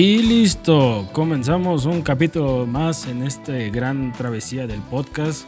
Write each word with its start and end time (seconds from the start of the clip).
Y 0.00 0.22
listo, 0.22 1.08
comenzamos 1.10 1.84
un 1.84 2.02
capítulo 2.02 2.68
más 2.68 3.08
en 3.08 3.24
este 3.24 3.68
gran 3.70 4.12
travesía 4.12 4.64
del 4.68 4.78
podcast. 4.82 5.44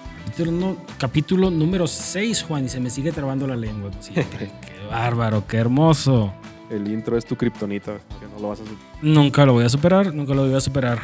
Capítulo, 0.98 1.52
número 1.52 1.86
6, 1.86 2.42
Juan, 2.42 2.64
y 2.64 2.68
se 2.68 2.80
me 2.80 2.90
sigue 2.90 3.12
trabando 3.12 3.46
la 3.46 3.54
lengua. 3.54 3.92
Siempre. 4.00 4.50
qué 4.60 4.86
bárbaro, 4.90 5.46
qué 5.46 5.58
hermoso. 5.58 6.34
El 6.68 6.90
intro 6.90 7.16
es 7.16 7.24
tu 7.24 7.36
kriptonita, 7.36 7.98
que 8.18 8.26
no 8.26 8.40
lo 8.40 8.48
vas 8.48 8.58
a. 8.58 8.64
Nunca 9.02 9.46
lo 9.46 9.52
voy 9.52 9.66
a 9.66 9.68
superar, 9.68 10.12
nunca 10.12 10.34
lo 10.34 10.44
voy 10.44 10.54
a 10.56 10.60
superar. 10.60 10.98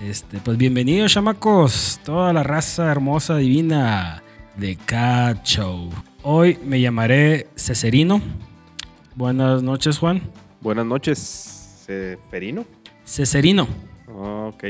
Este, 0.00 0.38
pues 0.38 0.56
bienvenidos, 0.56 1.12
chamacos, 1.12 1.98
toda 2.04 2.32
la 2.32 2.44
raza 2.44 2.88
hermosa, 2.92 3.38
divina 3.38 4.22
de 4.56 4.76
Cat 4.76 5.42
Show. 5.42 5.90
Hoy 6.22 6.56
me 6.64 6.80
llamaré 6.80 7.48
Ceserino. 7.56 8.22
Buenas 9.16 9.64
noches, 9.64 9.98
Juan. 9.98 10.22
Buenas 10.60 10.86
noches, 10.86 11.82
Seferino. 11.84 12.75
Ceserino. 13.06 13.66
Ok. 14.08 14.64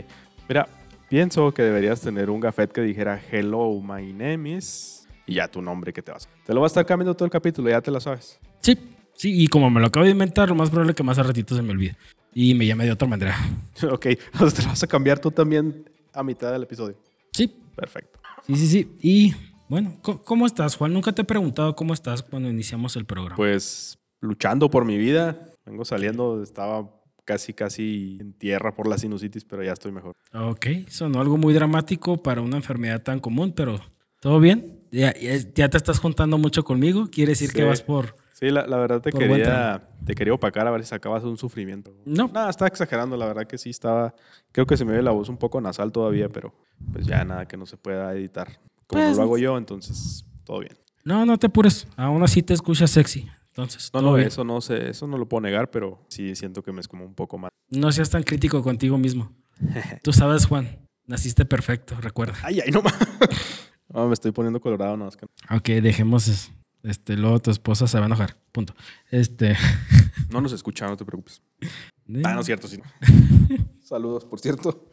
Mira, 0.48 0.68
pienso 1.08 1.52
que 1.52 1.62
deberías 1.62 2.00
tener 2.00 2.30
un 2.30 2.40
gafet 2.40 2.70
que 2.70 2.82
dijera 2.82 3.20
Hello, 3.30 3.80
my 3.80 4.12
name 4.12 4.56
is. 4.56 5.06
Y 5.26 5.34
ya 5.34 5.48
tu 5.48 5.60
nombre 5.60 5.92
que 5.92 6.02
te 6.02 6.12
vas. 6.12 6.28
Te 6.44 6.54
lo 6.54 6.60
vas 6.60 6.70
a 6.70 6.72
estar 6.74 6.86
cambiando 6.86 7.14
todo 7.14 7.24
el 7.24 7.30
capítulo, 7.32 7.68
ya 7.68 7.80
te 7.80 7.90
lo 7.90 7.98
sabes. 8.00 8.38
Sí, 8.60 8.78
sí, 9.14 9.42
y 9.42 9.48
como 9.48 9.70
me 9.70 9.80
lo 9.80 9.86
acabo 9.86 10.04
de 10.04 10.12
inventar, 10.12 10.48
lo 10.48 10.54
más 10.54 10.70
probable 10.70 10.92
es 10.92 10.96
que 10.96 11.02
más 11.02 11.18
a 11.18 11.24
ratito 11.24 11.56
se 11.56 11.62
me 11.62 11.72
olvide. 11.72 11.96
Y 12.32 12.54
me 12.54 12.66
llame 12.66 12.84
de 12.84 12.92
otra 12.92 13.08
manera. 13.08 13.34
ok, 13.90 14.06
entonces 14.06 14.54
te 14.54 14.62
lo 14.62 14.68
vas 14.68 14.82
a 14.82 14.86
cambiar 14.86 15.18
tú 15.18 15.30
también 15.30 15.90
a 16.12 16.22
mitad 16.22 16.52
del 16.52 16.62
episodio. 16.62 16.96
Sí, 17.32 17.48
Perfecto. 17.74 18.20
sí, 18.46 18.54
sí, 18.56 18.66
sí. 18.68 18.92
Y 19.02 19.34
bueno, 19.68 19.96
¿cómo- 20.02 20.22
¿cómo 20.22 20.46
estás, 20.46 20.76
Juan? 20.76 20.92
Nunca 20.92 21.12
te 21.12 21.22
he 21.22 21.24
preguntado 21.24 21.74
cómo 21.74 21.92
estás 21.92 22.22
cuando 22.22 22.48
iniciamos 22.48 22.94
el 22.96 23.04
programa. 23.04 23.36
Pues 23.36 23.98
luchando 24.20 24.70
por 24.70 24.84
mi 24.84 24.96
vida. 24.96 25.48
Vengo 25.64 25.84
saliendo, 25.84 26.42
estaba 26.42 26.88
casi, 27.26 27.52
casi 27.52 28.16
en 28.20 28.32
tierra 28.32 28.74
por 28.74 28.88
la 28.88 28.96
sinusitis, 28.96 29.44
pero 29.44 29.62
ya 29.62 29.72
estoy 29.72 29.92
mejor. 29.92 30.12
Ok, 30.32 30.66
sonó 30.88 31.20
algo 31.20 31.36
muy 31.36 31.52
dramático 31.52 32.22
para 32.22 32.40
una 32.40 32.56
enfermedad 32.56 33.02
tan 33.02 33.20
común, 33.20 33.52
pero 33.54 33.78
¿todo 34.20 34.40
bien? 34.40 34.80
¿Ya, 34.90 35.12
ya, 35.14 35.68
te 35.68 35.76
estás 35.76 35.98
juntando 35.98 36.38
mucho 36.38 36.64
conmigo? 36.64 37.08
¿Quiere 37.10 37.32
decir 37.32 37.52
que 37.52 37.64
vas 37.64 37.82
por...? 37.82 38.16
Sí, 38.32 38.50
la, 38.50 38.66
la 38.66 38.76
verdad 38.76 39.00
te 39.00 39.10
quería, 39.12 39.88
te 40.04 40.14
quería 40.14 40.34
opacar 40.34 40.66
a 40.66 40.70
ver 40.70 40.82
si 40.82 40.90
sacabas 40.90 41.24
un 41.24 41.38
sufrimiento. 41.38 41.94
No. 42.04 42.28
Nada, 42.28 42.50
estaba 42.50 42.68
exagerando, 42.68 43.16
la 43.16 43.26
verdad 43.26 43.46
que 43.46 43.56
sí 43.56 43.70
estaba. 43.70 44.14
Creo 44.52 44.66
que 44.66 44.76
se 44.76 44.84
me 44.84 44.92
ve 44.92 45.02
la 45.02 45.10
voz 45.10 45.30
un 45.30 45.38
poco 45.38 45.58
nasal 45.58 45.90
todavía, 45.90 46.28
pero 46.28 46.54
pues 46.92 47.06
ya 47.06 47.24
nada 47.24 47.48
que 47.48 47.56
no 47.56 47.64
se 47.64 47.78
pueda 47.78 48.12
editar. 48.12 48.60
Como 48.86 49.02
Pues- 49.02 49.16
lo 49.16 49.22
hago 49.22 49.38
yo, 49.38 49.56
entonces 49.56 50.26
todo 50.44 50.60
bien. 50.60 50.76
No, 51.02 51.24
no 51.24 51.38
te 51.38 51.46
apures. 51.46 51.88
Aún 51.96 52.22
así 52.22 52.42
te 52.42 52.52
escuchas 52.52 52.90
sexy. 52.90 53.26
Entonces, 53.56 53.90
No, 53.94 54.02
no, 54.02 54.14
bien. 54.14 54.28
eso 54.28 54.44
no 54.44 54.60
sé, 54.60 54.90
eso 54.90 55.06
no 55.06 55.16
lo 55.16 55.26
puedo 55.28 55.40
negar, 55.40 55.70
pero 55.70 56.04
sí 56.08 56.34
siento 56.36 56.62
que 56.62 56.72
me 56.72 56.80
es 56.80 56.88
como 56.88 57.04
un 57.06 57.14
poco 57.14 57.38
más. 57.38 57.50
No 57.70 57.90
seas 57.90 58.10
tan 58.10 58.22
crítico 58.22 58.62
contigo 58.62 58.98
mismo. 58.98 59.32
Tú 60.02 60.12
sabes, 60.12 60.44
Juan, 60.46 60.86
naciste 61.06 61.44
perfecto, 61.46 61.96
recuerda. 62.00 62.34
Ay, 62.42 62.60
ay, 62.60 62.70
no 62.70 62.82
más. 62.82 62.94
No, 63.88 64.08
me 64.08 64.14
estoy 64.14 64.32
poniendo 64.32 64.60
colorado, 64.60 64.96
no, 64.96 65.06
es 65.08 65.16
que 65.16 65.26
Ok, 65.48 65.68
dejemos 65.80 66.26
es- 66.26 66.50
este, 66.82 67.16
luego 67.16 67.38
tu 67.38 67.50
esposa 67.52 67.86
se 67.86 67.96
va 67.98 68.04
a 68.04 68.06
enojar. 68.08 68.36
Punto. 68.52 68.74
Este. 69.10 69.56
no 70.30 70.40
nos 70.40 70.52
escucha, 70.52 70.86
no 70.88 70.96
te 70.96 71.04
preocupes. 71.04 71.40
Ah, 72.24 72.34
no 72.34 72.40
es 72.40 72.46
cierto, 72.46 72.66
sí. 72.68 72.78
Saludos, 73.80 74.24
por 74.24 74.40
cierto. 74.40 74.90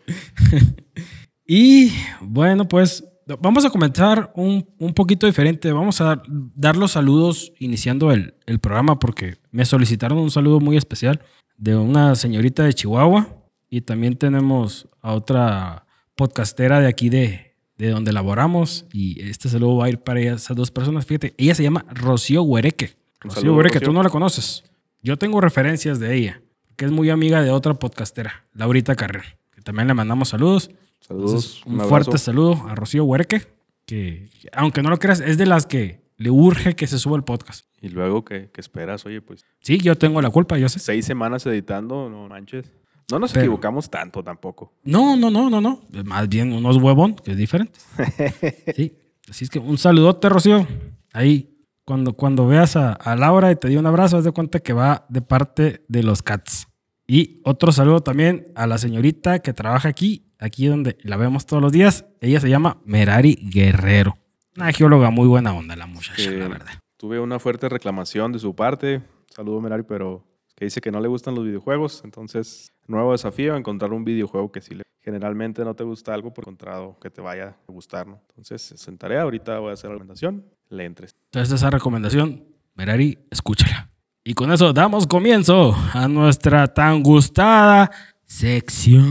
Y 1.46 1.92
bueno, 2.22 2.68
pues 2.68 3.04
vamos 3.40 3.66
a 3.66 3.70
comenzar 3.70 4.32
un, 4.36 4.68
un 4.80 4.94
poquito 4.94 5.28
diferente. 5.28 5.72
Vamos 5.72 6.02
a 6.02 6.06
dar, 6.06 6.24
dar 6.28 6.76
los 6.76 6.92
saludos 6.92 7.54
iniciando 7.60 8.12
el, 8.12 8.36
el 8.46 8.60
programa 8.60 9.00
porque 9.00 9.38
me 9.52 9.66
solicitaron 9.66 10.18
un 10.18 10.32
saludo 10.32 10.60
muy 10.60 10.78
especial 10.78 11.22
de 11.58 11.76
una 11.76 12.16
señorita 12.16 12.64
de 12.64 12.74
Chihuahua 12.74 13.28
y 13.70 13.82
también 13.82 14.16
tenemos 14.16 14.88
a 15.02 15.14
otra 15.14 15.86
podcastera 16.16 16.80
de 16.80 16.88
aquí 16.88 17.10
de, 17.10 17.56
de 17.78 17.90
donde 17.90 18.12
laboramos 18.14 18.86
y 18.92 19.22
este 19.22 19.50
saludo 19.50 19.78
va 19.78 19.86
a 19.86 19.90
ir 19.90 20.00
para 20.00 20.20
esas 20.20 20.56
dos 20.56 20.72
personas. 20.72 21.06
Fíjate, 21.06 21.34
ella 21.38 21.56
se 21.56 21.64
llama 21.64 21.86
Rocío 21.90 22.44
Huereque. 22.44 22.96
Rocío 23.20 23.42
saludo, 23.42 23.58
Huereque, 23.58 23.80
Rocío. 23.80 23.88
tú 23.90 23.94
no 23.94 24.04
la 24.04 24.10
conoces. 24.10 24.64
Yo 25.02 25.18
tengo 25.18 25.42
referencias 25.42 26.00
de 26.00 26.16
ella, 26.16 26.42
que 26.76 26.86
es 26.86 26.92
muy 26.92 27.10
amiga 27.10 27.42
de 27.42 27.52
otra 27.52 27.74
podcastera, 27.74 28.46
Laurita 28.54 28.96
Carrera, 28.96 29.38
que 29.52 29.62
también 29.62 29.88
le 29.88 29.94
mandamos 29.94 30.30
saludos. 30.30 30.70
Saludos. 31.08 31.32
Entonces, 31.32 31.66
un 31.66 31.80
fuerte 31.90 32.18
saludo 32.18 32.66
a 32.68 32.76
Rocío 32.76 33.04
Huerque, 33.06 33.42
que 33.86 34.30
aunque 34.54 34.82
no 34.82 34.90
lo 34.90 34.98
creas, 35.00 35.20
es 35.20 35.38
de 35.38 35.46
las 35.46 35.66
que 35.66 36.02
le 36.18 36.30
urge 36.30 36.76
que 36.76 36.88
se 36.88 36.98
suba 37.00 37.18
el 37.18 37.24
podcast. 37.24 37.66
Y 37.82 37.90
luego, 37.90 38.24
¿qué, 38.24 38.50
qué 38.54 38.62
esperas? 38.62 39.06
Oye, 39.06 39.22
pues 39.22 39.44
Sí, 39.60 39.78
yo 39.80 39.98
tengo 39.98 40.22
la 40.22 40.30
culpa, 40.30 40.58
yo 40.58 40.70
sé. 40.70 40.80
seis 40.80 41.06
semanas 41.06 41.46
editando, 41.46 42.10
no 42.10 42.28
manches. 42.30 42.72
No 43.12 43.20
nos 43.20 43.34
Pero- 43.34 43.44
equivocamos 43.46 43.90
tanto 43.90 44.24
tampoco. 44.24 44.74
No, 44.86 45.18
no, 45.18 45.30
no, 45.30 45.50
no, 45.50 45.60
no. 45.60 45.82
Más 46.06 46.30
bien 46.30 46.54
unos 46.54 46.78
huevón, 46.78 47.16
que 47.16 47.32
es 47.32 47.38
diferente. 47.38 47.78
Sí. 48.76 48.94
Así 49.30 49.46
es 49.46 49.50
que 49.50 49.60
un 49.60 49.78
saludote, 49.78 50.30
Rocío. 50.30 50.66
Ahí, 51.12 51.50
cuando, 51.86 52.14
cuando 52.14 52.48
veas 52.48 52.76
a, 52.76 52.94
a 52.94 53.16
Laura 53.16 53.52
y 53.52 53.56
te 53.58 53.68
dio 53.68 53.80
un 53.80 53.86
abrazo, 53.86 54.18
haz 54.18 54.24
de 54.24 54.32
cuenta 54.32 54.60
que 54.60 54.72
va 54.74 55.06
de 55.10 55.22
parte 55.22 55.84
de 55.90 56.04
los 56.04 56.22
Cats. 56.22 56.68
Y 57.08 57.42
otro 57.44 57.72
saludo 57.74 58.00
también 58.02 58.48
a 58.56 58.66
la 58.68 58.78
señorita 58.78 59.40
que 59.40 59.52
trabaja 59.54 59.90
aquí, 59.90 60.33
aquí 60.44 60.68
donde 60.68 60.98
la 61.02 61.18
vemos 61.18 61.46
todos 61.46 61.64
los 61.64 61.72
días. 61.72 62.06
Ella 62.20 62.40
se 62.40 62.50
llama 62.50 62.78
Merari 62.86 63.36
Guerrero. 63.42 64.18
Una 64.56 64.72
geóloga 64.72 65.10
muy 65.10 65.28
buena 65.28 65.54
onda, 65.54 65.76
la 65.76 65.88
muchacha, 65.88 66.30
la 66.30 66.48
verdad. 66.48 66.74
Tuve 66.98 67.20
una 67.20 67.40
fuerte 67.40 67.70
reclamación 67.70 68.32
de 68.32 68.40
su 68.40 68.56
parte. 68.56 69.02
Saludo, 69.30 69.62
Merari, 69.62 69.84
pero 69.84 70.26
que 70.56 70.66
dice 70.66 70.82
que 70.82 70.92
no 70.92 71.00
le 71.00 71.08
gustan 71.08 71.34
los 71.34 71.46
videojuegos. 71.46 72.02
Entonces, 72.04 72.72
nuevo 72.88 73.14
desafío, 73.14 73.56
encontrar 73.56 73.94
un 73.94 74.04
videojuego 74.04 74.52
que 74.52 74.62
sí 74.62 74.76
le... 74.76 74.84
Generalmente 75.02 75.66
no 75.66 75.76
te 75.76 75.84
gusta 75.84 76.14
algo, 76.14 76.34
por 76.34 76.44
encontrado 76.44 76.98
que 77.02 77.10
te 77.10 77.20
vaya 77.20 77.58
a 77.68 77.72
gustar, 77.72 78.08
¿no? 78.08 78.22
Entonces, 78.30 78.72
es 78.72 78.88
en 78.88 78.98
tarea. 78.98 79.24
Ahorita 79.24 79.60
voy 79.60 79.72
a 79.72 79.74
hacer 79.74 79.90
la 79.90 79.96
recomendación. 79.96 80.46
Le 80.70 80.86
entres. 80.86 81.12
Entonces 81.26 81.54
esa 81.54 81.70
recomendación, 81.70 82.46
Merari, 82.76 83.18
escúchala. 83.30 83.90
Y 84.24 84.36
con 84.36 84.52
eso 84.54 84.72
damos 84.72 85.06
comienzo 85.06 85.76
a 85.94 86.08
nuestra 86.08 86.74
tan 86.74 87.04
gustada 87.04 87.92
sección 88.34 89.06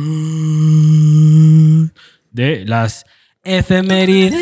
de 2.33 2.65
las 2.67 3.05
efemérides. 3.45 4.35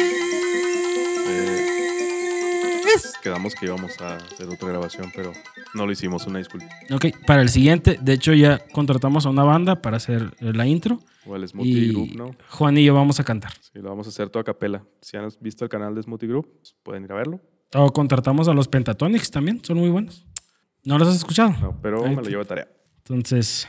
Quedamos 3.22 3.54
que 3.54 3.66
íbamos 3.66 4.00
a 4.00 4.16
hacer 4.16 4.48
otra 4.48 4.70
grabación, 4.70 5.12
pero 5.14 5.32
no 5.74 5.84
lo 5.84 5.92
hicimos. 5.92 6.26
Una 6.26 6.38
disculpa. 6.38 6.66
Ok, 6.90 7.08
para 7.26 7.42
el 7.42 7.50
siguiente, 7.50 7.98
de 8.00 8.14
hecho 8.14 8.32
ya 8.32 8.58
contratamos 8.72 9.26
a 9.26 9.28
una 9.28 9.44
banda 9.44 9.82
para 9.82 9.98
hacer 9.98 10.32
la 10.40 10.66
intro. 10.66 10.98
O 11.26 11.36
el 11.36 11.46
Smoothie 11.46 11.70
Y 11.70 11.92
Group, 11.92 12.16
¿no? 12.16 12.30
Juan 12.48 12.78
y 12.78 12.84
yo 12.84 12.94
vamos 12.94 13.20
a 13.20 13.24
cantar. 13.24 13.52
Sí, 13.60 13.80
lo 13.80 13.90
vamos 13.90 14.06
a 14.06 14.08
hacer 14.08 14.30
toda 14.30 14.44
capela. 14.44 14.82
Si 15.02 15.18
han 15.18 15.28
visto 15.40 15.64
el 15.64 15.68
canal 15.68 15.94
de 15.94 16.02
Smoothie 16.02 16.28
Group, 16.28 16.48
pues, 16.56 16.74
pueden 16.82 17.04
ir 17.04 17.12
a 17.12 17.16
verlo. 17.16 17.42
O 17.74 17.92
contratamos 17.92 18.48
a 18.48 18.54
los 18.54 18.66
Pentatonics 18.66 19.30
también, 19.30 19.62
son 19.62 19.76
muy 19.76 19.90
buenos. 19.90 20.26
¿No 20.84 20.96
los 20.96 21.06
has 21.08 21.16
escuchado? 21.16 21.54
No, 21.60 21.78
pero 21.82 22.02
Ahí 22.06 22.16
me 22.16 22.22
lo 22.22 22.28
llevo 22.30 22.42
de 22.42 22.48
tarea. 22.48 22.68
Entonces, 22.96 23.68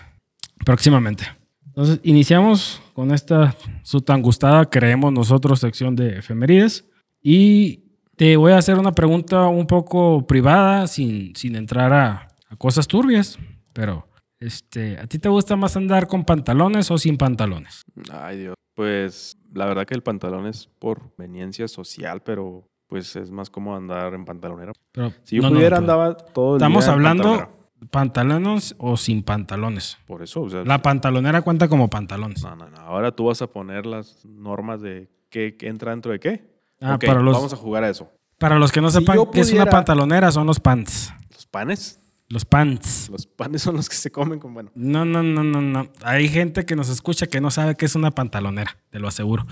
próximamente. 0.65 1.25
Entonces, 1.67 1.99
iniciamos 2.03 2.81
con 2.93 3.11
esta 3.11 3.55
su 3.83 4.01
tan 4.01 4.21
gustada, 4.21 4.69
creemos 4.69 5.13
nosotros, 5.13 5.59
sección 5.59 5.95
de 5.95 6.17
efemérides. 6.19 6.85
Y 7.21 7.83
te 8.17 8.35
voy 8.35 8.51
a 8.51 8.57
hacer 8.57 8.77
una 8.77 8.91
pregunta 8.91 9.47
un 9.47 9.67
poco 9.67 10.27
privada, 10.27 10.87
sin, 10.87 11.35
sin 11.35 11.55
entrar 11.55 11.93
a, 11.93 12.27
a 12.49 12.55
cosas 12.57 12.87
turbias. 12.87 13.39
Pero, 13.73 14.07
este, 14.39 14.97
¿a 14.97 15.07
ti 15.07 15.17
te 15.17 15.29
gusta 15.29 15.55
más 15.55 15.77
andar 15.77 16.07
con 16.07 16.25
pantalones 16.25 16.91
o 16.91 16.97
sin 16.97 17.17
pantalones? 17.17 17.83
Ay, 18.11 18.39
Dios. 18.39 18.55
Pues 18.75 19.37
la 19.53 19.65
verdad 19.65 19.85
que 19.85 19.93
el 19.93 20.03
pantalón 20.03 20.47
es 20.47 20.67
por 20.79 20.99
conveniencia 20.99 21.67
social, 21.67 22.21
pero 22.21 22.67
pues 22.87 23.15
es 23.15 23.31
más 23.31 23.49
como 23.49 23.75
andar 23.75 24.13
en 24.13 24.25
pantalonera. 24.25 24.73
Pero, 24.91 25.13
Si 25.23 25.37
yo 25.37 25.41
no, 25.43 25.49
no, 25.49 25.55
pudiera, 25.55 25.77
pero 25.77 25.91
andaba 25.91 26.17
todo 26.17 26.55
el 26.55 26.57
Estamos 26.57 26.83
día 26.83 26.93
en 26.93 26.99
hablando. 26.99 27.49
Pantalones 27.89 28.75
o 28.77 28.97
sin 28.97 29.23
pantalones. 29.23 29.97
Por 30.05 30.21
eso, 30.23 30.41
o 30.43 30.49
sea, 30.49 30.63
La 30.63 30.81
pantalonera 30.81 31.41
cuenta 31.41 31.67
como 31.67 31.89
pantalones. 31.89 32.43
no, 32.43 32.55
no, 32.55 32.69
no. 32.69 32.77
Ahora 32.77 33.11
tú 33.11 33.25
vas 33.25 33.41
a 33.41 33.47
poner 33.47 33.85
las 33.85 34.25
normas 34.25 34.81
de 34.81 35.09
qué, 35.29 35.55
qué 35.57 35.67
entra 35.67 35.91
dentro 35.91 36.11
de 36.11 36.19
qué. 36.19 36.51
Ah, 36.79 36.97
para 37.03 37.21
los- 37.21 37.35
Vamos 37.35 37.53
a 37.53 37.57
jugar 37.57 37.83
a 37.83 37.89
eso. 37.89 38.09
Para 38.37 38.57
los 38.57 38.71
que 38.71 38.81
no 38.81 38.89
Si 38.89 38.99
sepan 38.99 39.19
qué 39.31 39.41
es 39.41 39.51
una 39.51 39.65
pantalonera, 39.67 40.31
son 40.31 40.47
los 40.47 40.59
pants. 40.59 41.13
Los 41.31 41.45
panes. 41.45 41.99
Los 42.27 42.45
pants. 42.45 43.09
Los 43.09 43.25
panes 43.27 43.61
son 43.61 43.75
los 43.75 43.89
que 43.89 43.95
se 43.95 44.09
comen 44.11 44.39
con, 44.39 44.53
bueno, 44.53 44.71
No, 44.73 45.03
no, 45.05 45.21
no, 45.21 45.43
no, 45.43 45.61
no. 45.61 45.89
Hay 46.03 46.27
gente 46.29 46.65
que 46.65 46.75
nos 46.75 46.87
escucha 46.89 47.27
que 47.27 47.41
no 47.41 47.51
sabe 47.51 47.75
qué 47.75 47.85
es 47.85 47.95
una 47.95 48.11
pantalonera, 48.11 48.77
te 48.89 48.99
lo 48.99 49.07
aseguro. 49.09 49.45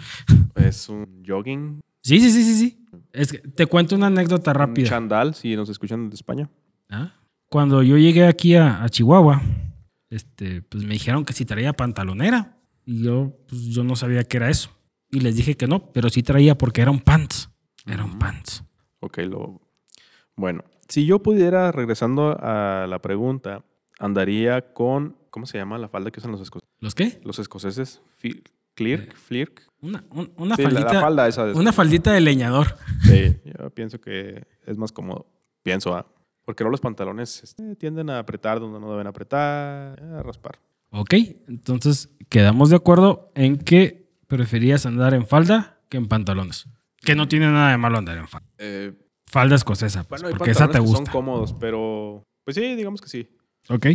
es 0.55 0.87
un 0.89 1.23
jogging, 1.27 1.81
Sí, 2.01 2.19
sí, 2.21 2.31
sí, 2.31 2.43
sí, 2.43 2.55
sí. 2.55 2.85
Es 3.11 3.31
que 3.33 3.39
te 3.39 3.65
cuento 3.65 3.95
una 3.95 4.07
anécdota 4.07 4.51
un 4.51 4.55
rápida. 4.55 4.87
chandal, 4.89 5.35
si 5.35 5.55
nos 5.57 5.67
escuchan 5.69 6.09
de 6.09 6.15
España. 6.15 6.49
¿Ah? 6.89 7.11
Cuando 7.49 7.81
yo 7.83 7.97
llegué 7.97 8.25
aquí 8.27 8.55
a, 8.55 8.83
a 8.83 8.89
Chihuahua, 8.89 9.41
este, 10.09 10.61
pues 10.61 10.83
me 10.83 10.93
dijeron 10.93 11.25
que 11.25 11.33
si 11.33 11.45
traía 11.45 11.73
pantalonera. 11.73 12.57
Y 12.85 13.03
yo, 13.03 13.33
pues 13.47 13.61
yo 13.65 13.83
no 13.83 13.95
sabía 13.95 14.23
qué 14.23 14.37
era 14.37 14.49
eso. 14.49 14.71
Y 15.11 15.19
les 15.21 15.35
dije 15.35 15.55
que 15.55 15.67
no, 15.67 15.91
pero 15.91 16.09
sí 16.09 16.23
traía 16.23 16.57
porque 16.57 16.81
era 16.81 16.91
un 16.91 16.99
pants. 16.99 17.49
Era 17.85 18.03
un 18.05 18.17
pants. 18.19 18.63
Ok, 18.99 19.17
lo... 19.19 19.61
Bueno, 20.35 20.63
si 20.87 21.05
yo 21.05 21.19
pudiera, 21.21 21.71
regresando 21.71 22.37
a 22.39 22.85
la 22.87 22.99
pregunta, 23.01 23.63
Andaría 24.01 24.73
con. 24.73 25.17
¿Cómo 25.29 25.45
se 25.45 25.57
llama 25.57 25.77
la 25.77 25.89
falda 25.89 26.09
que 26.09 26.19
usan 26.21 26.31
los 26.31 26.39
escoceses? 26.39 26.69
¿Los 26.79 26.95
qué? 26.95 27.19
Los 27.25 27.37
escoceses. 27.39 28.01
Fi- 28.17 28.41
Cleark, 28.73 29.13
Flirk. 29.17 29.67
Una, 29.81 30.05
un- 30.11 30.31
una 30.37 30.55
Sí, 30.55 30.61
la- 30.63 30.69
faldita. 30.69 30.93
la 30.93 31.01
falda 31.01 31.27
esa 31.27 31.45
de 31.45 31.53
una 31.53 31.73
faldita 31.73 32.13
de 32.13 32.21
leñador. 32.21 32.77
Sí, 33.03 33.35
yo 33.43 33.69
pienso 33.71 33.99
que 33.99 34.47
es 34.65 34.77
más 34.77 34.93
cómodo. 34.93 35.27
Pienso, 35.63 35.93
ah, 35.95 36.07
porque 36.49 36.63
no 36.63 36.71
los 36.71 36.81
pantalones 36.81 37.43
este, 37.43 37.75
tienden 37.75 38.09
a 38.09 38.17
apretar 38.17 38.59
donde 38.59 38.79
no 38.79 38.89
deben 38.89 39.05
apretar, 39.05 40.01
a 40.01 40.23
raspar. 40.23 40.57
Ok, 40.89 41.13
entonces 41.47 42.09
quedamos 42.27 42.71
de 42.71 42.75
acuerdo 42.75 43.31
en 43.35 43.55
que 43.59 44.09
preferías 44.25 44.87
andar 44.87 45.13
en 45.13 45.27
falda 45.27 45.77
que 45.89 45.97
en 45.97 46.07
pantalones. 46.07 46.65
Que 47.01 47.13
no 47.13 47.27
tiene 47.27 47.45
nada 47.51 47.69
de 47.69 47.77
malo 47.77 47.99
andar 47.99 48.17
en 48.17 48.27
falda. 48.27 48.47
Eh, 48.57 48.93
Falda 49.27 49.55
escocesa, 49.55 50.05
pues, 50.05 50.23
bueno, 50.23 50.35
porque 50.39 50.49
esa 50.49 50.67
te 50.71 50.79
gusta. 50.79 50.97
son 50.97 51.05
cómodos, 51.05 51.53
pero 51.53 52.23
pues 52.43 52.55
sí, 52.55 52.75
digamos 52.75 52.99
que 52.99 53.09
sí. 53.09 53.29
Ok. 53.69 53.85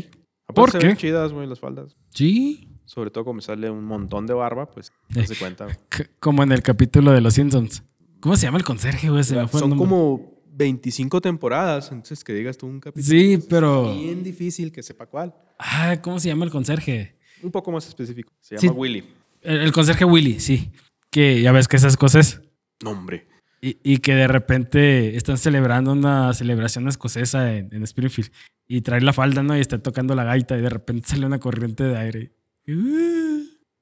¿Por 0.54 0.70
se 0.70 0.78
qué? 0.78 0.86
ven 0.86 0.96
chidas, 0.96 1.32
güey, 1.32 1.48
las 1.48 1.58
faldas. 1.58 1.96
Sí. 2.10 2.68
Sobre 2.84 3.10
todo 3.10 3.24
como 3.24 3.34
me 3.38 3.42
sale 3.42 3.68
un 3.68 3.84
montón 3.84 4.28
de 4.28 4.34
barba, 4.34 4.70
pues 4.70 4.92
Eh. 5.08 5.14
no 5.16 5.24
se 5.26 5.34
cuenta. 5.34 5.64
güey. 5.64 5.76
C- 5.90 6.08
Como 6.20 6.44
en 6.44 6.52
el 6.52 6.62
capítulo 6.62 7.10
de 7.10 7.20
Los 7.20 7.34
Simpsons. 7.34 7.82
¿Cómo 8.20 8.36
se 8.36 8.46
llama 8.46 8.58
el 8.58 8.64
conserje, 8.64 9.10
güey? 9.10 9.24
Se 9.24 9.34
me 9.34 9.48
fue 9.48 9.58
el 9.60 9.68
Son 9.68 9.76
como 9.76 10.33
25 10.56 11.20
temporadas, 11.20 11.90
entonces 11.92 12.22
que 12.24 12.32
digas 12.32 12.56
tú 12.58 12.66
un 12.66 12.80
capítulo. 12.80 13.06
Sí, 13.06 13.38
pero- 13.48 13.90
es 13.92 13.98
Bien 14.00 14.22
difícil 14.22 14.70
que 14.72 14.82
sepa 14.82 15.06
cuál. 15.06 15.34
Ah, 15.58 15.96
¿cómo 16.02 16.18
se 16.20 16.28
llama 16.28 16.44
el 16.44 16.50
conserje? 16.50 17.16
Un 17.42 17.50
poco 17.50 17.70
más 17.72 17.86
específico. 17.88 18.32
Se 18.40 18.56
Sí. 18.58 18.66
llama 18.66 18.78
Willy. 18.78 19.04
El, 19.42 19.58
el 19.58 19.72
conserje 19.72 20.04
Willy, 20.04 20.40
sí. 20.40 20.72
Que 21.10 21.40
ya 21.42 21.52
ves 21.52 21.68
que 21.68 21.76
es 21.76 21.84
escocés. 21.84 22.40
Nombre. 22.82 23.26
Y, 23.60 23.78
y 23.82 23.98
que 23.98 24.14
de 24.14 24.26
repente 24.28 25.16
están 25.16 25.38
celebrando 25.38 25.92
una 25.92 26.32
celebración 26.34 26.86
escocesa 26.88 27.54
en, 27.56 27.68
en 27.74 27.82
Springfield. 27.82 28.30
Y 28.66 28.80
trae 28.82 29.00
la 29.00 29.12
falda, 29.12 29.42
¿no? 29.42 29.56
Y 29.56 29.60
está 29.60 29.78
tocando 29.78 30.14
la 30.14 30.24
gaita 30.24 30.56
y 30.56 30.60
de 30.62 30.68
repente 30.70 31.08
sale 31.08 31.26
una 31.26 31.38
corriente 31.38 31.84
de 31.84 31.96
aire. 31.96 32.32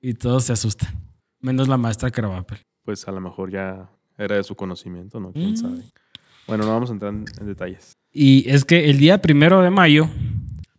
Y, 0.00 0.14
todos 0.14 0.44
se 0.44 0.52
asustan. 0.52 0.90
Menos 1.40 1.68
la 1.68 1.76
maestra 1.76 2.10
Krabappel. 2.10 2.58
Pues 2.84 3.06
a 3.08 3.12
lo 3.12 3.20
mejor 3.20 3.50
ya 3.50 3.90
era 4.18 4.36
de 4.36 4.44
su 4.44 4.54
conocimiento, 4.56 5.20
¿no? 5.20 5.32
¿Quién 5.32 5.52
Mm. 5.52 5.56
sabe? 5.56 5.82
Bueno, 6.46 6.64
no 6.64 6.72
vamos 6.72 6.90
a 6.90 6.92
entrar 6.92 7.12
en, 7.12 7.24
en 7.40 7.46
detalles. 7.46 7.92
Y 8.12 8.48
es 8.50 8.64
que 8.64 8.90
el 8.90 8.98
día 8.98 9.22
primero 9.22 9.62
de 9.62 9.70
mayo, 9.70 10.08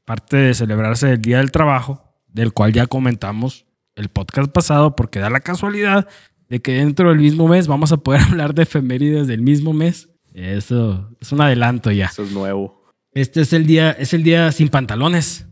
parte 0.06 0.38
de 0.38 0.54
celebrarse 0.54 1.12
el 1.12 1.22
Día 1.22 1.38
del 1.38 1.52
Trabajo, 1.52 2.14
del 2.28 2.54
cual 2.54 2.74
ya 2.74 2.88
comentamos 2.88 3.66
el 3.96 4.10
podcast 4.10 4.52
pasado, 4.52 4.96
porque 4.96 5.20
da 5.20 5.30
la 5.30 5.40
casualidad 5.40 6.08
de 6.50 6.62
que 6.62 6.74
dentro 6.74 7.10
del 7.10 7.20
mismo 7.20 7.48
mes 7.48 7.68
vamos 7.68 7.92
a 7.92 7.98
poder 7.98 8.22
hablar 8.30 8.54
de 8.54 8.64
efemérides 8.64 9.28
del 9.28 9.42
mismo 9.42 9.74
mes. 9.74 10.10
Eso 10.34 11.10
es 11.20 11.32
un 11.32 11.42
adelanto 11.42 11.92
ya. 11.92 12.06
Eso 12.06 12.24
es 12.24 12.32
nuevo. 12.32 12.84
Este 13.14 13.42
es 13.42 13.54
el 13.54 13.66
día, 13.66 13.92
es 13.92 14.14
el 14.14 14.24
día 14.24 14.52
sin 14.52 14.70
pantalones. 14.70 15.48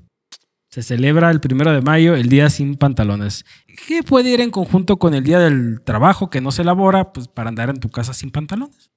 Se 0.70 0.82
celebra 0.82 1.30
el 1.30 1.42
primero 1.42 1.72
de 1.72 1.82
mayo, 1.82 2.16
el 2.16 2.30
día 2.30 2.50
sin 2.50 2.76
pantalones. 2.76 3.46
¿Qué 3.88 4.04
puede 4.04 4.30
ir 4.30 4.42
en 4.42 4.52
conjunto 4.52 4.98
con 4.98 5.14
el 5.14 5.24
día 5.24 5.38
del 5.40 5.82
trabajo 5.82 6.30
que 6.30 6.40
no 6.40 6.52
se 6.52 6.62
elabora? 6.62 7.12
Pues 7.12 7.28
para 7.28 7.50
andar 7.50 7.70
en 7.70 7.80
tu 7.80 7.90
casa 7.90 8.14
sin 8.14 8.32
pantalones. 8.32 8.90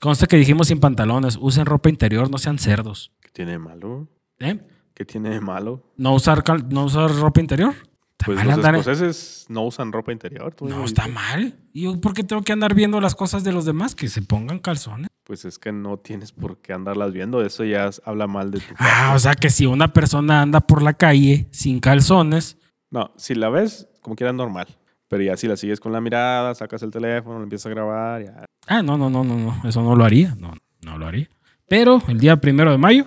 Consta 0.00 0.26
que 0.26 0.36
dijimos 0.36 0.68
sin 0.68 0.80
pantalones. 0.80 1.38
Usen 1.40 1.66
ropa 1.66 1.88
interior, 1.88 2.30
no 2.30 2.38
sean 2.38 2.58
cerdos. 2.58 3.12
¿Qué 3.20 3.28
tiene 3.30 3.52
de 3.52 3.58
malo? 3.58 4.08
¿Eh? 4.38 4.60
¿Qué 4.94 5.04
tiene 5.04 5.30
de 5.30 5.40
malo? 5.40 5.82
¿No 5.96 6.14
usar, 6.14 6.42
cal- 6.44 6.68
no 6.68 6.84
usar 6.84 7.10
ropa 7.16 7.40
interior? 7.40 7.74
¿Está 8.12 8.26
Pues 8.26 8.44
los 8.44 8.54
andar 8.54 8.74
escoceses 8.74 9.46
no 9.48 9.62
usan 9.64 9.92
ropa 9.92 10.10
interior. 10.12 10.52
tú 10.54 10.66
No, 10.68 10.84
está 10.84 11.06
mal. 11.06 11.56
¿Y 11.72 11.82
yo 11.82 12.00
por 12.00 12.14
qué 12.14 12.24
tengo 12.24 12.42
que 12.42 12.52
andar 12.52 12.74
viendo 12.74 13.00
las 13.00 13.14
cosas 13.14 13.44
de 13.44 13.52
los 13.52 13.64
demás? 13.64 13.94
Que 13.94 14.08
se 14.08 14.22
pongan 14.22 14.58
calzones. 14.58 15.08
Pues 15.24 15.44
es 15.44 15.58
que 15.58 15.72
no 15.72 15.98
tienes 15.98 16.32
por 16.32 16.58
qué 16.58 16.72
andarlas 16.72 17.12
viendo. 17.12 17.44
Eso 17.44 17.62
ya 17.64 17.90
habla 18.04 18.26
mal 18.26 18.50
de 18.50 18.60
tu 18.60 18.74
Ah, 18.78 19.12
o 19.14 19.18
sea 19.18 19.34
que 19.34 19.50
si 19.50 19.66
una 19.66 19.92
persona 19.92 20.42
anda 20.42 20.60
por 20.60 20.82
la 20.82 20.94
calle 20.94 21.48
sin 21.52 21.80
calzones, 21.80 22.56
No, 22.90 23.12
si 23.18 23.34
la 23.34 23.50
ves, 23.50 23.86
como 24.00 24.16
quieras, 24.16 24.34
normal. 24.34 24.66
Pero 25.08 25.22
ya 25.22 25.36
si 25.36 25.48
la 25.48 25.56
sigues 25.56 25.80
con 25.80 25.92
la 25.92 26.00
mirada, 26.00 26.54
sacas 26.54 26.82
el 26.82 26.90
teléfono, 26.90 27.38
lo 27.38 27.44
empiezas 27.44 27.66
a 27.66 27.70
grabar, 27.70 28.24
ya. 28.24 28.44
Ah, 28.66 28.82
no, 28.82 28.98
no, 28.98 29.08
no, 29.08 29.24
no, 29.24 29.36
no. 29.36 29.68
Eso 29.68 29.82
no 29.82 29.96
lo 29.96 30.04
haría. 30.04 30.34
No, 30.38 30.54
no 30.84 30.98
lo 30.98 31.06
haría. 31.06 31.28
Pero 31.66 32.02
el 32.08 32.18
día 32.18 32.36
primero 32.36 32.70
de 32.70 32.78
mayo, 32.78 33.06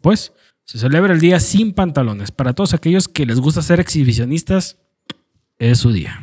pues, 0.00 0.32
se 0.64 0.78
celebra 0.78 1.12
el 1.12 1.20
día 1.20 1.40
sin 1.40 1.72
pantalones. 1.72 2.30
Para 2.32 2.52
todos 2.52 2.74
aquellos 2.74 3.08
que 3.08 3.24
les 3.24 3.40
gusta 3.40 3.62
ser 3.62 3.80
exhibicionistas, 3.80 4.78
es 5.58 5.78
su 5.78 5.92
día. 5.92 6.20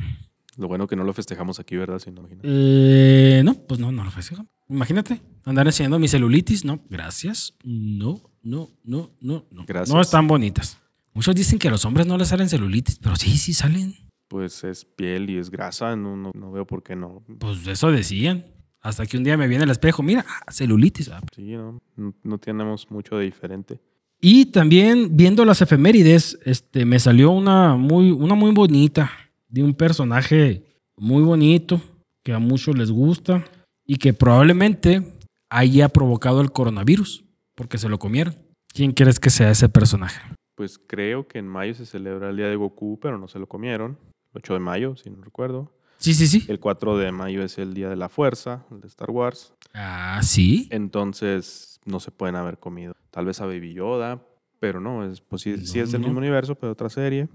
Lo 0.58 0.68
bueno 0.68 0.88
que 0.88 0.96
no 0.96 1.04
lo 1.04 1.14
festejamos 1.14 1.60
aquí, 1.60 1.76
¿verdad? 1.76 2.00
Si 2.00 2.12
no. 2.12 2.28
Eh, 2.44 3.42
no, 3.44 3.56
pues 3.56 3.80
no, 3.80 3.92
no 3.92 4.04
lo 4.04 4.12
festejo. 4.12 4.46
Imagínate, 4.70 5.22
andar 5.44 5.68
enseñando 5.68 6.00
mi 6.00 6.08
celulitis. 6.08 6.64
No, 6.64 6.80
gracias. 6.90 7.54
No, 7.64 8.22
no, 8.42 8.72
no, 8.84 9.12
no, 9.20 9.46
no. 9.52 9.66
Gracias. 9.66 9.94
No 9.94 10.02
están 10.02 10.28
bonitas. 10.28 10.80
Muchos 11.14 11.36
dicen 11.36 11.60
que 11.60 11.68
a 11.68 11.72
los 11.72 11.86
hombres 11.86 12.08
no 12.08 12.18
les 12.18 12.30
salen 12.30 12.50
celulitis, 12.50 13.00
pero 13.00 13.16
sí, 13.16 13.38
sí 13.38 13.54
salen. 13.54 13.96
Pues 14.36 14.66
es 14.66 14.84
piel 14.84 15.30
y 15.30 15.38
es 15.38 15.50
grasa, 15.50 15.96
no, 15.96 16.18
no, 16.18 16.32
no 16.36 16.52
veo 16.52 16.68
por 16.68 16.84
qué 16.84 16.94
no. 16.94 17.24
Pues 17.40 17.66
eso 17.68 17.90
decían. 17.90 18.44
Hasta 18.82 19.06
que 19.06 19.16
un 19.16 19.24
día 19.24 19.38
me 19.38 19.48
viene 19.48 19.64
el 19.64 19.70
espejo, 19.70 20.04
mira, 20.04 20.26
ah, 20.28 20.52
celulitis. 20.52 21.08
ah, 21.08 21.22
Sí, 21.34 21.54
no, 21.54 21.80
no, 21.96 22.14
no 22.22 22.38
tenemos 22.38 22.92
mucho 22.92 23.16
de 23.16 23.24
diferente. 23.24 23.80
Y 24.20 24.48
también 24.48 25.16
viendo 25.16 25.46
las 25.46 25.62
efemérides, 25.62 26.38
este, 26.44 26.84
me 26.84 27.00
salió 27.00 27.32
una 27.32 27.78
muy, 27.78 28.12
una 28.12 28.36
muy 28.36 28.52
bonita 28.52 29.10
de 29.48 29.64
un 29.64 29.74
personaje 29.74 30.66
muy 30.98 31.24
bonito 31.24 31.80
que 32.22 32.34
a 32.34 32.40
muchos 32.40 32.78
les 32.78 32.92
gusta 32.92 33.46
y 33.86 33.96
que 33.96 34.12
probablemente 34.12 35.14
haya 35.50 35.88
provocado 35.88 36.42
el 36.42 36.52
coronavirus 36.52 37.24
porque 37.56 37.78
se 37.78 37.88
lo 37.88 38.00
comieron. 38.00 38.36
¿Quién 38.68 38.92
crees 38.92 39.18
que 39.18 39.30
sea 39.30 39.52
ese 39.52 39.70
personaje? 39.70 40.20
Pues 40.56 40.78
creo 40.78 41.26
que 41.26 41.40
en 41.40 41.48
mayo 41.48 41.74
se 41.74 41.86
celebra 41.86 42.30
el 42.30 42.36
día 42.36 42.50
de 42.50 42.58
Goku, 42.58 43.00
pero 43.02 43.18
no 43.18 43.30
se 43.30 43.40
lo 43.40 43.48
comieron. 43.48 43.98
El 44.36 44.40
8 44.40 44.54
de 44.54 44.60
mayo, 44.60 44.96
si 44.98 45.10
no 45.10 45.22
recuerdo. 45.24 45.72
Sí, 45.98 46.14
sí, 46.14 46.28
sí. 46.28 46.44
El 46.50 46.60
4 46.60 46.98
de 46.98 47.12
mayo 47.12 47.42
es 47.42 47.58
el 47.58 47.74
día 47.74 47.88
de 47.90 47.96
la 47.96 48.10
fuerza, 48.10 48.66
el 48.70 48.82
de 48.82 48.88
Star 48.88 49.10
Wars. 49.12 49.54
Ah, 49.74 50.20
sí. 50.24 50.68
Entonces 50.72 51.80
no 51.86 52.00
se 52.02 52.12
pueden 52.12 52.36
haber 52.36 52.58
comido. 52.60 52.96
Tal 53.12 53.26
vez 53.26 53.40
a 53.40 53.46
Baby 53.46 53.74
Yoda, 53.74 54.22
pero 54.60 54.80
no, 54.82 55.10
es, 55.10 55.22
pues 55.22 55.44
sí, 55.44 55.52
es 55.52 55.92
del 55.92 56.02
no. 56.02 56.08
mismo 56.08 56.20
universo, 56.20 56.56
pero 56.56 56.74
otra 56.74 56.90
serie. 56.90 57.30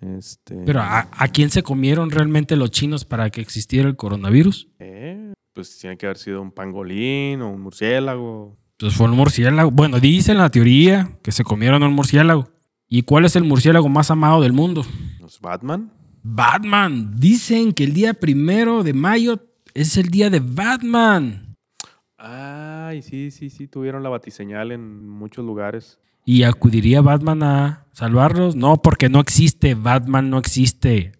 Este, 0.00 0.54
Pero 0.64 0.80
¿a, 0.80 1.08
a 1.10 1.28
quién 1.28 1.50
se 1.50 1.62
comieron 1.64 2.10
realmente 2.10 2.54
los 2.56 2.70
chinos 2.70 3.04
para 3.04 3.30
que 3.30 3.40
existiera 3.40 3.88
el 3.88 3.96
coronavirus? 3.96 4.68
eh, 4.78 5.32
pues 5.52 5.76
tiene 5.78 5.96
que 5.96 6.06
haber 6.06 6.18
sido 6.18 6.40
un 6.40 6.52
pangolín 6.52 7.42
o 7.42 7.50
un 7.50 7.60
murciélago. 7.60 8.56
Pues 8.78 8.94
fue 8.94 9.06
un 9.08 9.16
murciélago. 9.16 9.72
Bueno, 9.72 9.98
dicen 9.98 10.38
la 10.38 10.50
teoría 10.50 11.18
que 11.22 11.32
se 11.32 11.42
comieron 11.42 11.82
un 11.82 11.92
murciélago. 11.94 12.48
¿Y 12.88 13.02
cuál 13.02 13.24
es 13.24 13.34
el 13.34 13.42
murciélago 13.42 13.88
más 13.88 14.12
amado 14.12 14.40
del 14.40 14.52
mundo? 14.52 14.86
¿Los 15.20 15.40
Batman? 15.40 15.90
Batman. 16.30 17.14
Dicen 17.18 17.72
que 17.72 17.84
el 17.84 17.94
día 17.94 18.14
primero 18.14 18.82
de 18.82 18.92
mayo 18.92 19.40
es 19.74 19.96
el 19.96 20.08
día 20.08 20.28
de 20.28 20.40
Batman. 20.40 21.56
Ay, 22.18 23.02
sí, 23.02 23.30
sí, 23.30 23.48
sí, 23.48 23.66
tuvieron 23.68 24.02
la 24.02 24.08
batiseñal 24.10 24.72
en 24.72 25.08
muchos 25.08 25.44
lugares. 25.44 25.98
¿Y 26.24 26.42
acudiría 26.42 27.00
Batman 27.00 27.42
a 27.42 27.86
salvarlos? 27.92 28.56
No, 28.56 28.82
porque 28.82 29.08
no 29.08 29.20
existe. 29.20 29.74
Batman 29.74 30.28
no 30.28 30.38
existe. 30.38 31.12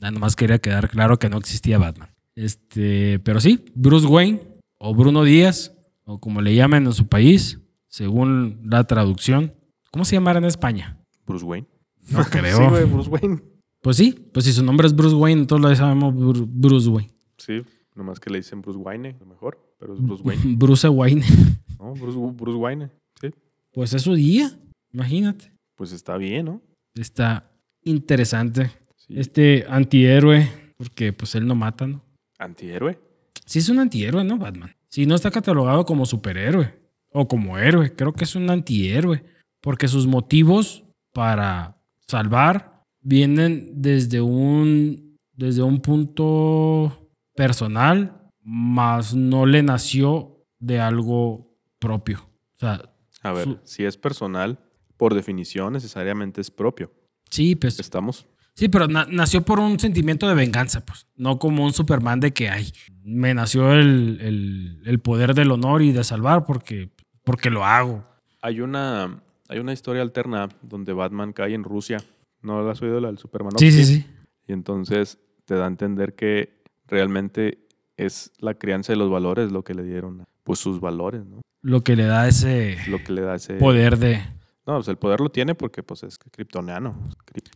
Nada 0.00 0.18
más 0.18 0.34
quería 0.34 0.58
quedar 0.58 0.88
claro 0.88 1.18
que 1.18 1.28
no 1.28 1.38
existía 1.38 1.78
Batman. 1.78 2.10
Este, 2.34 3.18
pero 3.20 3.40
sí, 3.40 3.64
Bruce 3.74 4.06
Wayne 4.06 4.40
o 4.78 4.94
Bruno 4.94 5.22
Díaz, 5.22 5.72
o 6.04 6.18
como 6.18 6.40
le 6.42 6.54
llaman 6.54 6.86
en 6.86 6.92
su 6.92 7.06
país, 7.06 7.60
según 7.88 8.60
la 8.64 8.84
traducción. 8.84 9.54
¿Cómo 9.92 10.04
se 10.04 10.16
llamará 10.16 10.38
en 10.38 10.44
España? 10.46 10.98
Bruce 11.24 11.44
Wayne. 11.44 11.68
No 12.10 12.24
creo. 12.30 12.76
sí, 12.76 12.84
Bruce 12.90 13.08
Wayne. 13.08 13.40
Pues 13.86 13.98
sí, 13.98 14.12
pues 14.32 14.44
si 14.46 14.52
su 14.52 14.64
nombre 14.64 14.88
es 14.88 14.96
Bruce 14.96 15.14
Wayne, 15.14 15.42
entonces 15.42 15.70
lo 15.70 15.76
sabemos 15.76 16.12
Bru- 16.12 16.44
Bruce 16.50 16.88
Wayne. 16.88 17.12
Sí, 17.38 17.62
nomás 17.94 18.18
que 18.18 18.30
le 18.30 18.38
dicen 18.38 18.60
Bruce 18.60 18.80
Wayne, 18.80 19.10
a 19.10 19.18
lo 19.20 19.26
mejor, 19.26 19.60
pero 19.78 19.94
es 19.94 20.00
Bruce 20.02 20.24
Wayne. 20.24 20.42
Bruce 20.58 20.88
Wayne. 20.88 21.22
No, 21.78 21.92
Bruce, 21.94 22.18
Bruce 22.34 22.58
Wayne. 22.58 22.90
Sí, 23.20 23.28
Pues 23.70 23.92
es 23.92 24.02
su 24.02 24.14
día, 24.14 24.50
imagínate. 24.92 25.52
pues 25.76 25.92
está 25.92 26.16
bien, 26.16 26.46
¿no? 26.46 26.62
Está 26.96 27.48
interesante. 27.84 28.72
Sí. 28.96 29.14
Este 29.20 29.66
antihéroe, 29.68 30.50
porque 30.78 31.12
pues 31.12 31.36
él 31.36 31.46
no 31.46 31.54
mata, 31.54 31.86
¿no? 31.86 32.02
Antihéroe. 32.40 32.98
Sí 33.44 33.60
es 33.60 33.68
un 33.68 33.78
antihéroe, 33.78 34.24
¿no, 34.24 34.36
Batman? 34.36 34.74
Sí, 34.88 35.06
no 35.06 35.14
está 35.14 35.30
catalogado 35.30 35.84
como 35.84 36.06
superhéroe 36.06 36.74
o 37.12 37.28
como 37.28 37.56
héroe. 37.56 37.94
Creo 37.94 38.12
que 38.12 38.24
es 38.24 38.34
un 38.34 38.50
antihéroe. 38.50 39.22
Porque 39.60 39.86
sus 39.86 40.08
motivos 40.08 40.82
para 41.12 41.76
salvar 42.08 42.75
vienen 43.10 43.70
desde 43.76 44.20
un, 44.20 45.16
desde 45.34 45.62
un 45.62 45.80
punto 45.80 47.08
personal, 47.36 48.30
más 48.42 49.14
no 49.14 49.46
le 49.46 49.62
nació 49.62 50.44
de 50.58 50.80
algo 50.80 51.54
propio. 51.78 52.18
O 52.56 52.58
sea, 52.58 52.80
A 53.22 53.32
ver, 53.32 53.44
Su- 53.44 53.58
si 53.64 53.84
es 53.84 53.96
personal, 53.96 54.58
por 54.96 55.14
definición 55.14 55.72
necesariamente 55.72 56.40
es 56.40 56.50
propio. 56.50 56.92
sí, 57.30 57.54
pues 57.54 57.78
Estamos. 57.78 58.26
Sí, 58.54 58.68
pero 58.68 58.88
na- 58.88 59.06
nació 59.10 59.42
por 59.42 59.58
un 59.60 59.78
sentimiento 59.78 60.26
de 60.26 60.34
venganza, 60.34 60.84
pues. 60.84 61.06
No 61.14 61.38
como 61.38 61.62
un 61.64 61.74
Superman 61.74 62.20
de 62.20 62.32
que, 62.32 62.48
ay, 62.48 62.72
me 63.04 63.34
nació 63.34 63.72
el, 63.74 64.18
el- 64.20 64.82
el 64.86 64.98
poder 65.00 65.34
del 65.34 65.50
honor 65.52 65.82
y 65.82 65.92
de 65.92 66.02
salvar 66.04 66.44
porque, 66.46 66.90
porque 67.22 67.50
lo 67.50 67.64
hago. 67.64 68.02
Hay 68.42 68.60
una, 68.60 69.22
Hay 69.48 69.60
una 69.60 69.72
historia 69.72 70.02
alterna 70.02 70.48
donde 70.62 70.92
Batman 70.92 71.32
cae 71.32 71.54
en 71.54 71.62
Rusia. 71.62 71.98
¿No 72.46 72.62
la 72.62 72.72
has 72.72 72.80
oído 72.80 73.00
la 73.00 73.08
del 73.08 73.18
Superman? 73.18 73.52
Sí, 73.58 73.72
sí, 73.72 73.84
sí. 73.84 74.06
Y 74.46 74.52
entonces 74.52 75.18
te 75.44 75.56
da 75.56 75.64
a 75.64 75.68
entender 75.68 76.14
que 76.14 76.62
realmente 76.86 77.58
es 77.96 78.30
la 78.38 78.54
crianza 78.54 78.92
de 78.92 78.96
los 78.98 79.10
valores 79.10 79.50
lo 79.50 79.64
que 79.64 79.74
le 79.74 79.82
dieron, 79.82 80.24
pues 80.44 80.60
sus 80.60 80.80
valores, 80.80 81.24
¿no? 81.26 81.40
Lo 81.62 81.82
que 81.82 81.96
le 81.96 82.04
da 82.04 82.28
ese 82.28 82.78
Lo 82.88 83.02
que 83.02 83.12
le 83.12 83.22
da 83.22 83.34
ese 83.34 83.54
poder 83.54 83.98
de... 83.98 84.18
No, 84.66 84.74
pues 84.76 84.86
el 84.88 84.96
poder 84.96 85.20
lo 85.20 85.30
tiene 85.30 85.54
porque 85.56 85.82
pues 85.82 86.02
es 86.04 86.18
kryptoniano. 86.18 86.94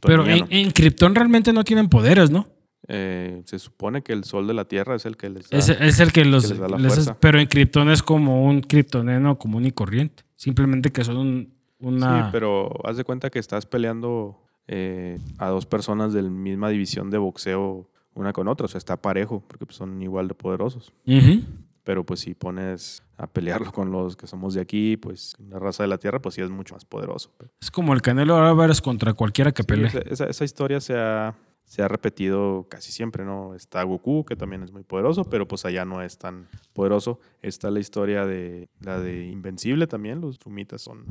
Pero 0.03 0.27
en, 0.27 0.45
en 0.51 0.71
Krypton 0.71 1.15
realmente 1.15 1.53
no 1.53 1.63
tienen 1.65 1.89
poderes, 1.89 2.31
¿no? 2.31 2.47
Eh, 2.89 3.43
se 3.45 3.59
supone 3.61 4.03
que 4.03 4.13
el 4.13 4.25
sol 4.25 4.47
de 4.49 4.55
la 4.55 4.65
Tierra 4.65 4.97
es 4.97 5.07
el 5.07 5.17
que 5.17 5.29
les 5.31 5.51
da. 5.51 5.59
Es, 5.59 5.69
es 5.69 6.01
el 6.01 6.13
que 6.13 6.25
los... 6.25 6.49
les 6.49 6.59
da 6.59 6.69
la 6.69 6.79
les- 6.79 7.13
pero 7.21 7.39
en 7.39 7.47
Krypton 7.47 7.91
es 7.91 8.03
como 8.03 8.45
un 8.45 8.61
kryptoneno 8.63 9.39
común 9.39 9.67
y 9.67 9.71
corriente. 9.73 10.25
Simplemente 10.37 10.91
que 10.91 11.05
son 11.05 11.17
un- 11.17 11.55
una... 11.81 12.25
Sí, 12.25 12.29
pero 12.33 12.71
haz 12.87 12.97
de 12.97 13.05
cuenta 13.05 13.29
que 13.31 13.39
estás 13.39 13.67
peleando 13.67 14.43
eh, 14.73 15.19
a 15.39 15.49
dos 15.49 15.67
personas 15.67 16.13
de 16.13 16.23
la 16.23 16.31
misma 16.31 16.69
división 16.69 17.11
de 17.11 17.19
boxeo 17.19 17.89
una 18.15 18.33
con 18.33 18.47
otra. 18.47 18.67
O 18.67 18.69
sea, 18.69 18.79
está 18.79 18.97
parejo 18.97 19.43
porque 19.49 19.67
pues, 19.67 19.77
son 19.77 20.01
igual 20.01 20.29
de 20.29 20.35
poderosos. 20.35 20.93
Ujú. 21.07 21.43
Pero 21.83 22.05
pues 22.05 22.21
si 22.21 22.35
pones 22.35 23.03
a 23.17 23.27
pelearlo 23.27 23.73
con 23.73 23.91
los 23.91 24.17
que 24.17 24.27
somos 24.29 24.55
de 24.55 24.61
aquí, 24.61 24.97
pues 24.97 25.35
la 25.49 25.59
raza 25.59 25.83
de 25.83 25.89
la 25.89 25.99
Tierra, 25.99 26.21
pues 26.21 26.35
sí 26.37 26.41
es 26.43 26.51
mucho 26.51 26.75
más 26.75 26.85
poderoso. 26.85 27.33
Es 27.61 27.71
como 27.71 27.95
el 27.95 28.03
Canelo 28.03 28.37
Álvarez 28.37 28.81
contra 28.81 29.13
cualquiera 29.15 29.51
que 29.51 29.63
Sí, 29.63 29.67
pelee. 29.67 29.87
esa, 29.89 29.99
esa- 30.01 30.27
esa 30.27 30.45
historia 30.45 30.81
se 30.81 30.97
ha, 30.97 31.35
se 31.65 31.83
ha 31.83 31.89
repetido 31.89 32.67
casi 32.69 32.93
siempre, 32.93 33.25
¿no? 33.25 33.55
Está 33.55 33.83
Goku, 33.83 34.25
que 34.25 34.37
también 34.37 34.63
es 34.63 34.73
muy 34.73 34.83
poderoso, 34.85 35.25
pero 35.25 35.49
pues 35.49 35.65
allá 35.65 35.85
no 35.85 36.03
es 36.03 36.19
tan 36.19 36.49
poderoso. 36.75 37.19
Está 37.43 37.71
la 37.71 37.81
historia 37.81 38.25
de 38.27 38.69
la 38.81 39.01
de 39.01 39.27
Invencible 39.27 39.87
también. 39.87 40.21
Los 40.21 40.37
Sumitas 40.37 40.83
son, 40.83 41.05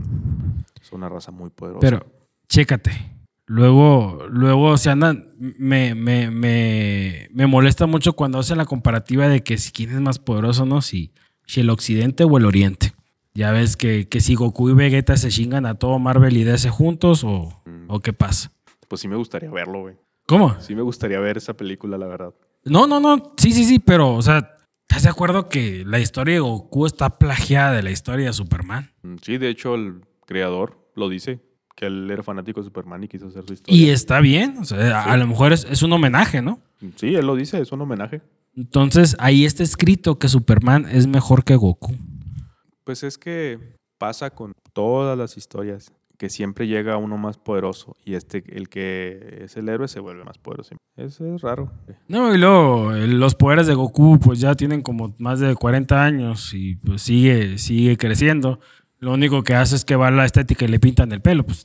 son 0.81 0.99
una 0.99 1.09
raza 1.09 1.31
muy 1.31 1.49
poderosa. 1.49 1.81
Pero, 1.81 2.05
chécate. 2.47 2.91
Luego, 3.49 4.27
luego 4.29 4.77
se 4.77 4.91
andan. 4.91 5.27
Me, 5.39 5.95
me, 5.95 6.29
me, 6.29 7.27
me 7.33 7.47
molesta 7.47 7.87
mucho 7.87 8.13
cuando 8.13 8.37
hacen 8.37 8.59
la 8.59 8.65
comparativa 8.65 9.27
de 9.27 9.41
que 9.41 9.57
si 9.57 9.71
quién 9.71 9.89
es 9.89 9.99
más 9.99 10.19
poderoso, 10.19 10.67
¿no? 10.67 10.83
Si, 10.83 11.11
si 11.47 11.61
el 11.61 11.71
occidente 11.71 12.23
o 12.25 12.37
el 12.37 12.45
oriente. 12.45 12.93
Ya 13.33 13.51
ves 13.51 13.75
que, 13.75 14.07
que 14.07 14.21
si 14.21 14.35
Goku 14.35 14.69
y 14.69 14.73
Vegeta 14.75 15.17
se 15.17 15.29
chingan 15.29 15.65
a 15.65 15.73
todo 15.73 15.97
Marvel 15.97 16.37
y 16.37 16.43
DC 16.43 16.69
juntos 16.69 17.23
o, 17.23 17.59
Mm. 17.65 17.85
o 17.89 17.99
qué 18.01 18.13
pasa. 18.13 18.51
Pues 18.87 19.01
sí 19.01 19.07
me 19.07 19.15
gustaría 19.15 19.49
verlo, 19.49 19.81
güey. 19.81 19.95
¿Cómo? 20.27 20.55
Sí 20.61 20.75
me 20.75 20.83
gustaría 20.83 21.19
ver 21.19 21.37
esa 21.37 21.55
película, 21.55 21.97
la 21.97 22.05
verdad. 22.05 22.35
No, 22.65 22.85
no, 22.85 22.99
no. 22.99 23.33
Sí, 23.37 23.51
sí, 23.51 23.63
sí, 23.65 23.79
pero, 23.79 24.13
o 24.13 24.21
sea, 24.21 24.57
¿estás 24.87 25.01
de 25.03 25.09
acuerdo 25.09 25.49
que 25.49 25.83
la 25.87 25.97
historia 25.99 26.35
de 26.35 26.39
Goku 26.41 26.85
está 26.85 27.17
plagiada 27.17 27.71
de 27.71 27.81
la 27.81 27.89
historia 27.89 28.27
de 28.27 28.33
Superman? 28.33 28.91
Mm, 29.01 29.15
Sí, 29.23 29.39
de 29.39 29.49
hecho 29.49 29.73
el 29.73 30.01
creador 30.27 30.77
lo 30.95 31.09
dice, 31.09 31.39
que 31.79 31.85
él 31.85 32.11
era 32.11 32.21
fanático 32.23 32.59
de 32.59 32.65
Superman 32.65 33.01
y 33.05 33.07
quiso 33.07 33.27
hacer 33.27 33.45
su 33.47 33.53
historia. 33.53 33.81
Y 33.81 33.89
está 33.89 34.19
bien, 34.19 34.57
o 34.57 34.65
sea, 34.65 34.99
a, 34.99 35.13
a 35.13 35.17
lo 35.17 35.25
mejor 35.27 35.53
es, 35.53 35.63
es 35.63 35.81
un 35.81 35.93
homenaje, 35.93 36.41
¿no? 36.41 36.59
Sí, 36.97 37.15
él 37.15 37.25
lo 37.25 37.37
dice, 37.37 37.61
es 37.61 37.71
un 37.71 37.79
homenaje. 37.79 38.21
Entonces 38.53 39.15
ahí 39.17 39.45
está 39.45 39.63
escrito 39.63 40.19
que 40.19 40.27
Superman 40.27 40.87
es 40.91 41.07
mejor 41.07 41.45
que 41.45 41.55
Goku. 41.55 41.95
Pues 42.83 43.03
es 43.03 43.17
que 43.17 43.77
pasa 43.97 44.29
con 44.31 44.51
todas 44.73 45.17
las 45.17 45.37
historias 45.37 45.93
que 46.17 46.29
siempre 46.29 46.67
llega 46.67 46.97
uno 46.97 47.17
más 47.17 47.37
poderoso 47.37 47.95
y 48.03 48.15
este, 48.15 48.43
el 48.49 48.67
que 48.67 49.43
es 49.45 49.55
el 49.55 49.69
héroe 49.69 49.87
se 49.87 50.01
vuelve 50.01 50.25
más 50.25 50.37
poderoso. 50.37 50.75
Eso 50.97 51.33
es 51.33 51.41
raro. 51.41 51.71
No, 52.09 52.35
y 52.35 52.37
luego 52.37 52.91
los 52.91 53.35
poderes 53.35 53.67
de 53.67 53.73
Goku 53.73 54.19
pues 54.19 54.41
ya 54.41 54.53
tienen 54.55 54.81
como 54.81 55.15
más 55.17 55.39
de 55.39 55.55
40 55.55 56.03
años 56.03 56.53
y 56.53 56.75
pues 56.75 57.03
sigue, 57.03 57.57
sigue 57.57 57.95
creciendo. 57.95 58.59
Lo 58.99 59.13
único 59.13 59.43
que 59.43 59.55
hace 59.55 59.75
es 59.75 59.85
que 59.85 59.95
va 59.95 60.07
a 60.07 60.11
la 60.11 60.25
estética 60.25 60.65
y 60.65 60.67
le 60.67 60.79
pintan 60.79 61.11
el 61.11 61.21
pelo. 61.21 61.43
Pues, 61.45 61.63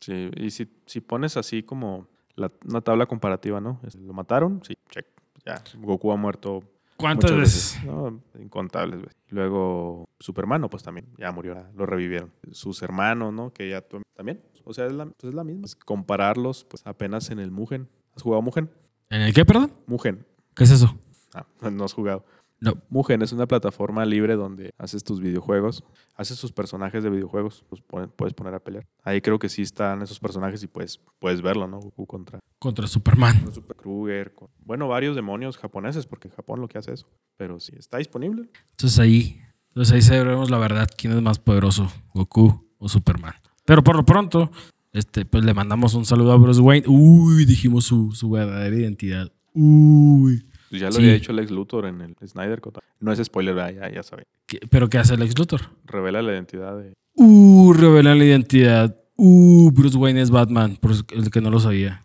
Sí, 0.00 0.30
y 0.36 0.50
si, 0.50 0.68
si 0.86 1.00
pones 1.00 1.36
así 1.36 1.62
como 1.62 2.08
la- 2.34 2.50
una 2.66 2.80
tabla 2.80 3.06
comparativa, 3.06 3.60
¿no? 3.60 3.80
¿Lo 4.00 4.12
mataron? 4.14 4.62
Sí, 4.66 4.74
check. 4.90 5.06
Ya, 5.44 5.62
Goku 5.76 6.12
ha 6.12 6.16
muerto 6.16 6.62
¿cuántas 6.96 7.30
veces? 7.34 7.74
veces. 7.76 7.84
No, 7.84 8.20
incontables 8.40 9.00
veces. 9.02 9.16
Luego 9.28 10.08
Superman, 10.18 10.66
pues 10.70 10.82
también 10.82 11.06
ya 11.18 11.30
murió, 11.30 11.62
lo 11.76 11.86
revivieron. 11.86 12.32
Sus 12.52 12.82
hermanos, 12.82 13.32
¿no? 13.34 13.52
Que 13.52 13.68
ya 13.68 13.84
también. 14.16 14.42
O 14.64 14.72
sea, 14.74 14.86
es 14.86 14.92
la, 14.92 15.06
pues 15.06 15.24
es 15.24 15.34
la 15.34 15.44
misma. 15.44 15.66
Compararlos, 15.84 16.64
pues 16.64 16.86
apenas 16.86 17.30
en 17.30 17.38
el 17.38 17.50
Mugen. 17.50 17.88
¿Has 18.16 18.22
jugado 18.22 18.42
Mugen? 18.42 18.70
¿En 19.10 19.20
el 19.22 19.32
qué, 19.34 19.44
perdón? 19.44 19.72
Mugen. 19.86 20.26
¿Qué 20.54 20.64
es 20.64 20.70
eso? 20.70 20.98
Ah, 21.34 21.46
no 21.70 21.84
has 21.84 21.92
jugado. 21.92 22.24
No. 22.60 22.74
Mugen 22.90 23.22
es 23.22 23.32
una 23.32 23.46
plataforma 23.46 24.04
libre 24.04 24.34
donde 24.34 24.74
haces 24.78 25.04
tus 25.04 25.20
videojuegos, 25.20 25.84
haces 26.16 26.40
tus 26.40 26.50
personajes 26.52 27.04
de 27.04 27.10
videojuegos, 27.10 27.64
los 27.70 27.80
puedes 28.16 28.34
poner 28.34 28.54
a 28.54 28.58
pelear. 28.58 28.86
Ahí 29.04 29.20
creo 29.20 29.38
que 29.38 29.48
sí 29.48 29.62
están 29.62 30.02
esos 30.02 30.18
personajes 30.18 30.62
y 30.64 30.66
puedes, 30.66 31.00
puedes 31.20 31.40
verlo, 31.40 31.68
¿no? 31.68 31.78
Goku 31.78 32.06
contra 32.06 32.40
Contra 32.58 32.86
Superman. 32.88 33.40
con 33.44 33.54
Super 33.54 33.76
Kruger, 33.76 34.34
con- 34.34 34.48
bueno, 34.64 34.88
varios 34.88 35.14
demonios 35.14 35.56
japoneses, 35.56 36.06
porque 36.06 36.26
en 36.28 36.34
Japón 36.34 36.60
lo 36.60 36.66
que 36.68 36.78
hace 36.78 36.92
eso. 36.92 37.06
Pero 37.36 37.60
sí, 37.60 37.72
está 37.78 37.98
disponible. 37.98 38.48
Entonces 38.72 38.98
ahí, 38.98 39.40
entonces 39.68 39.94
ahí 39.94 40.02
sabremos 40.02 40.50
la 40.50 40.58
verdad 40.58 40.88
quién 40.96 41.12
es 41.12 41.22
más 41.22 41.38
poderoso, 41.38 41.88
Goku 42.12 42.66
o 42.78 42.88
Superman. 42.88 43.34
Pero 43.64 43.84
por 43.84 43.94
lo 43.94 44.04
pronto, 44.04 44.50
este, 44.92 45.24
pues 45.24 45.44
le 45.44 45.54
mandamos 45.54 45.94
un 45.94 46.04
saludo 46.04 46.32
a 46.32 46.36
Bruce 46.36 46.60
Wayne. 46.60 46.88
Uy, 46.88 47.44
dijimos 47.44 47.84
su, 47.84 48.10
su 48.10 48.30
verdadera 48.30 48.74
identidad. 48.74 49.30
Uy. 49.54 50.44
Pues 50.70 50.80
ya 50.82 50.88
lo 50.88 50.92
Sí. 50.92 50.98
había 51.02 51.14
dicho 51.14 51.32
Lex 51.32 51.50
Luthor 51.50 51.86
en 51.86 52.00
el 52.00 52.14
Snyder 52.28 52.60
Cut. 52.60 52.78
No 53.00 53.12
es 53.12 53.22
spoiler, 53.24 53.56
ya, 53.74 53.90
ya 53.90 54.02
saben. 54.02 54.24
¿Qué- 54.46 54.60
¿Pero 54.68 54.88
qué 54.88 54.98
hace 54.98 55.14
el 55.14 55.22
ex 55.22 55.38
Luthor? 55.38 55.62
Revela 55.84 56.20
la 56.22 56.32
identidad 56.32 56.76
de... 56.78 56.94
Uh, 57.14 57.72
revela 57.72 58.14
la 58.14 58.24
identidad. 58.24 58.96
Uh, 59.16 59.70
Bruce 59.72 59.96
Wayne 59.96 60.20
es 60.22 60.30
Batman, 60.30 60.76
por 60.76 60.92
el 60.92 61.30
que 61.30 61.40
no 61.40 61.50
lo 61.50 61.58
sabía. 61.60 62.02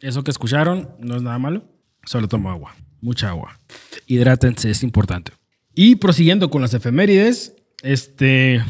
Eso 0.00 0.24
que 0.24 0.30
escucharon 0.30 0.88
no 0.98 1.16
es 1.16 1.22
nada 1.22 1.38
malo. 1.38 1.62
Solo 2.04 2.28
tomo 2.28 2.50
agua. 2.50 2.74
Mucha 3.00 3.28
agua. 3.28 3.60
Hidrátense, 4.06 4.70
es 4.70 4.82
importante. 4.82 5.32
Y 5.74 5.96
prosiguiendo 5.96 6.50
con 6.50 6.60
las 6.62 6.74
efemérides, 6.74 7.54
este. 7.82 8.62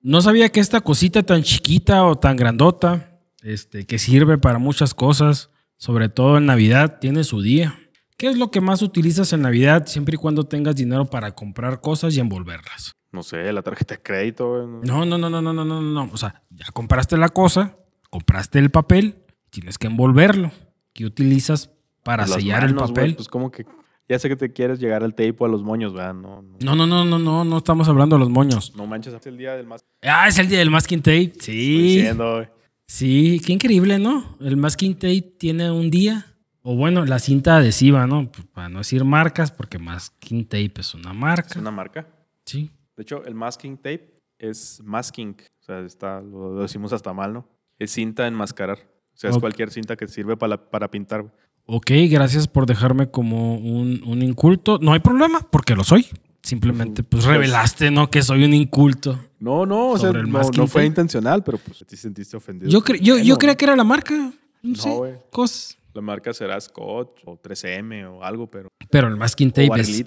No 0.00 0.20
sabía 0.20 0.48
que 0.50 0.60
esta 0.60 0.80
cosita 0.80 1.22
tan 1.22 1.42
chiquita 1.42 2.04
o 2.04 2.16
tan 2.18 2.36
grandota, 2.36 3.20
este, 3.42 3.84
que 3.86 3.98
sirve 3.98 4.38
para 4.38 4.58
muchas 4.58 4.94
cosas, 4.94 5.50
sobre 5.78 6.08
todo 6.10 6.36
en 6.36 6.44
Navidad, 6.46 6.98
tiene 7.00 7.24
su 7.24 7.40
día. 7.40 7.78
¿Qué 8.18 8.26
es 8.26 8.36
lo 8.36 8.50
que 8.50 8.60
más 8.60 8.82
utilizas 8.82 9.32
en 9.32 9.42
Navidad 9.42 9.86
siempre 9.86 10.16
y 10.16 10.18
cuando 10.18 10.44
tengas 10.44 10.76
dinero 10.76 11.06
para 11.06 11.32
comprar 11.34 11.80
cosas 11.80 12.14
y 12.16 12.20
envolverlas? 12.20 12.92
No 13.12 13.22
sé, 13.22 13.50
la 13.52 13.62
tarjeta 13.62 13.94
de 13.94 14.02
crédito. 14.02 14.66
¿no? 14.66 14.80
No, 14.82 15.06
no, 15.06 15.16
no, 15.16 15.30
no, 15.30 15.40
no, 15.40 15.52
no, 15.52 15.64
no, 15.64 15.80
no. 15.80 16.10
O 16.12 16.16
sea, 16.18 16.42
ya 16.50 16.66
compraste 16.74 17.16
la 17.16 17.30
cosa, 17.30 17.76
compraste 18.10 18.58
el 18.58 18.70
papel, 18.70 19.22
tienes 19.50 19.78
que 19.78 19.86
envolverlo. 19.86 20.50
¿Qué 20.92 21.06
utilizas 21.06 21.70
para 22.02 22.26
las 22.26 22.32
sellar 22.34 22.64
el 22.64 22.74
manos, 22.74 22.90
papel? 22.90 23.14
Pues 23.14 23.28
como 23.28 23.50
que... 23.50 23.64
Ya 24.10 24.18
sé 24.18 24.30
que 24.30 24.36
te 24.36 24.52
quieres 24.54 24.80
llegar 24.80 25.04
al 25.04 25.10
tape 25.14 25.36
o 25.38 25.44
a 25.44 25.48
los 25.48 25.62
moños, 25.62 25.92
¿verdad? 25.92 26.14
No, 26.14 26.42
no, 26.42 26.74
No, 26.74 26.86
no, 26.86 27.04
no, 27.18 27.44
no, 27.44 27.58
estamos 27.58 27.88
hablando 27.88 28.16
de 28.16 28.20
los 28.20 28.30
moños. 28.30 28.72
no 28.74 28.86
manches, 28.86 29.12
es 29.12 29.26
el 29.26 29.36
día 29.36 29.52
del 29.52 29.66
más... 29.66 29.84
Ah, 30.02 30.26
es 30.28 30.38
el 30.38 30.48
día 30.48 30.58
del 30.60 30.70
masking 30.70 31.00
tape. 31.02 31.22
Estoy 31.24 31.54
Sí. 31.54 31.96
diciendo, 31.96 32.36
güey. 32.36 32.48
Sí, 32.88 33.40
qué 33.44 33.52
increíble, 33.52 33.98
¿no? 33.98 34.36
El 34.40 34.56
masking 34.56 34.94
tape 34.94 35.34
tiene 35.38 35.70
un 35.70 35.90
día. 35.90 36.34
O 36.62 36.74
bueno, 36.74 37.04
la 37.04 37.18
cinta 37.18 37.58
adhesiva, 37.58 38.06
¿no? 38.06 38.32
Para 38.52 38.70
no 38.70 38.78
decir 38.78 39.04
marcas, 39.04 39.52
porque 39.52 39.78
masking 39.78 40.46
tape 40.46 40.72
es 40.78 40.94
una 40.94 41.12
marca. 41.12 41.50
Es 41.50 41.56
una 41.56 41.70
marca. 41.70 42.08
Sí. 42.46 42.70
De 42.96 43.02
hecho, 43.02 43.24
el 43.26 43.34
masking 43.34 43.76
tape 43.76 44.18
es 44.38 44.80
masking. 44.82 45.36
O 45.60 45.64
sea, 45.64 45.80
está, 45.80 46.20
lo, 46.22 46.54
lo 46.54 46.62
decimos 46.62 46.92
hasta 46.94 47.12
mal, 47.12 47.34
¿no? 47.34 47.48
Es 47.78 47.92
cinta 47.92 48.26
enmascarar. 48.26 48.78
O 49.14 49.16
sea, 49.20 49.30
es 49.30 49.38
cualquier 49.38 49.70
cinta 49.70 49.94
que 49.96 50.08
sirve 50.08 50.36
para, 50.36 50.70
para 50.70 50.90
pintar. 50.90 51.30
Ok, 51.66 51.90
gracias 52.08 52.48
por 52.48 52.64
dejarme 52.66 53.10
como 53.10 53.56
un, 53.56 54.02
un 54.06 54.22
inculto. 54.22 54.78
No 54.80 54.92
hay 54.94 55.00
problema, 55.00 55.40
porque 55.50 55.74
lo 55.74 55.84
soy. 55.84 56.06
Simplemente, 56.42 57.02
pues 57.02 57.24
revelaste, 57.24 57.90
¿no? 57.90 58.10
Que 58.10 58.22
soy 58.22 58.44
un 58.44 58.54
inculto. 58.54 59.18
No, 59.40 59.66
no, 59.66 59.90
o 59.90 59.98
sea, 59.98 60.08
Sobre 60.08 60.20
el 60.20 60.26
no, 60.30 60.38
masking 60.38 60.60
no 60.60 60.66
fue 60.66 60.86
intencional, 60.86 61.42
pero 61.44 61.58
pues 61.58 61.84
te 61.86 61.96
sentiste 61.96 62.36
ofendido. 62.36 62.70
Yo, 62.70 62.80
cre- 62.82 63.00
yo, 63.00 63.18
yo 63.18 63.36
creía 63.36 63.56
que 63.56 63.64
era 63.64 63.76
la 63.76 63.84
marca. 63.84 64.14
No, 64.14 64.32
No, 64.62 64.74
sé, 64.76 64.90
güey. 64.90 65.12
cosas. 65.30 65.76
La 65.94 66.00
marca 66.02 66.32
será 66.32 66.60
Scotch 66.60 67.22
o 67.24 67.36
3M 67.40 68.04
o 68.10 68.22
algo, 68.22 68.48
pero... 68.50 68.68
Pero 68.90 69.08
el 69.08 69.16
masking 69.16 69.50
tape 69.50 69.80
es 69.80 70.04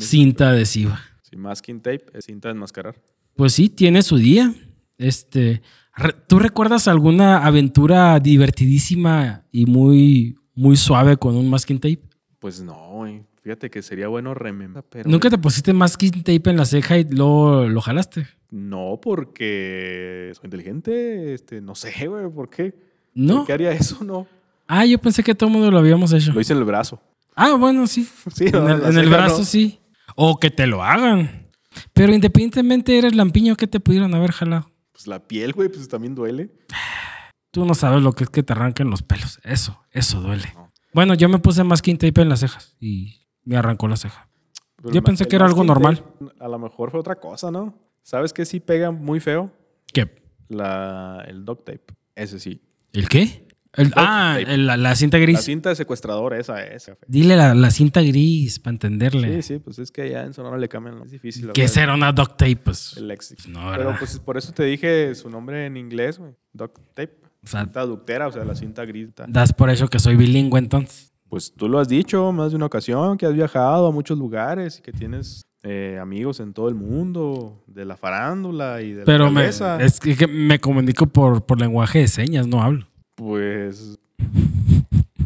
cinta 0.00 0.50
adhesiva. 0.50 1.00
Sí, 1.22 1.36
masking 1.36 1.80
tape 1.80 2.04
es 2.14 2.24
cinta 2.24 2.48
de 2.48 2.52
enmascarar. 2.52 3.00
Pues 3.36 3.52
sí, 3.54 3.68
tiene 3.68 4.02
su 4.02 4.16
día. 4.16 4.52
Este, 4.98 5.62
¿tú 6.28 6.38
recuerdas 6.38 6.88
alguna 6.88 7.44
aventura 7.46 8.18
divertidísima 8.20 9.44
y 9.50 9.66
muy, 9.66 10.36
muy 10.54 10.76
suave 10.76 11.16
con 11.16 11.36
un 11.36 11.48
masking 11.48 11.78
tape? 11.78 12.02
Pues 12.38 12.60
no, 12.60 12.74
güey. 12.90 13.22
Fíjate 13.42 13.70
que 13.70 13.82
sería 13.82 14.06
bueno 14.06 14.34
remembrar, 14.34 14.84
pero... 14.88 15.10
¿Nunca 15.10 15.28
te 15.28 15.36
pusiste 15.36 15.72
masking 15.72 16.22
tape 16.22 16.50
en 16.50 16.56
la 16.56 16.64
ceja 16.64 16.96
y 16.98 17.04
luego 17.04 17.64
lo 17.66 17.80
jalaste? 17.80 18.28
No, 18.50 19.00
porque 19.02 20.30
soy 20.34 20.44
inteligente. 20.44 21.34
Este, 21.34 21.60
no 21.60 21.74
sé, 21.74 22.06
güey, 22.06 22.30
¿por 22.30 22.48
qué? 22.48 22.72
No. 23.14 23.38
¿Por 23.38 23.46
qué 23.46 23.52
haría 23.54 23.72
eso? 23.72 24.04
No. 24.04 24.28
Ah, 24.68 24.86
yo 24.86 24.98
pensé 24.98 25.24
que 25.24 25.34
todo 25.34 25.48
el 25.48 25.54
mundo 25.54 25.70
lo 25.72 25.78
habíamos 25.78 26.12
hecho. 26.12 26.32
Lo 26.32 26.40
hice 26.40 26.52
en 26.52 26.60
el 26.60 26.64
brazo. 26.64 27.02
Ah, 27.34 27.54
bueno, 27.56 27.86
sí. 27.88 28.08
Sí, 28.34 28.46
En 28.46 28.68
el, 28.68 28.98
en 28.98 29.10
brazo 29.10 29.38
no. 29.38 29.44
sí. 29.44 29.80
O 30.14 30.38
que 30.38 30.50
te 30.50 30.66
lo 30.68 30.84
hagan. 30.84 31.48
Pero 31.94 32.14
independientemente 32.14 32.96
eres 32.96 33.14
lampiño, 33.16 33.56
¿qué 33.56 33.66
te 33.66 33.80
pudieron 33.80 34.14
haber 34.14 34.30
jalado? 34.30 34.70
Pues 34.92 35.06
la 35.08 35.26
piel, 35.26 35.52
güey, 35.52 35.68
pues 35.68 35.88
también 35.88 36.14
duele. 36.14 36.50
Tú 37.50 37.64
no 37.64 37.74
sabes 37.74 38.02
lo 38.02 38.12
que 38.12 38.24
es 38.24 38.30
que 38.30 38.42
te 38.42 38.52
arranquen 38.52 38.88
los 38.88 39.02
pelos. 39.02 39.40
Eso, 39.42 39.82
eso 39.90 40.20
duele. 40.20 40.52
No. 40.54 40.70
Bueno, 40.94 41.14
yo 41.14 41.28
me 41.28 41.38
puse 41.38 41.64
masking 41.64 41.98
tape 41.98 42.20
en 42.20 42.28
las 42.28 42.40
cejas 42.40 42.76
y 42.78 43.21
me 43.44 43.56
arrancó 43.56 43.88
la 43.88 43.96
ceja. 43.96 44.28
Pero 44.76 44.94
Yo 44.94 45.02
pensé 45.02 45.26
que 45.26 45.36
era 45.36 45.46
algo 45.46 45.62
normal. 45.64 46.04
A 46.40 46.48
lo 46.48 46.58
mejor 46.58 46.90
fue 46.90 47.00
otra 47.00 47.16
cosa, 47.16 47.50
¿no? 47.50 47.78
¿Sabes 48.02 48.32
qué 48.32 48.44
sí 48.44 48.58
pega 48.60 48.90
muy 48.90 49.20
feo? 49.20 49.52
¿Qué? 49.92 50.22
La, 50.48 51.24
el 51.28 51.44
duct 51.44 51.64
tape. 51.64 51.84
Ese 52.14 52.38
sí. 52.40 52.62
¿El 52.92 53.08
qué? 53.08 53.46
El- 53.74 53.90
ah, 53.96 54.36
el- 54.38 54.66
la, 54.66 54.76
la 54.76 54.94
cinta 54.96 55.16
La 55.16 55.22
gris. 55.22 55.40
cinta 55.40 55.70
de 55.70 55.76
secuestrador, 55.76 56.34
esa 56.34 56.62
es. 56.62 56.90
Dile 57.06 57.36
la, 57.36 57.54
la 57.54 57.70
cinta 57.70 58.02
gris 58.02 58.58
para 58.58 58.72
entenderle. 58.74 59.40
Sí, 59.40 59.54
sí, 59.54 59.58
pues 59.60 59.78
es 59.78 59.90
que 59.90 60.02
allá 60.02 60.24
en 60.24 60.34
Sonora 60.34 60.58
le 60.58 60.68
cambian. 60.68 61.00
Es 61.02 61.10
difícil. 61.10 61.50
¿Qué 61.52 61.68
será 61.68 61.94
una 61.94 62.12
duct 62.12 62.32
tape? 62.36 62.56
Pues, 62.56 62.96
El 62.98 63.08
léxico. 63.08 63.42
no, 63.48 63.60
Pero 63.70 63.84
¿verdad? 63.84 63.96
pues 63.98 64.18
por 64.18 64.36
eso 64.36 64.52
te 64.52 64.64
dije 64.64 65.14
su 65.14 65.30
nombre 65.30 65.64
en 65.64 65.76
inglés, 65.78 66.18
güey. 66.18 66.34
Duct 66.52 66.76
tape. 66.94 67.18
O 67.44 67.46
sea, 67.46 67.62
Cinta 67.64 67.86
ductera, 67.86 68.26
o 68.28 68.32
sea, 68.32 68.44
la 68.44 68.54
cinta 68.54 68.84
gris. 68.84 69.14
ta- 69.14 69.24
das 69.28 69.52
por 69.54 69.70
eso 69.70 69.88
que 69.88 69.98
soy 69.98 70.16
bilingüe 70.16 70.58
entonces. 70.58 71.11
Pues 71.32 71.50
tú 71.56 71.66
lo 71.66 71.78
has 71.78 71.88
dicho 71.88 72.30
más 72.30 72.50
de 72.50 72.56
una 72.56 72.66
ocasión, 72.66 73.16
que 73.16 73.24
has 73.24 73.32
viajado 73.32 73.86
a 73.86 73.90
muchos 73.90 74.18
lugares 74.18 74.78
y 74.78 74.82
que 74.82 74.92
tienes 74.92 75.40
eh, 75.62 75.98
amigos 75.98 76.40
en 76.40 76.52
todo 76.52 76.68
el 76.68 76.74
mundo, 76.74 77.64
de 77.66 77.86
la 77.86 77.96
farándula 77.96 78.82
y 78.82 78.92
de 78.92 79.04
Pero 79.04 79.24
la 79.24 79.30
me, 79.30 79.40
realeza. 79.40 79.82
es 79.82 79.98
que 79.98 80.26
me 80.26 80.58
comunico 80.60 81.06
por, 81.06 81.46
por 81.46 81.58
lenguaje 81.58 82.00
de 82.00 82.08
señas, 82.08 82.46
no 82.46 82.62
hablo. 82.62 82.86
Pues 83.14 83.98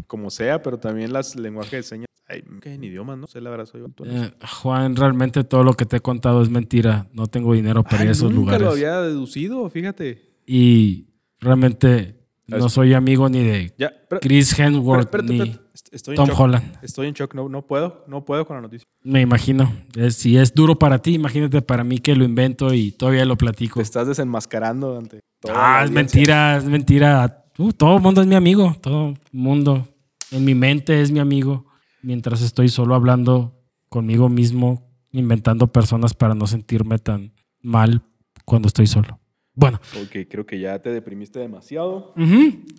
como 0.06 0.30
sea, 0.30 0.62
pero 0.62 0.78
también 0.78 1.12
las 1.12 1.34
lenguajes 1.34 1.72
de 1.72 1.82
señas. 1.82 2.06
Ay, 2.28 2.44
que 2.60 2.72
en 2.74 2.84
idiomas, 2.84 3.18
no 3.18 3.26
sé, 3.26 3.40
la 3.40 3.50
verdad 3.50 3.66
soy. 3.66 3.82
Eh, 4.04 4.30
Juan, 4.62 4.94
realmente 4.94 5.42
todo 5.42 5.64
lo 5.64 5.74
que 5.74 5.86
te 5.86 5.96
he 5.96 6.00
contado 6.00 6.40
es 6.40 6.48
mentira. 6.48 7.08
No 7.14 7.26
tengo 7.26 7.52
dinero 7.52 7.82
para 7.82 8.04
ir 8.04 8.10
a 8.10 8.12
esos 8.12 8.30
nunca 8.30 8.52
lugares. 8.52 8.62
lo 8.62 8.70
había 8.70 9.00
deducido, 9.00 9.68
fíjate. 9.68 10.36
Y 10.46 11.08
realmente 11.40 12.15
no 12.46 12.68
soy 12.68 12.94
amigo 12.94 13.28
ni 13.28 13.42
de 13.42 13.74
Ya, 13.78 13.92
pero, 14.08 14.20
Chris 14.20 14.58
Hemsworth 14.58 15.14
ni 15.22 15.56
Estoy 15.92 16.16
Tom 16.16 16.28
shock. 16.28 16.40
Holland. 16.40 16.78
Estoy 16.82 17.06
en 17.08 17.14
shock, 17.14 17.34
no, 17.34 17.48
no 17.48 17.66
puedo, 17.66 18.04
no 18.08 18.24
puedo 18.24 18.46
con 18.46 18.56
la 18.56 18.62
noticia. 18.62 18.86
Me 19.02 19.20
imagino. 19.20 19.72
Es- 19.94 20.16
si 20.16 20.36
es 20.36 20.52
duro 20.54 20.78
para 20.78 20.98
ti, 21.00 21.14
imagínate 21.14 21.62
para 21.62 21.84
mí 21.84 21.98
que 21.98 22.14
lo 22.16 22.24
invento 22.24 22.72
y 22.74 22.92
todavía 22.92 23.24
lo 23.24 23.36
platico. 23.36 23.78
Te 23.78 23.82
estás 23.84 24.06
desenmascarando 24.06 24.98
ante 24.98 25.20
toda 25.40 25.54
la 25.54 25.78
Ah, 25.80 25.84
es 25.84 25.90
mentira, 25.90 26.56
es 26.56 26.64
mentira. 26.64 27.44
Uh, 27.58 27.72
todo 27.72 27.96
el 27.96 28.02
mundo 28.02 28.20
es 28.20 28.26
mi 28.26 28.34
amigo, 28.34 28.76
todo 28.80 29.08
el 29.10 29.18
mundo. 29.32 29.86
En 30.30 30.44
mi 30.44 30.54
mente 30.54 31.00
es 31.02 31.10
mi 31.10 31.20
amigo. 31.20 31.66
Mientras 32.02 32.42
estoy 32.42 32.68
solo 32.68 32.94
hablando 32.94 33.60
conmigo 33.88 34.28
mismo, 34.28 34.90
inventando 35.12 35.68
personas 35.68 36.14
para 36.14 36.34
no 36.34 36.46
sentirme 36.46 36.98
tan 36.98 37.32
mal 37.62 38.02
cuando 38.44 38.68
estoy 38.68 38.86
solo. 38.86 39.20
Bueno, 39.56 39.80
Ok, 40.02 40.28
creo 40.30 40.44
que 40.46 40.60
ya 40.60 40.78
te 40.80 40.90
deprimiste 40.90 41.38
demasiado. 41.40 42.12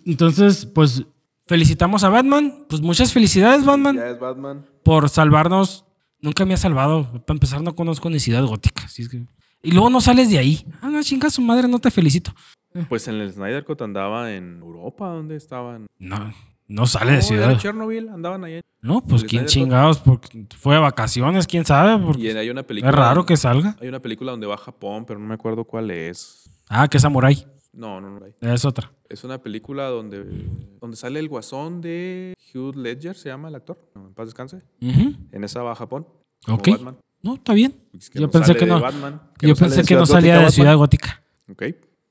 entonces, 0.04 0.64
pues 0.64 1.04
felicitamos 1.46 2.04
a 2.04 2.08
Batman. 2.08 2.64
Pues 2.68 2.80
muchas 2.80 3.12
felicidades, 3.12 3.64
Batman, 3.64 3.96
Ya 3.96 4.08
es 4.10 4.18
Batman. 4.18 4.64
por 4.84 5.08
salvarnos. 5.08 5.84
Nunca 6.20 6.44
me 6.44 6.54
ha 6.54 6.56
salvado. 6.56 7.04
Para 7.26 7.34
empezar, 7.36 7.62
no 7.62 7.74
conozco 7.74 8.08
ni 8.10 8.18
Ciudad 8.20 8.44
Gótica. 8.44 8.84
así 8.84 9.02
es 9.02 9.08
que- 9.08 9.24
Y 9.62 9.72
luego 9.72 9.90
no 9.90 10.00
sales 10.00 10.30
de 10.30 10.38
ahí. 10.38 10.64
Ah, 10.80 10.88
no, 10.88 11.02
chinga 11.02 11.30
su 11.30 11.42
madre, 11.42 11.66
no 11.68 11.78
te 11.80 11.90
felicito. 11.90 12.32
Pues 12.88 13.08
en 13.08 13.16
el 13.16 13.32
Snyder 13.32 13.64
Cut 13.64 13.82
andaba 13.82 14.32
en 14.32 14.58
Europa, 14.58 15.08
¿dónde 15.08 15.34
estaban? 15.36 15.86
No, 15.98 16.32
no 16.68 16.86
sale 16.86 17.12
de 17.12 17.22
Ciudad. 17.22 17.50
era 17.50 17.58
Chernobyl, 17.58 18.08
andaban. 18.08 18.42
No, 18.82 19.00
pues 19.00 19.22
quién 19.24 19.42
Snyder 19.42 19.46
chingados, 19.46 19.98
porque 19.98 20.46
fue 20.56 20.74
de 20.74 20.80
vacaciones, 20.80 21.46
quién 21.48 21.64
sabe. 21.64 22.00
porque 22.04 22.22
Y 22.22 22.28
hay 22.28 22.50
una 22.50 22.62
película. 22.62 22.90
es 22.90 22.96
raro 22.96 23.26
que 23.26 23.36
salga. 23.36 23.76
Hay 23.80 23.88
una 23.88 24.00
película 24.00 24.30
donde 24.32 24.46
va 24.46 24.54
a 24.54 24.58
Japón, 24.58 25.04
pero 25.06 25.18
no 25.18 25.26
me 25.26 25.34
acuerdo 25.34 25.64
cuál 25.64 25.90
es. 25.90 26.48
Ah, 26.68 26.88
que 26.88 26.98
Samurai. 26.98 27.46
No, 27.72 28.00
no, 28.00 28.10
no. 28.18 28.26
Es 28.40 28.64
otra. 28.64 28.92
Es 29.08 29.24
una 29.24 29.38
película 29.42 29.86
donde, 29.86 30.24
donde 30.80 30.96
sale 30.96 31.20
el 31.20 31.28
guasón 31.28 31.80
de 31.80 32.34
Hugh 32.54 32.76
Ledger, 32.76 33.14
se 33.16 33.28
llama 33.28 33.48
el 33.48 33.54
actor. 33.54 33.78
No, 33.94 34.06
En 34.08 34.14
paz 34.14 34.26
descanse. 34.26 34.62
En 34.80 35.44
esa 35.44 35.62
va 35.62 35.72
a 35.72 35.76
Japón. 35.76 36.06
Ok. 36.48 36.68
Batman. 36.70 36.98
No, 37.22 37.34
está 37.34 37.52
bien. 37.52 37.74
Es 37.98 38.10
que 38.10 38.18
Yo 38.20 38.26
no 38.26 38.30
pensé 38.32 38.54
que 38.54 38.60
de 38.64 38.66
no. 38.72 38.80
Batman, 38.80 39.20
Yo 39.40 39.54
pensé 39.56 39.82
de 39.82 39.84
que 39.84 39.94
no 39.94 40.06
Ciudad 40.06 40.20
salía 40.20 40.34
Gótica 40.34 40.46
de 40.46 40.52
Ciudad 40.52 40.70
Batman. 40.70 40.78
Gótica. 40.78 41.22
Ok. 41.50 41.62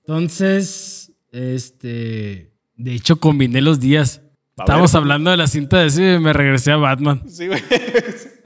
Entonces, 0.01 1.11
este. 1.31 2.51
De 2.75 2.93
hecho, 2.93 3.17
combiné 3.19 3.61
los 3.61 3.79
días. 3.79 4.21
Estábamos 4.57 4.95
hablando 4.95 5.29
de 5.31 5.37
la 5.37 5.47
cinta 5.47 5.77
adhesiva 5.77 6.13
y 6.15 6.19
me 6.19 6.33
regresé 6.33 6.71
a 6.71 6.77
Batman. 6.77 7.23
Sí, 7.29 7.47
güey. 7.47 7.61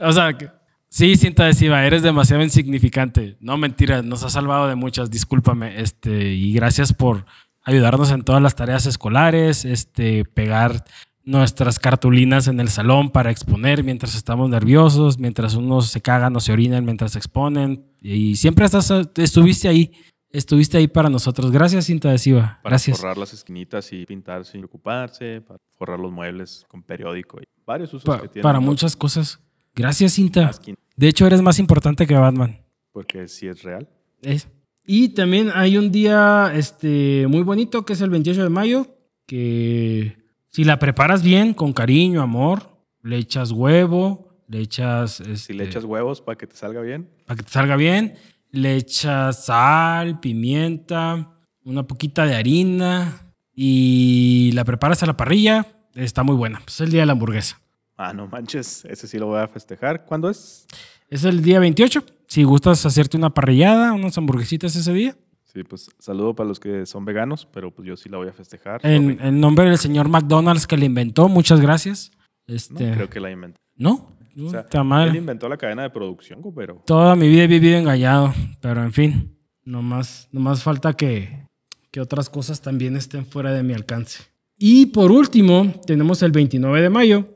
O 0.00 0.12
sea, 0.12 0.36
que- 0.36 0.50
sí, 0.92 1.16
cinta 1.16 1.44
adhesiva, 1.44 1.84
eres 1.86 2.02
demasiado 2.02 2.42
insignificante. 2.42 3.36
No, 3.40 3.56
mentira, 3.56 4.02
nos 4.02 4.22
has 4.22 4.32
salvado 4.32 4.68
de 4.68 4.74
muchas, 4.74 5.10
discúlpame. 5.10 5.80
Este, 5.80 6.34
y 6.34 6.52
gracias 6.52 6.92
por 6.92 7.24
ayudarnos 7.62 8.10
en 8.10 8.22
todas 8.22 8.42
las 8.42 8.54
tareas 8.54 8.84
escolares, 8.86 9.64
este, 9.64 10.24
pegar 10.24 10.84
nuestras 11.24 11.78
cartulinas 11.78 12.48
en 12.48 12.58
el 12.60 12.68
salón 12.68 13.10
para 13.10 13.30
exponer 13.30 13.84
mientras 13.84 14.14
estamos 14.16 14.50
nerviosos, 14.50 15.18
mientras 15.18 15.54
unos 15.54 15.86
se 15.88 16.00
cagan 16.00 16.34
o 16.36 16.40
se 16.40 16.52
orinan 16.52 16.84
mientras 16.84 17.12
se 17.12 17.18
exponen. 17.18 17.86
Y 18.00 18.34
siempre 18.36 18.64
estás, 18.64 18.90
estuviste 19.16 19.68
ahí, 19.68 19.92
estuviste 20.30 20.78
ahí 20.78 20.88
para 20.88 21.08
nosotros. 21.08 21.52
Gracias, 21.52 21.84
cinta 21.86 22.08
adhesiva. 22.08 22.58
Para 22.62 22.72
Gracias. 22.74 22.98
forrar 22.98 23.16
las 23.18 23.32
esquinitas 23.32 23.92
y 23.92 24.04
pintar 24.04 24.44
sin 24.44 24.62
preocuparse, 24.62 25.40
para 25.42 25.58
forrar 25.78 26.00
los 26.00 26.10
muebles 26.10 26.64
con 26.68 26.82
periódico 26.82 27.38
y 27.40 27.44
varios 27.64 27.94
usos 27.94 28.04
Pa- 28.04 28.20
que 28.22 28.28
tiene. 28.28 28.42
para 28.42 28.58
muchas 28.58 28.96
cosas. 28.96 29.38
Gracias, 29.74 30.12
cinta. 30.14 30.42
Masking, 30.46 30.74
De 30.96 31.08
hecho, 31.08 31.26
eres 31.26 31.42
más 31.42 31.58
importante 31.58 32.06
que 32.06 32.14
Batman. 32.14 32.58
Porque 32.92 33.28
sí 33.28 33.46
es 33.46 33.62
real. 33.62 33.88
Es. 34.22 34.48
Y 34.84 35.10
también 35.10 35.50
hay 35.54 35.76
un 35.76 35.92
día 35.92 36.52
este, 36.54 37.26
muy 37.28 37.42
bonito 37.42 37.84
que 37.84 37.92
es 37.92 38.00
el 38.00 38.10
28 38.10 38.42
de 38.42 38.50
mayo, 38.50 38.86
que 39.26 40.16
si 40.50 40.64
la 40.64 40.78
preparas 40.78 41.22
bien, 41.22 41.54
con 41.54 41.72
cariño, 41.72 42.20
amor, 42.20 42.84
le 43.02 43.16
echas 43.16 43.52
huevo, 43.52 44.44
le 44.48 44.60
echas... 44.60 45.22
Si 45.34 45.52
le 45.52 45.64
este, 45.64 45.78
echas 45.78 45.84
huevos 45.84 46.20
para 46.20 46.36
que 46.36 46.46
te 46.46 46.56
salga 46.56 46.82
bien. 46.82 47.08
Para 47.26 47.38
que 47.38 47.44
te 47.44 47.50
salga 47.50 47.76
bien, 47.76 48.16
le 48.50 48.76
echas 48.76 49.46
sal, 49.46 50.20
pimienta, 50.20 51.38
una 51.64 51.86
poquita 51.86 52.26
de 52.26 52.34
harina 52.34 53.32
y 53.54 54.50
la 54.52 54.64
preparas 54.64 55.02
a 55.02 55.06
la 55.06 55.16
parrilla, 55.16 55.66
está 55.94 56.22
muy 56.22 56.36
buena. 56.36 56.60
Es 56.66 56.80
el 56.80 56.90
día 56.90 57.00
de 57.00 57.06
la 57.06 57.12
hamburguesa. 57.12 57.61
Ah, 58.04 58.12
no 58.12 58.26
manches, 58.26 58.84
ese 58.86 59.06
sí 59.06 59.16
lo 59.16 59.26
voy 59.28 59.38
a 59.40 59.46
festejar. 59.46 60.04
¿Cuándo 60.04 60.28
es? 60.28 60.66
Es 61.08 61.22
el 61.24 61.40
día 61.40 61.60
28. 61.60 62.04
Si 62.26 62.42
gustas 62.42 62.84
hacerte 62.84 63.16
una 63.16 63.30
parrillada, 63.30 63.92
unas 63.92 64.18
hamburguesitas 64.18 64.74
ese 64.74 64.92
día. 64.92 65.16
Sí, 65.44 65.62
pues 65.62 65.88
saludo 66.00 66.34
para 66.34 66.48
los 66.48 66.58
que 66.58 66.84
son 66.84 67.04
veganos, 67.04 67.46
pero 67.52 67.70
pues 67.70 67.86
yo 67.86 67.96
sí 67.96 68.08
la 68.08 68.16
voy 68.16 68.26
a 68.26 68.32
festejar. 68.32 68.80
En, 68.82 69.38
nombre 69.38 69.66
del 69.66 69.78
señor 69.78 70.08
McDonald's 70.08 70.66
que 70.66 70.76
le 70.76 70.86
inventó, 70.86 71.28
muchas 71.28 71.60
gracias. 71.60 72.10
No, 72.48 72.54
Este, 72.56 72.90
creo 72.92 73.08
que 73.08 73.20
la 73.20 73.30
inventó. 73.30 73.60
¿No? 73.76 74.08
O 74.36 74.50
sea, 74.50 74.64
Puta 74.64 74.82
madre. 74.82 75.10
él 75.10 75.16
inventó 75.16 75.48
la 75.48 75.56
cadena 75.56 75.82
de 75.82 75.90
producción, 75.90 76.42
pero 76.56 76.82
Toda 76.84 77.14
mi 77.14 77.28
vida 77.28 77.44
he 77.44 77.46
vivido 77.46 77.78
engañado, 77.78 78.34
pero 78.60 78.82
en 78.82 78.92
fin, 78.92 79.38
nomás, 79.64 80.28
nomás 80.32 80.64
falta 80.64 80.94
que, 80.94 81.46
que 81.92 82.00
otras 82.00 82.28
cosas 82.28 82.60
también 82.60 82.96
estén 82.96 83.26
fuera 83.26 83.52
de 83.52 83.62
mi 83.62 83.74
alcance. 83.74 84.24
Y 84.58 84.86
por 84.86 85.12
último, 85.12 85.72
tenemos 85.86 86.22
el 86.22 86.32
29 86.32 86.80
de 86.82 86.90
mayo, 86.90 87.28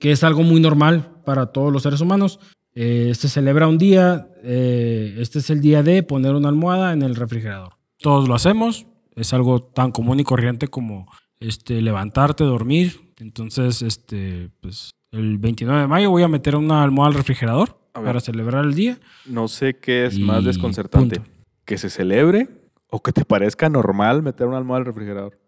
que 0.00 0.10
es 0.10 0.24
algo 0.24 0.42
muy 0.42 0.60
normal 0.60 1.22
para 1.24 1.46
todos 1.52 1.72
los 1.72 1.84
seres 1.84 2.00
humanos. 2.00 2.40
Eh, 2.74 3.12
se 3.14 3.28
celebra 3.28 3.68
un 3.68 3.78
día, 3.78 4.28
eh, 4.42 5.16
este 5.18 5.38
es 5.38 5.50
el 5.50 5.60
día 5.60 5.82
de 5.82 6.02
poner 6.02 6.34
una 6.34 6.48
almohada 6.48 6.92
en 6.92 7.02
el 7.02 7.14
refrigerador. 7.14 7.74
Todos 7.98 8.26
lo 8.26 8.34
hacemos, 8.34 8.86
es 9.14 9.32
algo 9.34 9.60
tan 9.62 9.92
común 9.92 10.18
y 10.18 10.24
corriente 10.24 10.68
como 10.68 11.06
este, 11.38 11.82
levantarte, 11.82 12.44
dormir. 12.44 13.12
Entonces, 13.18 13.82
este, 13.82 14.50
pues, 14.60 14.92
el 15.12 15.38
29 15.38 15.82
de 15.82 15.86
mayo 15.86 16.10
voy 16.10 16.22
a 16.22 16.28
meter 16.28 16.56
una 16.56 16.82
almohada 16.82 17.10
al 17.10 17.18
refrigerador 17.18 17.78
para 17.92 18.20
celebrar 18.20 18.64
el 18.64 18.74
día. 18.74 18.98
no 19.26 19.48
sé 19.48 19.78
qué 19.78 20.06
es 20.06 20.18
más 20.18 20.44
desconcertante. 20.44 21.16
punto. 21.16 21.30
Que 21.66 21.76
se 21.76 21.90
celebre 21.90 22.48
o 22.88 23.02
que 23.02 23.12
te 23.12 23.24
parezca 23.24 23.68
normal 23.68 24.22
meter 24.22 24.46
una 24.46 24.56
almohada 24.56 24.78
al 24.78 24.86
refrigerador. 24.86 25.38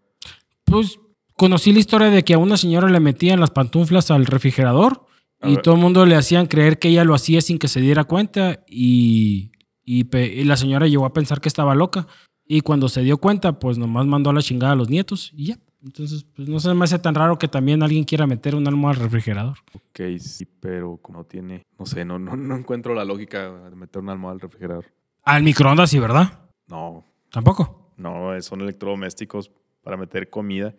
Pues 0.65 0.99
conocí 1.43 1.73
la 1.73 1.81
historia 1.81 2.09
de 2.09 2.23
que 2.23 2.35
a 2.35 2.39
una 2.39 2.57
señora 2.57 2.89
le 2.89 3.01
metían 3.01 3.41
las 3.41 3.51
pantuflas 3.51 4.13
al 4.13 4.27
refrigerador 4.27 5.07
A 5.41 5.51
y 5.51 5.57
todo 5.57 5.75
el 5.75 5.81
mundo 5.81 6.07
le 6.07 6.15
hacían 6.15 6.47
creer 6.47 6.79
que 6.79 6.87
ella 6.87 7.03
lo 7.03 7.17
hacía 7.17 7.41
sin 7.41 7.59
que 7.59 7.67
se 7.67 7.81
diera 7.81 8.05
cuenta 8.05 8.61
y, 8.69 9.51
y 9.85 10.05
la 10.45 10.57
señora 10.57 10.87
llegó 10.87 11.05
a 11.05 11.13
pensar 11.13 11.41
que 11.41 11.49
estaba 11.49 11.75
loca 11.75 12.07
y 12.47 12.61
cuando 12.61 12.89
se 12.89 13.03
dio 13.03 13.19
cuenta 13.19 13.59
pues 13.59 13.77
nomás 13.77 14.07
mandó 14.07 14.31
a 14.31 14.35
la 14.35 14.41
chingada 14.41 14.75
a 14.75 14.77
los 14.77 14.89
nietos 14.89 15.33
y 15.35 15.47
ya. 15.47 15.59
Entonces 15.83 16.25
pues 16.37 16.49
no 16.49 16.61
se 16.61 16.73
me 16.75 16.85
hace 16.85 17.01
tan 17.01 17.17
raro 17.17 17.39
que 17.39 17.49
también 17.49 17.83
alguien 17.83 18.05
quiera 18.05 18.29
meter 18.29 18.55
un 18.55 18.69
almohada 18.69 18.99
al 18.99 19.03
refrigerador. 19.03 19.57
Ok, 19.75 20.21
sí, 20.21 20.47
pero 20.61 20.97
como 20.99 21.25
tiene, 21.25 21.65
no 21.77 21.87
sé, 21.87 22.05
no, 22.05 22.21
no, 22.21 22.37
no 22.37 22.57
encuentro 22.57 22.95
la 22.95 23.05
lógica 23.05 23.51
de 23.69 23.75
meter 23.75 24.01
una 24.01 24.13
almohada 24.13 24.35
al 24.35 24.41
refrigerador. 24.43 24.85
Al 25.25 25.43
microondas 25.43 25.91
sí, 25.91 25.99
¿verdad? 25.99 26.39
No, 26.69 27.05
Tampoco. 27.33 27.95
no, 27.97 28.41
son 28.43 28.61
electrodomésticos 28.61 29.51
para 29.83 29.97
meter 29.97 30.31
comida. 30.31 30.73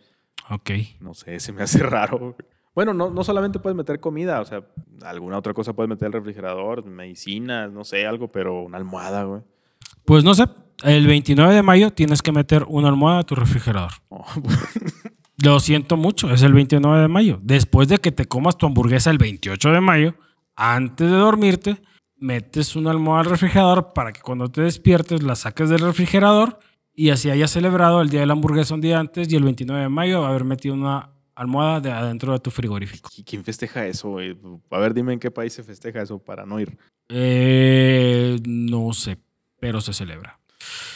Ok. 0.49 0.71
No 0.99 1.13
sé, 1.13 1.39
se 1.39 1.51
me 1.51 1.63
hace 1.63 1.79
raro. 1.83 2.35
Bueno, 2.75 2.93
no, 2.93 3.11
no 3.11 3.23
solamente 3.23 3.59
puedes 3.59 3.77
meter 3.77 3.99
comida, 3.99 4.41
o 4.41 4.45
sea, 4.45 4.63
alguna 5.03 5.37
otra 5.37 5.53
cosa 5.53 5.73
puedes 5.73 5.89
meter 5.89 6.07
el 6.07 6.13
refrigerador, 6.13 6.83
medicinas, 6.85 7.71
no 7.71 7.83
sé, 7.83 8.07
algo, 8.07 8.29
pero 8.29 8.63
una 8.63 8.77
almohada, 8.77 9.23
güey. 9.23 9.41
Pues 10.05 10.23
no 10.23 10.33
sé, 10.33 10.45
el 10.83 11.05
29 11.05 11.53
de 11.53 11.61
mayo 11.61 11.91
tienes 11.91 12.21
que 12.23 12.31
meter 12.31 12.65
una 12.67 12.89
almohada 12.89 13.19
a 13.19 13.23
tu 13.23 13.35
refrigerador. 13.35 13.91
Oh, 14.09 14.25
Lo 15.43 15.59
siento 15.59 15.97
mucho, 15.97 16.31
es 16.31 16.41
el 16.41 16.53
29 16.53 17.01
de 17.01 17.07
mayo. 17.07 17.37
Después 17.41 17.87
de 17.89 17.97
que 17.97 18.11
te 18.11 18.25
comas 18.25 18.57
tu 18.57 18.65
hamburguesa 18.65 19.11
el 19.11 19.17
28 19.17 19.71
de 19.71 19.81
mayo, 19.81 20.15
antes 20.55 21.09
de 21.09 21.17
dormirte, 21.17 21.81
metes 22.15 22.75
una 22.75 22.91
almohada 22.91 23.21
al 23.23 23.29
refrigerador 23.29 23.91
para 23.93 24.13
que 24.13 24.21
cuando 24.21 24.49
te 24.49 24.61
despiertes 24.61 25.21
la 25.21 25.35
saques 25.35 25.69
del 25.69 25.79
refrigerador 25.79 26.59
y 26.95 27.09
así 27.09 27.29
hayas 27.29 27.51
celebrado 27.51 28.01
el 28.01 28.09
día 28.09 28.19
de 28.21 28.25
la 28.27 28.33
hamburguesa 28.33 28.73
un 28.75 28.81
día 28.81 28.99
antes 28.99 29.31
y 29.31 29.35
el 29.35 29.43
29 29.43 29.83
de 29.83 29.89
mayo 29.89 30.25
haber 30.25 30.43
metido 30.43 30.73
una 30.75 31.09
almohada 31.35 31.79
de 31.81 31.91
adentro 31.91 32.33
de 32.33 32.39
tu 32.39 32.51
frigorífico. 32.51 33.09
¿y 33.17 33.23
¿Quién 33.23 33.43
festeja 33.43 33.87
eso, 33.87 34.09
güey? 34.09 34.37
A 34.69 34.77
ver, 34.77 34.93
dime 34.93 35.13
en 35.13 35.19
qué 35.19 35.31
país 35.31 35.53
se 35.53 35.63
festeja 35.63 36.01
eso 36.01 36.19
para 36.19 36.45
no 36.45 36.59
ir. 36.59 36.77
Eh, 37.09 38.37
no 38.45 38.93
sé, 38.93 39.17
pero 39.59 39.81
se 39.81 39.93
celebra. 39.93 40.39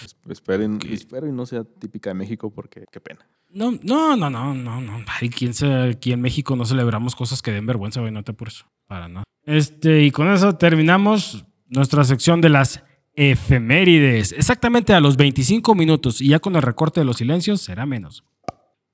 Es- 0.04 0.16
Esperen, 0.30 0.80
espero 0.90 1.28
y 1.28 1.32
no 1.32 1.46
sea 1.46 1.64
típica 1.64 2.10
de 2.10 2.14
México 2.16 2.52
porque 2.52 2.86
qué 2.92 3.00
pena. 3.00 3.28
No, 3.50 3.72
no, 3.84 4.16
no, 4.18 4.30
no, 4.30 4.54
no, 4.54 4.82
no. 4.82 5.06
Ay, 5.20 5.30
¿quién 5.30 5.54
se, 5.54 5.72
aquí 5.74 6.12
en 6.12 6.22
México 6.22 6.56
no 6.56 6.66
celebramos 6.66 7.16
cosas 7.16 7.42
que 7.42 7.52
den 7.52 7.66
vergüenza, 7.66 8.02
güey, 8.02 8.12
no 8.12 8.24
te 8.24 8.32
apures. 8.32 8.66
Para 8.88 9.08
nada. 9.08 9.24
Este, 9.46 10.04
y 10.04 10.12
con 10.12 10.30
eso 10.32 10.54
terminamos 10.54 11.46
nuestra 11.70 12.04
sección 12.04 12.42
de 12.42 12.50
las 12.50 12.84
efemérides. 13.18 14.32
Exactamente 14.32 14.94
a 14.94 15.02
los 15.02 15.18
25 15.18 15.76
minutos. 15.76 16.22
Y 16.22 16.30
ya 16.30 16.40
con 16.40 16.56
el 16.56 16.62
recorte 16.62 17.02
de 17.02 17.06
los 17.06 17.18
silencios 17.18 17.60
será 17.60 17.86
menos. 17.86 18.24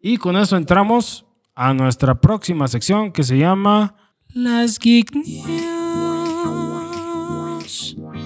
Y 0.01 0.17
con 0.17 0.35
eso 0.35 0.57
entramos 0.57 1.27
a 1.53 1.73
nuestra 1.75 2.19
próxima 2.19 2.67
sección 2.67 3.11
que 3.11 3.23
se 3.23 3.37
llama 3.37 3.95
Las 4.33 4.79
Geek 4.79 5.13
News. 5.13 5.45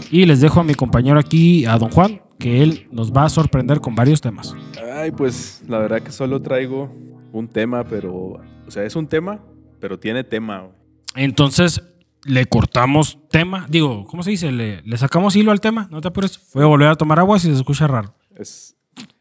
Y 0.09 0.25
les 0.25 0.39
dejo 0.39 0.61
a 0.61 0.63
mi 0.63 0.75
compañero 0.75 1.19
aquí, 1.19 1.65
a 1.65 1.77
don 1.77 1.89
Juan, 1.89 2.21
que 2.39 2.63
él 2.63 2.87
nos 2.91 3.11
va 3.11 3.25
a 3.25 3.29
sorprender 3.29 3.81
con 3.81 3.93
varios 3.95 4.21
temas. 4.21 4.55
Ay, 4.95 5.11
pues 5.11 5.63
la 5.67 5.79
verdad 5.79 6.01
que 6.01 6.11
solo 6.11 6.41
traigo 6.41 6.89
un 7.33 7.47
tema, 7.47 7.83
pero, 7.83 8.13
o 8.15 8.69
sea, 8.71 8.83
es 8.83 8.95
un 8.95 9.07
tema, 9.07 9.43
pero 9.79 9.99
tiene 9.99 10.23
tema. 10.23 10.69
Entonces 11.15 11.83
le 12.27 12.45
cortamos 12.45 13.17
tema. 13.29 13.65
Digo, 13.69 14.05
¿cómo 14.05 14.21
se 14.23 14.31
dice? 14.31 14.51
Le, 14.51 14.81
le 14.83 14.97
sacamos 14.97 15.35
hilo 15.35 15.51
al 15.51 15.61
tema. 15.61 15.87
No 15.89 16.01
te 16.01 16.09
apures. 16.09 16.39
Voy 16.53 16.63
a 16.63 16.67
volver 16.67 16.89
a 16.89 16.95
tomar 16.95 17.19
agua 17.19 17.39
si 17.39 17.47
se 17.47 17.53
escucha 17.53 17.87
raro. 17.87 18.13
Es, 18.35 18.75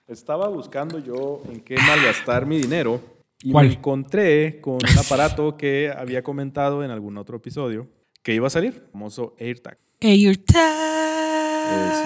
estaba 0.08 0.48
buscando 0.48 0.98
yo 0.98 1.42
en 1.50 1.60
qué 1.60 1.76
malgastar 1.76 2.46
mi 2.46 2.58
dinero 2.58 3.00
y 3.42 3.52
¿Cuál? 3.52 3.68
me 3.68 3.74
encontré 3.74 4.60
con 4.60 4.74
un 4.74 4.98
aparato 4.98 5.56
que 5.56 5.92
había 5.96 6.22
comentado 6.22 6.84
en 6.84 6.90
algún 6.90 7.16
otro 7.16 7.36
episodio 7.36 7.88
que 8.22 8.34
iba 8.34 8.48
a 8.48 8.50
salir, 8.50 8.74
el 8.74 8.90
famoso 8.92 9.34
AirTag. 9.38 9.78
Eh, 10.00 10.34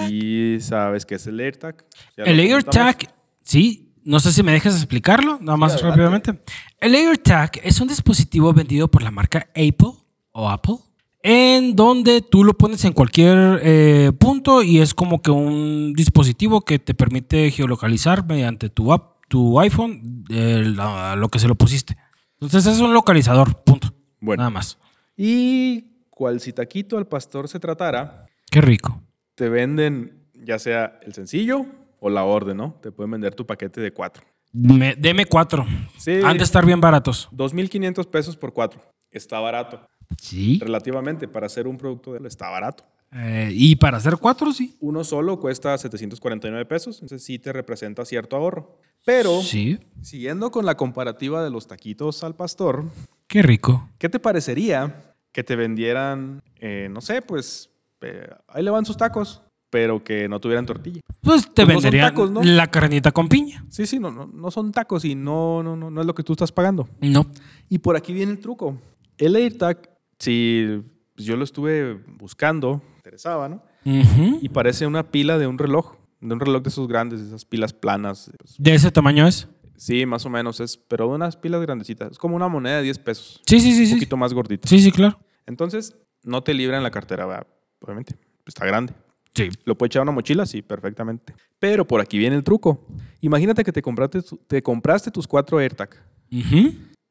sí 0.07 0.57
sabes 0.61 1.05
qué 1.05 1.15
es 1.15 1.27
el 1.27 1.39
AirTag. 1.39 1.83
Ya 2.17 2.23
El. 2.25 2.39
AirTag, 2.39 3.13
sí. 3.43 3.87
No 4.03 4.19
sé 4.19 4.31
si 4.31 4.41
me 4.41 4.51
dejas 4.51 4.75
explicarlo, 4.75 5.37
nada 5.41 5.57
más 5.57 5.73
adelante. 5.73 5.89
rápidamente. 6.01 6.41
El 6.79 6.95
AirTag 6.95 7.51
es 7.63 7.79
un 7.81 7.87
dispositivo 7.87 8.51
vendido 8.53 8.87
por 8.89 9.03
la 9.03 9.11
marca 9.11 9.49
Apple 9.51 9.93
o 10.31 10.49
Apple, 10.49 10.77
en 11.23 11.75
donde 11.75 12.21
tú 12.21 12.43
lo 12.43 12.53
pones 12.53 12.83
en 12.85 12.93
cualquier 12.93 13.59
eh, 13.63 14.11
punto 14.19 14.63
y 14.63 14.79
es 14.79 14.93
como 14.93 15.21
que 15.21 15.31
un 15.31 15.93
dispositivo 15.93 16.61
que 16.61 16.79
te 16.79 16.93
permite 16.93 17.51
geolocalizar 17.51 18.25
mediante 18.25 18.69
tu 18.69 18.91
app, 18.91 19.17
tu 19.27 19.59
iPhone, 19.59 20.25
eh, 20.29 20.63
la- 20.75 21.15
lo 21.15 21.29
que 21.29 21.39
se 21.39 21.47
lo 21.47 21.55
pusiste. 21.55 21.95
Entonces 22.39 22.65
es 22.73 22.79
un 22.81 22.93
localizador, 22.93 23.63
punto. 23.63 23.93
Bueno. 24.19 24.41
Nada 24.41 24.49
más. 24.49 24.77
Y 25.15 25.85
cual 26.09 26.39
si 26.39 26.53
taquito 26.53 26.97
al 26.97 27.07
pastor 27.07 27.47
se 27.47 27.59
tratara, 27.59 28.25
Qué 28.49 28.61
rico. 28.61 29.01
te 29.35 29.49
venden 29.49 30.27
ya 30.33 30.57
sea 30.57 30.99
el 31.03 31.13
sencillo 31.13 31.65
o 31.99 32.09
la 32.09 32.23
orden, 32.23 32.57
¿no? 32.57 32.79
Te 32.81 32.91
pueden 32.91 33.11
vender 33.11 33.35
tu 33.35 33.45
paquete 33.45 33.79
de 33.79 33.93
cuatro. 33.93 34.23
Me- 34.53 34.95
deme 34.95 35.25
cuatro. 35.25 35.65
Sí. 35.97 36.19
Han 36.23 36.37
de 36.37 36.43
estar 36.43 36.65
bien 36.65 36.81
baratos. 36.81 37.29
2.500 37.31 38.07
pesos 38.07 38.35
por 38.35 38.53
cuatro. 38.53 38.81
Está 39.11 39.39
barato. 39.39 39.87
Sí. 40.19 40.59
Relativamente, 40.61 41.27
para 41.27 41.45
hacer 41.47 41.67
un 41.67 41.77
producto 41.77 42.13
de 42.13 42.19
él 42.19 42.25
está 42.25 42.49
barato. 42.49 42.83
Eh, 43.13 43.49
y 43.53 43.75
para 43.75 43.97
hacer 43.97 44.15
cuatro, 44.17 44.53
sí. 44.53 44.77
Uno 44.79 45.03
solo 45.03 45.39
cuesta 45.39 45.77
749 45.77 46.65
pesos, 46.65 46.95
entonces 47.01 47.23
sí 47.23 47.39
te 47.39 47.51
representa 47.51 48.05
cierto 48.05 48.35
ahorro. 48.37 48.77
Pero, 49.03 49.41
Sí. 49.41 49.79
siguiendo 50.01 50.49
con 50.51 50.65
la 50.65 50.77
comparativa 50.77 51.43
de 51.43 51.49
los 51.49 51.67
taquitos 51.67 52.23
al 52.23 52.35
pastor, 52.35 52.85
Qué 53.27 53.41
rico. 53.41 53.89
¿qué 53.97 54.07
te 54.09 54.19
parecería 54.19 55.13
que 55.33 55.43
te 55.43 55.55
vendieran, 55.55 56.41
eh, 56.59 56.87
no 56.91 57.01
sé, 57.01 57.21
pues, 57.21 57.69
eh, 58.01 58.29
ahí 58.47 58.63
le 58.63 58.69
van 58.71 58.85
sus 58.85 58.95
tacos, 58.97 59.41
pero 59.69 60.03
que 60.03 60.27
no 60.29 60.39
tuvieran 60.39 60.65
tortilla? 60.65 61.01
Pues 61.21 61.43
te 61.53 61.65
Pues 61.65 61.67
venderían 61.83 62.13
la 62.43 62.67
carnita 62.71 63.11
con 63.11 63.27
piña. 63.27 63.65
Sí, 63.69 63.85
sí, 63.87 63.99
no, 63.99 64.11
no, 64.11 64.27
no 64.27 64.51
son 64.51 64.71
tacos 64.71 65.03
y 65.05 65.15
no, 65.15 65.61
no, 65.63 65.75
no, 65.75 65.89
no 65.91 66.01
es 66.01 66.07
lo 66.07 66.15
que 66.15 66.23
tú 66.23 66.33
estás 66.33 66.51
pagando. 66.51 66.87
No. 67.01 67.25
Y 67.69 67.79
por 67.79 67.95
aquí 67.97 68.13
viene 68.13 68.31
el 68.31 68.39
truco. 68.39 68.77
El 69.17 69.35
AirTag, 69.35 69.90
si 70.21 70.83
pues, 71.15 71.25
yo 71.25 71.35
lo 71.35 71.43
estuve 71.43 71.93
buscando, 72.17 72.81
me 72.89 72.95
interesaba, 72.97 73.49
¿no? 73.49 73.63
Y 73.83 74.49
parece 74.49 74.85
una 74.87 75.09
pila 75.11 75.37
de 75.37 75.47
un 75.47 75.57
reloj, 75.57 75.95
de 76.19 76.33
un 76.33 76.39
reloj 76.39 76.61
de 76.61 76.69
esos 76.69 76.87
grandes, 76.87 77.19
de 77.19 77.27
esas 77.27 77.45
pilas 77.45 77.73
planas. 77.73 78.31
pues, 78.37 78.55
¿De 78.57 78.73
ese 78.75 78.91
tamaño 78.91 79.27
es? 79.27 79.47
sí, 79.75 80.05
más 80.05 80.25
o 80.25 80.29
menos, 80.29 80.59
es, 80.59 80.77
pero 80.77 81.07
de 81.09 81.15
unas 81.15 81.35
pilas 81.35 81.59
grandecitas. 81.61 82.11
Es 82.11 82.17
como 82.19 82.35
una 82.35 82.47
moneda 82.47 82.77
de 82.77 82.83
10 82.83 82.99
pesos, 82.99 83.41
Sí, 83.47 83.59
sí, 83.59 83.73
sí, 83.73 83.81
un 83.81 83.87
sí. 83.87 83.93
poquito 83.95 84.15
más 84.17 84.33
gordita. 84.33 84.67
Sí, 84.67 84.79
sí, 84.79 84.91
claro. 84.91 85.19
Entonces, 85.47 85.95
no 86.23 86.43
te 86.43 86.53
libra 86.53 86.77
en 86.77 86.83
la 86.83 86.91
cartera, 86.91 87.25
¿verdad? 87.25 87.47
obviamente. 87.81 88.15
Está 88.45 88.65
grande. 88.65 88.93
Sí. 89.33 89.49
¿Lo 89.65 89.75
puede 89.77 89.87
echar 89.87 90.01
a 90.01 90.03
una 90.03 90.11
mochila? 90.11 90.45
Sí, 90.45 90.61
perfectamente. 90.61 91.33
Pero 91.57 91.87
por 91.87 91.99
aquí 92.01 92.17
viene 92.19 92.35
el 92.35 92.43
truco. 92.43 92.85
Imagínate 93.21 93.63
que 93.63 93.71
te 93.71 93.81
compraste, 93.81 94.21
tu- 94.21 94.37
te 94.45 94.61
compraste 94.61 95.09
tus 95.09 95.25
cuatro 95.27 95.57
AirTag 95.57 95.89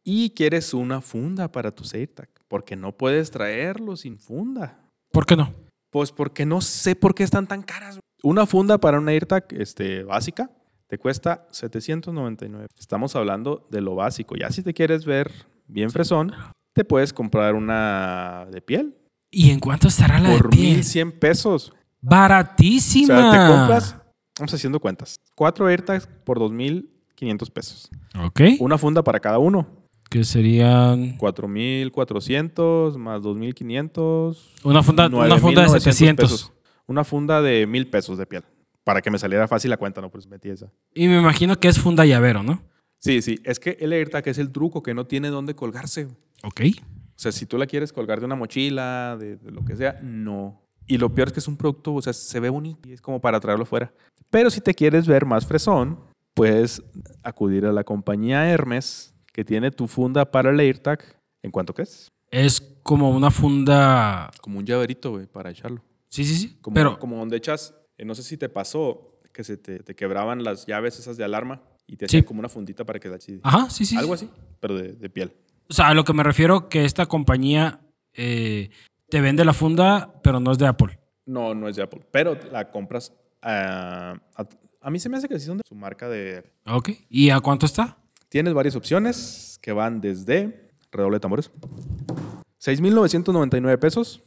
y 0.05 0.31
quieres 0.31 0.73
una 0.75 1.01
funda 1.01 1.51
para 1.51 1.71
tus 1.71 1.93
AirTag, 1.95 2.29
porque 2.51 2.75
no 2.75 2.93
puedes 2.93 3.31
traerlo 3.31 3.97
sin 3.97 4.19
funda. 4.19 4.85
¿Por 5.13 5.25
qué 5.25 5.37
no? 5.37 5.55
Pues 5.91 6.11
porque 6.11 6.45
no 6.45 6.61
sé 6.61 6.97
por 6.97 7.15
qué 7.15 7.23
están 7.23 7.47
tan 7.47 7.63
caras. 7.63 8.01
Una 8.23 8.45
funda 8.45 8.79
para 8.79 8.99
una 8.99 9.13
AirTag 9.13 9.47
este, 9.53 10.03
básica 10.03 10.51
te 10.89 10.99
cuesta 10.99 11.47
799. 11.53 12.67
Estamos 12.79 13.15
hablando 13.15 13.67
de 13.71 13.81
lo 13.81 13.95
básico. 13.95 14.35
Ya 14.37 14.51
si 14.51 14.63
te 14.63 14.75
quieres 14.75 15.05
ver 15.05 15.31
bien 15.69 15.91
fresón, 15.91 16.33
te 16.75 16.85
puedes 16.85 17.13
comprar 17.13 17.55
una 17.55 18.47
de 18.51 18.61
piel 18.61 18.97
¿Y 19.31 19.51
en 19.51 19.61
cuánto 19.61 19.89
estará 19.89 20.19
la 20.19 20.31
por 20.31 20.51
de 20.51 20.57
piel? 20.57 20.77
1100 20.77 21.13
pesos. 21.13 21.71
O 21.71 21.75
Baratísima. 22.01 23.15
sea, 23.15 23.31
te 23.31 23.53
compras, 23.53 23.97
vamos 24.39 24.55
haciendo 24.55 24.81
cuentas, 24.81 25.17
cuatro 25.37 25.69
AirTags 25.69 26.09
por 26.25 26.39
2500 26.39 27.51
pesos. 27.51 27.91
Ok. 28.19 28.41
Una 28.59 28.77
funda 28.77 29.05
para 29.05 29.21
cada 29.21 29.39
uno. 29.39 29.80
Que 30.11 30.25
serían 30.25 31.17
4400 31.17 32.97
más 32.99 33.23
2500. 33.23 34.53
una 34.65 34.83
funda, 34.83 35.07
una 35.07 35.39
funda 35.39 35.63
de 35.63 35.69
9,900 35.69 35.83
700. 35.83 36.31
pesos. 36.31 36.53
Una 36.87 37.05
funda 37.05 37.41
de 37.41 37.67
mil 37.67 37.87
pesos 37.89 38.19
de 38.19 38.27
piel. 38.27 38.43
Para 38.83 39.01
que 39.03 39.11
me 39.11 39.19
saliera 39.19 39.47
fácil 39.47 39.71
la 39.71 39.77
cuenta, 39.77 40.01
¿no? 40.01 40.11
Pues 40.11 40.27
metí 40.27 40.49
esa. 40.49 40.73
Y 40.95 41.07
me 41.07 41.19
imagino 41.19 41.59
que 41.61 41.69
es 41.69 41.79
funda 41.79 42.05
llavero, 42.05 42.43
¿no? 42.43 42.63
Sí, 42.99 43.23
sí. 43.23 43.39
Es 43.45 43.61
que 43.61 43.77
el 43.81 43.93
AirTag 43.93 44.27
es 44.29 44.39
el 44.39 44.51
truco 44.51 44.83
que 44.83 44.95
no 44.95 45.07
tiene 45.07 45.29
dónde 45.29 45.55
colgarse. 45.55 46.07
O 46.43 46.49
Ok. 46.49 46.63
sea, 47.15 47.31
si 47.31 47.47
tú 47.47 47.57
la 47.57 47.67
quieres 47.67 47.93
colgar 47.93 48.19
de 48.19 48.27
una 48.27 48.35
mochila, 48.35 49.17
de, 49.19 49.37
de 49.37 49.51
lo 49.53 49.65
que 49.65 49.77
sea, 49.77 50.01
no. 50.03 50.61
Y 50.87 50.99
lo 50.99 51.15
peor 51.15 51.29
es 51.29 51.35
que 51.35 51.41
es 51.41 51.47
un 51.49 51.57
producto, 51.57 51.95
o 51.95 52.03
sea, 52.03 52.13
se 52.13 52.41
ve 52.41 52.49
bonito 52.49 52.89
y 52.89 52.93
es 52.93 53.01
como 53.01 53.21
para 53.21 53.39
traerlo 53.39 53.65
fuera. 53.65 53.93
Pero 54.31 54.51
si 54.51 54.61
te 54.61 54.75
quieres 54.75 55.07
ver 55.07 55.25
más 55.25 55.47
fresón, 55.47 56.01
puedes 56.35 56.83
acudir 57.23 57.65
a 57.67 57.73
la 57.73 57.85
compañía 57.85 58.51
Hermes, 58.51 59.10
que 59.33 59.45
tiene 59.45 59.71
tu 59.71 59.87
funda 59.87 60.31
para 60.31 60.51
el 60.51 60.61
AirTag. 60.61 61.03
¿En 61.43 61.51
cuánto 61.51 61.73
que 61.75 61.83
es? 61.83 62.09
Es 62.31 62.61
como 62.83 63.11
una 63.11 63.31
funda. 63.31 64.31
Como 64.41 64.59
un 64.59 64.67
llaverito, 64.67 65.11
güey, 65.13 65.27
para 65.27 65.51
echarlo. 65.51 65.83
Sí, 66.09 66.25
sí, 66.25 66.35
sí. 66.37 66.59
Como, 66.61 66.75
Pero. 66.75 66.99
como 66.99 67.17
donde 67.17 67.37
echas, 67.37 67.75
eh, 67.99 68.05
no 68.05 68.15
sé 68.15 68.23
si 68.23 68.37
te 68.37 68.49
pasó 68.49 69.19
que 69.33 69.45
se 69.45 69.57
te, 69.57 69.81
te 69.81 69.95
quebraban 69.95 70.43
las 70.43 70.67
llaves 70.67 70.99
esas 70.99 71.17
de 71.17 71.25
alarma 71.25 71.63
y 71.87 71.97
te 71.97 72.07
Sí. 72.09 72.17
hacían 72.17 72.25
como 72.27 72.41
una 72.41 72.49
fundita 72.49 72.85
para 72.85 72.99
que 72.99 73.09
así. 73.09 73.41
Ajá, 73.43 73.71
sí, 73.71 73.85
sí. 73.85 73.97
Algo 73.97 74.17
sí. 74.17 74.27
así, 74.33 74.43
pero 74.61 74.77
de, 74.77 74.93
de 74.93 75.11
piel. 75.11 75.33
O 75.69 75.73
sea, 75.73 75.89
a 75.89 75.95
lo 75.95 76.05
que 76.05 76.13
me 76.13 76.23
refiero 76.25 76.69
que 76.69 76.85
esta 76.85 77.07
compañía 77.07 77.81
eh, 78.13 78.71
te 79.09 79.21
vende 79.21 79.45
la 79.45 79.53
funda, 79.53 80.21
pero 80.23 80.41
no 80.41 80.51
es 80.51 80.59
de 80.59 80.67
Apple. 80.67 80.99
No, 81.27 81.55
no 81.55 81.69
es 81.69 81.77
de 81.77 81.83
Apple, 81.83 82.05
pero 82.11 82.37
la 82.51 82.71
compras 82.73 83.13
ah, 83.43 84.15
a, 84.37 84.47
a 84.81 84.91
mí 84.91 84.99
se 84.99 85.09
me 85.09 85.17
hace 85.17 85.29
que 85.29 85.39
sí 85.39 85.47
son 85.47 85.59
de 85.59 85.63
su 85.67 85.77
marca 85.77 86.09
de... 86.09 86.43
Ok. 86.67 86.91
¿Y 87.09 87.31
a 87.31 87.39
cuánto 87.39 87.67
está? 87.67 87.99
Tienes 88.31 88.55
varias 88.55 88.77
opciones 88.77 89.59
que 89.61 89.73
van 89.73 90.01
desde, 90.01 90.71
redoble 90.93 91.17
de 91.17 91.21
tambores, 91.21 91.51
6.999 92.63 93.77
pesos 93.81 94.23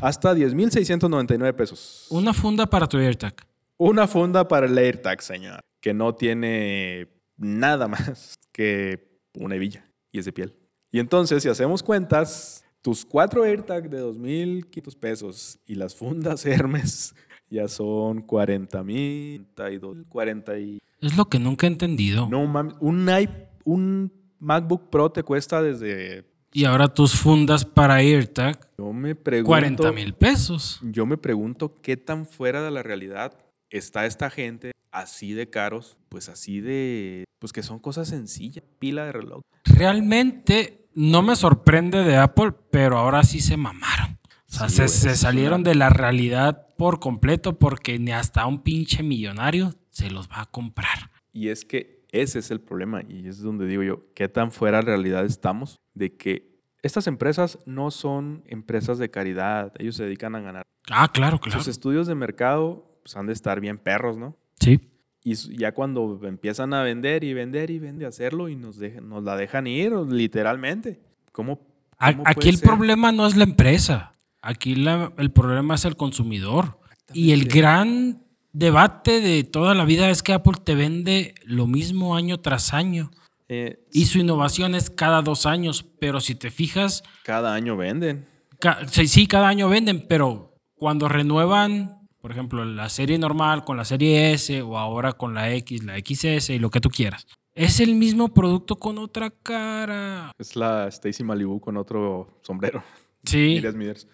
hasta 0.00 0.32
10.699 0.32 1.52
pesos. 1.54 2.06
Una 2.10 2.32
funda 2.32 2.66
para 2.66 2.86
tu 2.86 2.98
AirTag. 2.98 3.34
Una 3.78 4.06
funda 4.06 4.46
para 4.46 4.66
el 4.66 4.78
AirTag, 4.78 5.20
señor, 5.22 5.58
que 5.80 5.92
no 5.92 6.14
tiene 6.14 7.08
nada 7.36 7.88
más 7.88 8.36
que 8.52 9.18
una 9.34 9.56
hebilla 9.56 9.84
y 10.12 10.20
es 10.20 10.24
de 10.24 10.32
piel. 10.32 10.54
Y 10.92 11.00
entonces, 11.00 11.42
si 11.42 11.48
hacemos 11.48 11.82
cuentas, 11.82 12.64
tus 12.80 13.04
cuatro 13.04 13.42
AirTag 13.42 13.90
de 13.90 14.04
2.500 14.04 14.96
pesos 15.00 15.58
y 15.66 15.74
las 15.74 15.96
fundas 15.96 16.46
Hermes 16.46 17.12
ya 17.48 17.66
son 17.66 18.22
40 18.22 18.84
mil, 18.84 19.48
40 20.08 20.58
y... 20.60 20.78
Es 21.00 21.16
lo 21.16 21.28
que 21.28 21.38
nunca 21.38 21.66
he 21.66 21.70
entendido. 21.70 22.28
No 22.30 22.46
mames, 22.46 22.74
un, 22.80 23.08
un 23.64 24.12
MacBook 24.38 24.90
Pro 24.90 25.10
te 25.10 25.22
cuesta 25.22 25.62
desde... 25.62 26.24
Y 26.52 26.64
ahora 26.64 26.88
tus 26.88 27.14
fundas 27.14 27.66
para 27.66 27.96
AirTag, 27.96 28.58
Yo 28.78 28.92
me 28.92 29.14
pregunto... 29.14 29.48
40 29.48 29.92
mil 29.92 30.14
pesos. 30.14 30.80
Yo 30.82 31.04
me 31.04 31.18
pregunto 31.18 31.80
qué 31.82 31.96
tan 31.98 32.26
fuera 32.26 32.62
de 32.62 32.70
la 32.70 32.82
realidad 32.82 33.36
está 33.68 34.06
esta 34.06 34.30
gente 34.30 34.72
así 34.90 35.34
de 35.34 35.50
caros, 35.50 35.98
pues 36.08 36.28
así 36.28 36.60
de... 36.60 37.24
Pues 37.38 37.52
que 37.52 37.62
son 37.62 37.78
cosas 37.78 38.08
sencillas, 38.08 38.64
pila 38.78 39.04
de 39.04 39.12
reloj. 39.12 39.42
Realmente 39.64 40.88
no 40.94 41.20
me 41.20 41.36
sorprende 41.36 42.02
de 42.02 42.16
Apple, 42.16 42.52
pero 42.70 42.96
ahora 42.96 43.22
sí 43.22 43.40
se 43.40 43.58
mamaron. 43.58 44.18
O 44.48 44.52
sea, 44.52 44.70
Sí, 44.70 44.76
se, 44.76 44.88
se 44.88 45.16
salieron 45.16 45.62
de 45.62 45.74
la 45.74 45.90
realidad 45.90 46.68
por 46.78 46.98
completo 47.00 47.58
porque 47.58 47.98
ni 47.98 48.12
hasta 48.12 48.46
un 48.46 48.62
pinche 48.62 49.02
millonario 49.02 49.74
se 49.96 50.10
los 50.10 50.28
va 50.28 50.42
a 50.42 50.46
comprar. 50.50 51.10
Y 51.32 51.48
es 51.48 51.64
que 51.64 52.04
ese 52.12 52.38
es 52.38 52.50
el 52.50 52.60
problema 52.60 53.00
y 53.08 53.28
es 53.28 53.40
donde 53.40 53.66
digo 53.66 53.82
yo, 53.82 54.02
qué 54.14 54.28
tan 54.28 54.52
fuera 54.52 54.78
de 54.80 54.84
realidad 54.84 55.24
estamos 55.24 55.80
de 55.94 56.14
que 56.16 56.54
estas 56.82 57.06
empresas 57.06 57.58
no 57.64 57.90
son 57.90 58.42
empresas 58.46 58.98
de 58.98 59.10
caridad, 59.10 59.72
ellos 59.78 59.96
se 59.96 60.04
dedican 60.04 60.34
a 60.34 60.40
ganar. 60.40 60.62
Ah, 60.90 61.10
claro, 61.12 61.38
claro. 61.40 61.58
Sus 61.58 61.68
estudios 61.68 62.06
de 62.06 62.14
mercado 62.14 63.00
pues, 63.02 63.16
han 63.16 63.26
de 63.26 63.32
estar 63.32 63.58
bien 63.60 63.78
perros, 63.78 64.18
¿no? 64.18 64.36
Sí. 64.60 64.78
Y 65.24 65.34
ya 65.58 65.72
cuando 65.72 66.20
empiezan 66.24 66.74
a 66.74 66.82
vender 66.82 67.24
y 67.24 67.32
vender 67.32 67.70
y 67.70 67.78
vender, 67.78 68.06
hacerlo 68.06 68.48
y 68.50 68.54
nos, 68.54 68.78
dejan- 68.78 69.08
nos 69.08 69.24
la 69.24 69.34
dejan 69.36 69.66
ir, 69.66 69.92
literalmente. 69.92 71.00
¿Cómo? 71.32 71.60
Aquí 71.98 72.50
el 72.50 72.58
ser? 72.58 72.68
problema 72.68 73.12
no 73.12 73.26
es 73.26 73.34
la 73.36 73.44
empresa. 73.44 74.12
Aquí 74.42 74.74
la- 74.74 75.12
el 75.16 75.30
problema 75.32 75.74
es 75.74 75.84
el 75.86 75.96
consumidor. 75.96 76.78
Y 77.12 77.32
el 77.32 77.46
gran 77.48 78.22
debate 78.58 79.20
de 79.20 79.44
toda 79.44 79.74
la 79.74 79.84
vida 79.84 80.08
es 80.10 80.22
que 80.22 80.32
Apple 80.32 80.54
te 80.64 80.74
vende 80.74 81.34
lo 81.44 81.66
mismo 81.66 82.16
año 82.16 82.38
tras 82.40 82.72
año. 82.72 83.10
Eh, 83.48 83.84
Y 83.92 84.06
su 84.06 84.18
innovación 84.18 84.74
es 84.74 84.90
cada 84.90 85.22
dos 85.22 85.46
años. 85.46 85.84
Pero 86.00 86.20
si 86.20 86.34
te 86.34 86.50
fijas, 86.50 87.02
cada 87.22 87.54
año 87.54 87.76
venden. 87.76 88.26
ca- 88.58 88.86
sí, 88.88 89.06
sí, 89.06 89.26
cada 89.26 89.48
año 89.48 89.68
venden, 89.68 90.06
pero 90.08 90.54
cuando 90.74 91.08
renuevan, 91.08 92.08
por 92.20 92.32
ejemplo, 92.32 92.64
la 92.64 92.88
serie 92.88 93.18
normal 93.18 93.64
con 93.64 93.76
la 93.76 93.84
serie 93.84 94.32
S 94.32 94.62
o 94.62 94.78
ahora 94.78 95.12
con 95.12 95.34
la 95.34 95.52
X, 95.54 95.84
la 95.84 95.96
XS 95.98 96.50
y 96.54 96.58
lo 96.58 96.70
que 96.70 96.80
tú 96.80 96.88
quieras, 96.88 97.26
es 97.54 97.78
el 97.80 97.94
mismo 97.94 98.34
producto 98.34 98.76
con 98.76 98.98
otra 98.98 99.30
cara. 99.30 100.32
Es 100.38 100.56
la 100.56 100.88
Stacy 100.88 101.22
Malibu 101.22 101.60
con 101.60 101.76
otro 101.76 102.38
sombrero. 102.42 102.82
Sí. 103.24 103.60